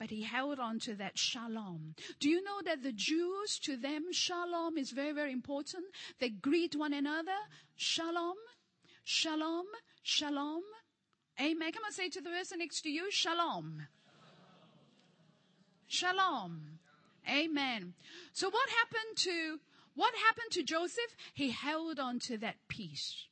but 0.00 0.08
he 0.08 0.22
held 0.22 0.58
on 0.58 0.78
to 0.78 0.94
that 0.94 1.18
shalom. 1.18 1.94
Do 2.18 2.30
you 2.30 2.42
know 2.42 2.62
that 2.64 2.82
the 2.82 2.90
Jews, 2.90 3.58
to 3.64 3.76
them, 3.76 4.06
shalom 4.12 4.78
is 4.78 4.92
very, 4.92 5.12
very 5.12 5.30
important? 5.30 5.84
They 6.18 6.30
greet 6.30 6.74
one 6.74 6.94
another, 6.94 7.36
shalom, 7.76 8.36
shalom, 9.04 9.66
shalom. 10.02 10.62
Amen. 11.38 11.72
Come 11.72 11.84
on, 11.84 11.92
say 11.92 12.08
to 12.08 12.20
the 12.22 12.30
person 12.30 12.60
next 12.60 12.80
to 12.80 12.90
you, 12.90 13.10
shalom. 13.10 13.88
Shalom. 15.86 16.78
Amen. 17.28 17.92
So 18.32 18.48
what 18.48 18.70
happened 18.70 19.16
to, 19.16 19.60
what 20.00 20.14
happened 20.14 20.50
to 20.52 20.62
Joseph? 20.62 21.14
He 21.34 21.50
held 21.50 21.98
on 22.00 22.18
to 22.20 22.38
that 22.38 22.56
peace. 22.68 23.26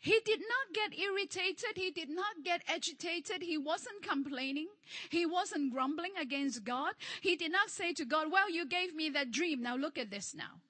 He 0.00 0.20
did 0.24 0.38
not 0.38 0.72
get 0.72 0.96
irritated. 0.96 1.74
He 1.74 1.90
did 1.90 2.08
not 2.08 2.44
get 2.44 2.62
agitated. 2.68 3.42
He 3.42 3.58
wasn't 3.58 4.02
complaining. 4.02 4.68
He 5.10 5.26
wasn't 5.26 5.72
grumbling 5.72 6.12
against 6.20 6.62
God. 6.62 6.92
He 7.20 7.34
did 7.34 7.50
not 7.50 7.70
say 7.70 7.92
to 7.94 8.04
God, 8.04 8.30
well, 8.30 8.48
you 8.48 8.64
gave 8.64 8.94
me 8.94 9.10
that 9.10 9.32
dream. 9.32 9.60
Now 9.60 9.74
look 9.74 9.98
at 9.98 10.08
this 10.08 10.36
now. 10.36 10.60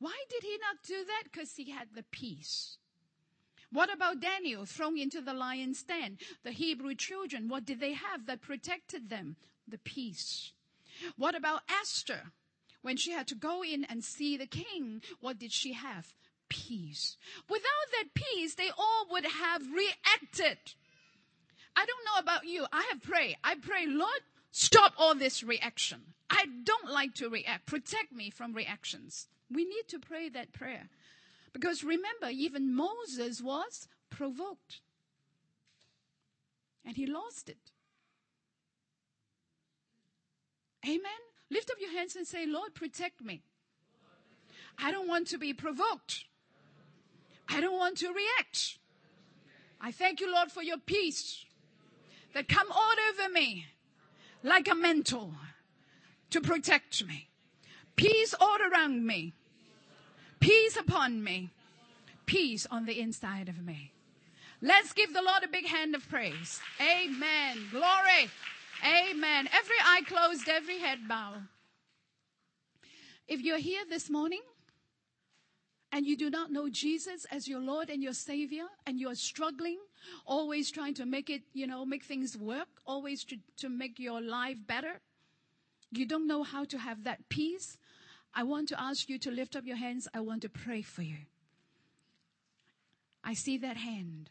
Why 0.00 0.16
did 0.28 0.42
he 0.42 0.58
not 0.58 0.82
do 0.84 1.04
that? 1.04 1.24
Because 1.30 1.54
he 1.54 1.70
had 1.70 1.88
the 1.94 2.04
peace. 2.10 2.78
What 3.70 3.92
about 3.94 4.18
Daniel 4.18 4.64
thrown 4.64 4.98
into 4.98 5.20
the 5.20 5.34
lion's 5.34 5.84
den? 5.84 6.18
The 6.42 6.50
Hebrew 6.50 6.96
children, 6.96 7.48
what 7.48 7.64
did 7.64 7.78
they 7.78 7.92
have 7.92 8.26
that 8.26 8.42
protected 8.42 9.08
them? 9.08 9.36
The 9.68 9.78
peace. 9.78 10.52
What 11.16 11.36
about 11.36 11.62
Esther? 11.80 12.32
When 12.82 12.96
she 12.96 13.12
had 13.12 13.28
to 13.28 13.34
go 13.34 13.62
in 13.62 13.84
and 13.84 14.02
see 14.02 14.36
the 14.36 14.46
king, 14.46 15.02
what 15.20 15.38
did 15.38 15.52
she 15.52 15.74
have? 15.74 16.12
peace. 16.50 17.16
Without 17.48 17.86
that 17.92 18.12
peace, 18.12 18.56
they 18.56 18.70
all 18.76 19.06
would 19.10 19.24
have 19.24 19.62
reacted. 19.72 20.58
I 21.74 21.86
don't 21.86 22.04
know 22.04 22.18
about 22.20 22.44
you. 22.44 22.66
I 22.70 22.86
have 22.92 23.02
prayed. 23.02 23.36
I 23.42 23.54
pray, 23.54 23.86
Lord, 23.86 24.20
stop 24.50 24.92
all 24.98 25.14
this 25.14 25.42
reaction. 25.42 26.00
I 26.28 26.44
don't 26.64 26.90
like 26.90 27.14
to 27.14 27.30
react. 27.30 27.66
Protect 27.66 28.12
me 28.12 28.28
from 28.28 28.52
reactions. 28.52 29.28
We 29.50 29.64
need 29.64 29.88
to 29.88 29.98
pray 29.98 30.28
that 30.28 30.52
prayer. 30.52 30.88
Because 31.52 31.82
remember, 31.82 32.28
even 32.30 32.74
Moses 32.74 33.40
was 33.40 33.88
provoked. 34.10 34.80
And 36.84 36.96
he 36.96 37.06
lost 37.06 37.48
it. 37.48 37.72
Amen. 40.84 41.29
Lift 41.50 41.70
up 41.70 41.78
your 41.80 41.92
hands 41.92 42.16
and 42.16 42.26
say, 42.26 42.46
Lord, 42.46 42.74
protect 42.74 43.22
me. 43.22 43.42
I 44.78 44.92
don't 44.92 45.08
want 45.08 45.26
to 45.28 45.38
be 45.38 45.52
provoked. 45.52 46.24
I 47.48 47.60
don't 47.60 47.78
want 47.78 47.98
to 47.98 48.08
react. 48.12 48.78
I 49.80 49.90
thank 49.90 50.20
you, 50.20 50.32
Lord, 50.32 50.50
for 50.52 50.62
your 50.62 50.78
peace 50.78 51.44
that 52.34 52.48
come 52.48 52.70
all 52.70 52.94
over 53.10 53.32
me 53.32 53.66
like 54.42 54.68
a 54.68 54.74
mantle 54.74 55.34
to 56.30 56.40
protect 56.40 57.04
me. 57.06 57.28
Peace 57.96 58.34
all 58.38 58.58
around 58.62 59.04
me. 59.06 59.34
Peace 60.38 60.76
upon 60.76 61.22
me. 61.22 61.50
Peace 62.26 62.66
on 62.70 62.86
the 62.86 63.00
inside 63.00 63.48
of 63.48 63.64
me. 63.64 63.92
Let's 64.62 64.92
give 64.92 65.12
the 65.12 65.22
Lord 65.22 65.42
a 65.42 65.48
big 65.48 65.66
hand 65.66 65.94
of 65.94 66.08
praise. 66.08 66.60
Amen. 66.80 67.58
Glory. 67.70 68.30
Amen. 68.84 69.48
Every 69.52 69.76
eye 69.84 70.02
closed, 70.06 70.48
every 70.48 70.78
head 70.78 71.08
bowed. 71.08 71.46
If 73.28 73.42
you're 73.42 73.58
here 73.58 73.82
this 73.88 74.10
morning 74.10 74.40
and 75.92 76.06
you 76.06 76.16
do 76.16 76.30
not 76.30 76.50
know 76.50 76.68
Jesus 76.68 77.26
as 77.30 77.46
your 77.46 77.60
Lord 77.60 77.90
and 77.90 78.02
your 78.02 78.12
Savior, 78.12 78.64
and 78.86 78.98
you're 78.98 79.14
struggling, 79.14 79.78
always 80.26 80.70
trying 80.70 80.94
to 80.94 81.06
make 81.06 81.30
it, 81.30 81.42
you 81.52 81.66
know, 81.66 81.84
make 81.84 82.04
things 82.04 82.36
work, 82.36 82.68
always 82.86 83.24
to, 83.24 83.36
to 83.58 83.68
make 83.68 83.98
your 83.98 84.20
life 84.20 84.56
better, 84.66 85.00
you 85.92 86.06
don't 86.06 86.26
know 86.26 86.42
how 86.42 86.64
to 86.64 86.78
have 86.78 87.04
that 87.04 87.28
peace, 87.28 87.76
I 88.34 88.44
want 88.44 88.68
to 88.68 88.80
ask 88.80 89.08
you 89.08 89.18
to 89.18 89.30
lift 89.30 89.56
up 89.56 89.66
your 89.66 89.76
hands. 89.76 90.06
I 90.14 90.20
want 90.20 90.42
to 90.42 90.48
pray 90.48 90.82
for 90.82 91.02
you. 91.02 91.16
I 93.24 93.34
see 93.34 93.58
that 93.58 93.76
hand. 93.76 94.30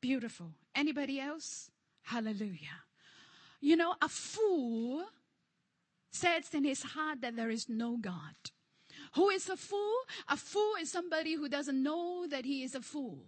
Beautiful. 0.00 0.52
Anybody 0.74 1.18
else? 1.18 1.70
Hallelujah. 2.02 2.85
You 3.60 3.76
know, 3.76 3.94
a 4.00 4.08
fool 4.08 5.04
says 6.10 6.52
in 6.52 6.64
his 6.64 6.82
heart 6.82 7.20
that 7.22 7.36
there 7.36 7.50
is 7.50 7.68
no 7.68 7.96
God. 7.96 8.34
Who 9.14 9.30
is 9.30 9.48
a 9.48 9.56
fool? 9.56 9.94
A 10.28 10.36
fool 10.36 10.74
is 10.80 10.90
somebody 10.90 11.34
who 11.34 11.48
doesn't 11.48 11.82
know 11.82 12.26
that 12.28 12.44
he 12.44 12.62
is 12.62 12.74
a 12.74 12.82
fool. 12.82 13.24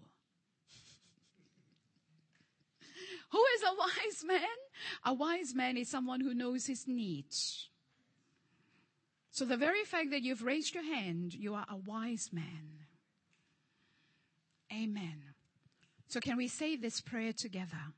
Who 3.31 3.45
is 3.57 3.63
a 3.63 3.75
wise 3.79 4.25
man? 4.25 4.57
A 5.05 5.15
wise 5.15 5.55
man 5.55 5.77
is 5.77 5.89
someone 5.89 6.21
who 6.21 6.35
knows 6.35 6.67
his 6.67 6.87
needs. 6.87 7.69
So 9.31 9.45
the 9.45 9.57
very 9.57 9.85
fact 9.85 10.11
that 10.11 10.23
you've 10.23 10.43
raised 10.43 10.75
your 10.75 10.85
hand, 10.85 11.33
you 11.33 11.55
are 11.55 11.67
a 11.69 11.77
wise 11.77 12.31
man. 12.33 12.81
Amen. 14.73 15.23
So 16.09 16.21
can 16.21 16.37
we 16.37 16.49
say 16.49 16.77
this 16.77 17.01
prayer 17.01 17.33
together? 17.33 17.95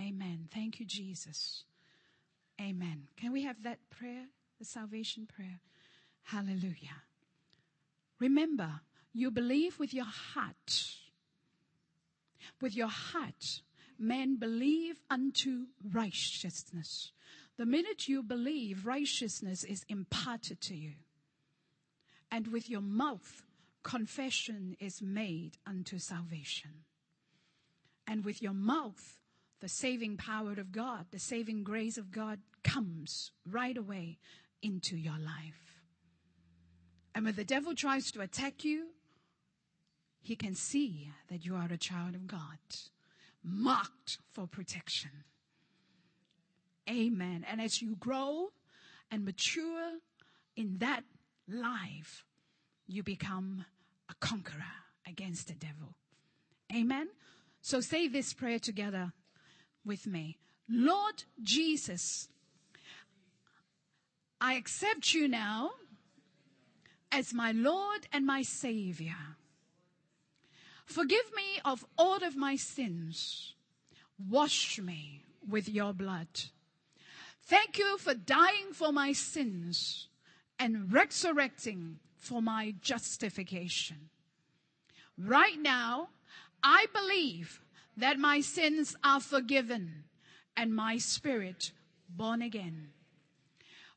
Amen. 0.00 0.48
Thank 0.52 0.80
you, 0.80 0.86
Jesus. 0.86 1.64
Amen. 2.60 3.08
Can 3.16 3.32
we 3.32 3.42
have 3.42 3.62
that 3.62 3.78
prayer, 3.90 4.26
the 4.58 4.64
salvation 4.64 5.26
prayer? 5.26 5.60
Hallelujah. 6.22 7.02
Remember, 8.18 8.80
you 9.12 9.30
believe 9.30 9.78
with 9.78 9.92
your 9.92 10.06
heart. 10.06 10.96
With 12.60 12.76
your 12.76 12.88
heart, 12.88 13.62
men 13.98 14.36
believe 14.36 15.00
unto 15.10 15.66
righteousness. 15.92 17.12
The 17.56 17.66
minute 17.66 18.08
you 18.08 18.22
believe, 18.22 18.86
righteousness 18.86 19.64
is 19.64 19.84
imparted 19.88 20.60
to 20.62 20.74
you. 20.74 20.92
And 22.30 22.48
with 22.48 22.68
your 22.68 22.80
mouth, 22.80 23.44
confession 23.84 24.76
is 24.80 25.00
made 25.00 25.58
unto 25.66 25.98
salvation. 25.98 26.84
And 28.06 28.24
with 28.24 28.42
your 28.42 28.52
mouth, 28.52 29.20
the 29.64 29.68
saving 29.70 30.18
power 30.18 30.52
of 30.52 30.72
God, 30.72 31.06
the 31.10 31.18
saving 31.18 31.64
grace 31.64 31.96
of 31.96 32.12
God 32.12 32.38
comes 32.62 33.32
right 33.50 33.78
away 33.78 34.18
into 34.60 34.94
your 34.94 35.18
life. 35.18 35.80
And 37.14 37.24
when 37.24 37.34
the 37.34 37.44
devil 37.44 37.74
tries 37.74 38.10
to 38.10 38.20
attack 38.20 38.62
you, 38.62 38.88
he 40.20 40.36
can 40.36 40.54
see 40.54 41.08
that 41.30 41.46
you 41.46 41.54
are 41.54 41.68
a 41.72 41.78
child 41.78 42.14
of 42.14 42.26
God, 42.26 42.58
marked 43.42 44.18
for 44.34 44.46
protection. 44.46 45.24
Amen. 46.86 47.46
And 47.50 47.58
as 47.58 47.80
you 47.80 47.96
grow 47.96 48.48
and 49.10 49.24
mature 49.24 49.92
in 50.56 50.76
that 50.80 51.04
life, 51.48 52.26
you 52.86 53.02
become 53.02 53.64
a 54.10 54.14
conqueror 54.20 54.76
against 55.08 55.48
the 55.48 55.54
devil. 55.54 55.96
Amen. 56.70 57.08
So 57.62 57.80
say 57.80 58.08
this 58.08 58.34
prayer 58.34 58.58
together 58.58 59.14
with 59.84 60.06
me. 60.06 60.38
Lord 60.68 61.24
Jesus, 61.42 62.28
I 64.40 64.54
accept 64.54 65.14
you 65.14 65.28
now 65.28 65.72
as 67.12 67.32
my 67.32 67.52
Lord 67.52 68.06
and 68.12 68.26
my 68.26 68.42
Savior. 68.42 69.36
Forgive 70.84 71.32
me 71.34 71.60
of 71.64 71.84
all 71.96 72.22
of 72.22 72.36
my 72.36 72.56
sins. 72.56 73.54
Wash 74.18 74.78
me 74.78 75.22
with 75.48 75.68
your 75.68 75.92
blood. 75.92 76.28
Thank 77.42 77.78
you 77.78 77.98
for 77.98 78.14
dying 78.14 78.72
for 78.72 78.92
my 78.92 79.12
sins 79.12 80.08
and 80.58 80.92
resurrecting 80.92 81.98
for 82.16 82.40
my 82.40 82.74
justification. 82.80 84.08
Right 85.18 85.58
now, 85.60 86.08
I 86.62 86.86
believe 86.92 87.60
that 87.96 88.18
my 88.18 88.40
sins 88.40 88.96
are 89.04 89.20
forgiven 89.20 90.04
and 90.56 90.74
my 90.74 90.98
spirit 90.98 91.72
born 92.08 92.42
again. 92.42 92.88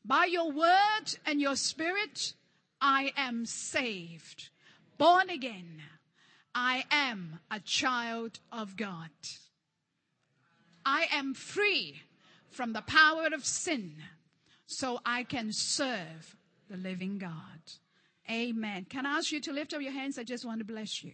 By 0.04 0.26
your 0.26 0.50
word 0.50 1.18
and 1.26 1.40
your 1.40 1.56
spirit, 1.56 2.34
I 2.80 3.12
am 3.16 3.44
saved, 3.44 4.50
born 4.96 5.28
again. 5.30 5.82
I 6.54 6.84
am 6.90 7.40
a 7.50 7.60
child 7.60 8.40
of 8.50 8.76
God. 8.76 9.10
I 10.84 11.06
am 11.12 11.34
free 11.34 12.02
from 12.50 12.72
the 12.72 12.82
power 12.82 13.26
of 13.32 13.44
sin 13.44 13.96
so 14.66 15.00
I 15.04 15.24
can 15.24 15.52
serve 15.52 16.36
the 16.70 16.76
living 16.76 17.18
God. 17.18 17.32
Amen. 18.30 18.86
Can 18.88 19.06
I 19.06 19.18
ask 19.18 19.32
you 19.32 19.40
to 19.40 19.52
lift 19.52 19.74
up 19.74 19.80
your 19.80 19.92
hands? 19.92 20.18
I 20.18 20.24
just 20.24 20.44
want 20.44 20.60
to 20.60 20.64
bless 20.64 21.02
you. 21.02 21.12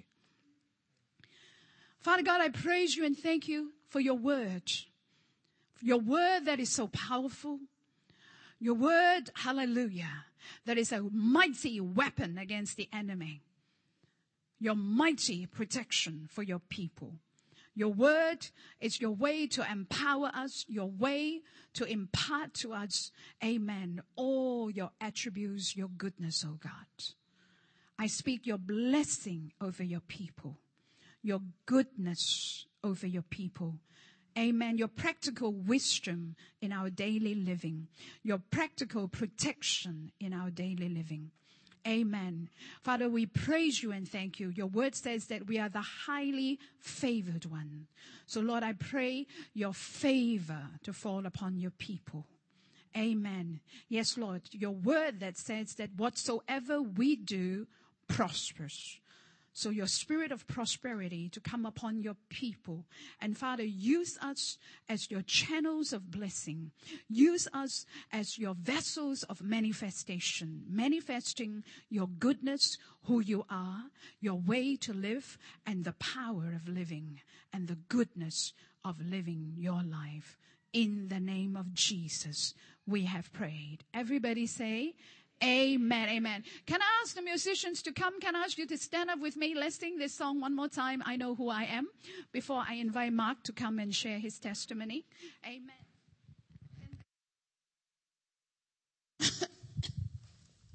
Father 2.05 2.23
God, 2.23 2.43
I 2.43 2.51
praise 2.51 2.95
you 2.95 3.07
and 3.07 3.17
thank 3.17 3.49
you 3.49 3.73
for 3.89 3.99
your 3.99 4.19
word. 4.19 4.71
Your 5.81 5.99
word 5.99 6.45
that 6.45 6.61
is 6.61 6.69
so 6.69 6.87
powerful. 6.89 7.61
Your 8.61 8.75
word, 8.75 9.31
hallelujah, 9.33 10.27
that 10.67 10.77
is 10.77 10.93
a 10.93 11.01
mighty 11.01 11.81
weapon 11.81 12.37
against 12.37 12.77
the 12.77 12.91
enemy. 12.93 13.41
Your 14.61 14.75
mighty 14.75 15.47
protection 15.47 16.29
for 16.31 16.43
your 16.43 16.59
people. 16.59 17.15
Your 17.75 17.89
word 17.89 18.49
is 18.81 19.01
your 19.01 19.13
way 19.13 19.47
to 19.47 19.67
empower 19.69 20.31
us, 20.35 20.67
your 20.69 20.91
way 20.91 21.41
to 21.73 21.85
impart 21.85 22.53
to 22.55 22.75
us, 22.75 23.13
amen, 23.43 24.03
all 24.15 24.71
your 24.71 24.91
attributes, 25.01 25.75
your 25.75 25.89
goodness, 25.89 26.45
oh 26.47 26.59
God. 26.63 26.71
I 27.99 28.09
speak 28.09 28.47
your 28.47 28.59
blessing 28.59 29.53
over 29.59 29.83
your 29.83 30.01
people, 30.01 30.59
your 31.25 31.41
goodness 31.67 32.67
over 32.85 33.07
your 33.07 33.23
people. 33.23 33.81
Amen. 34.39 34.79
Your 34.79 34.89
practical 34.89 35.53
wisdom 35.53 36.37
in 36.61 36.73
our 36.73 36.91
daily 36.91 37.35
living, 37.35 37.89
your 38.23 38.39
practical 38.51 39.09
protection 39.09 40.13
in 40.21 40.33
our 40.33 40.51
daily 40.51 40.89
living. 40.89 41.31
Amen. 41.87 42.49
Father, 42.83 43.09
we 43.09 43.27
praise 43.27 43.83
you 43.83 43.93
and 43.93 44.09
thank 44.09 44.41
you. 44.41 44.49
Your 44.49 44.67
word 44.67 44.95
says 44.95 45.27
that 45.27 45.47
we 45.47 45.59
are 45.59 45.69
the 45.69 45.83
highly 45.83 46.59
favored 46.79 47.45
one. 47.45 47.87
So 48.27 48.41
Lord, 48.41 48.63
I 48.63 48.73
pray 48.73 49.27
your 49.53 49.75
favor 49.75 50.63
to 50.83 50.93
fall 50.93 51.27
upon 51.27 51.59
your 51.59 51.73
people. 51.73 52.27
Amen. 52.97 53.61
Yes, 53.89 54.17
Lord, 54.17 54.43
your 54.53 54.71
word 54.71 55.21
that 55.21 55.37
says 55.37 55.75
that 55.75 55.91
whatsoever 55.97 56.81
we 56.81 57.17
do 57.17 57.67
prospers. 58.09 58.99
So 59.57 59.71
your 59.71 59.87
spirit 59.87 60.33
of 60.33 60.49
prosperity 60.49 61.29
to 61.29 61.41
come 61.41 61.65
upon 61.65 62.03
your 62.03 62.17
people. 62.29 62.87
And 63.21 63.39
Father, 63.39 63.63
use 63.63 64.19
us 64.21 64.59
as 64.89 65.13
your 65.13 65.23
channels 65.23 65.93
of 65.93 66.11
blessing. 66.11 66.73
Use 67.09 67.47
us 67.53 67.87
as 68.13 68.37
your 68.37 68.55
vessels 68.55 69.23
of 69.23 69.43
manifestation, 69.43 70.65
manifesting 70.69 71.63
your 71.89 72.09
goodness, 72.09 72.79
who 73.05 73.21
you 73.21 73.47
are, 73.49 73.85
your 74.21 74.41
way 74.41 74.75
to 74.75 74.93
live, 74.93 75.39
and 75.65 75.85
the 75.85 75.95
power 75.95 76.53
of 76.53 76.69
living, 76.69 77.21
and 77.53 77.69
the 77.69 77.79
goodness 77.89 78.53
of 78.85 79.01
living 79.01 79.55
your 79.57 79.85
life. 79.85 80.37
In 80.73 81.07
the 81.07 81.21
name 81.21 81.57
of 81.57 81.73
Jesus, 81.75 82.55
we 82.87 83.05
have 83.05 83.33
prayed. 83.33 83.85
Everybody 83.95 84.49
say, 84.49 84.97
Amen. 85.43 86.09
Amen. 86.09 86.45
Can 86.67 86.81
I 86.81 86.87
ask 87.03 87.15
the 87.15 87.23
musicians 87.23 87.83
to 87.83 87.93
come? 87.93 88.21
Can 88.21 88.35
I 88.37 88.41
ask 88.41 88.57
you 88.57 88.67
to 88.67 88.79
stand 88.79 89.11
up 89.11 89.21
with 89.21 89.37
me? 89.37 89.55
Let's 89.55 89.77
sing 89.77 89.99
this 89.99 90.15
song 90.15 90.41
one 90.41 90.55
more 90.55 90.69
time. 90.69 91.03
I 91.05 91.17
know 91.17 91.35
who 91.35 91.49
I 91.49 91.65
am 91.65 91.89
before 92.33 92.63
I 92.67 92.75
invite 92.75 93.13
Mark 93.13 93.43
to 93.45 93.53
come 93.53 93.79
and 93.79 93.95
share 93.95 94.19
his 94.19 94.39
testimony. 94.39 95.05
Amen. 95.45 95.73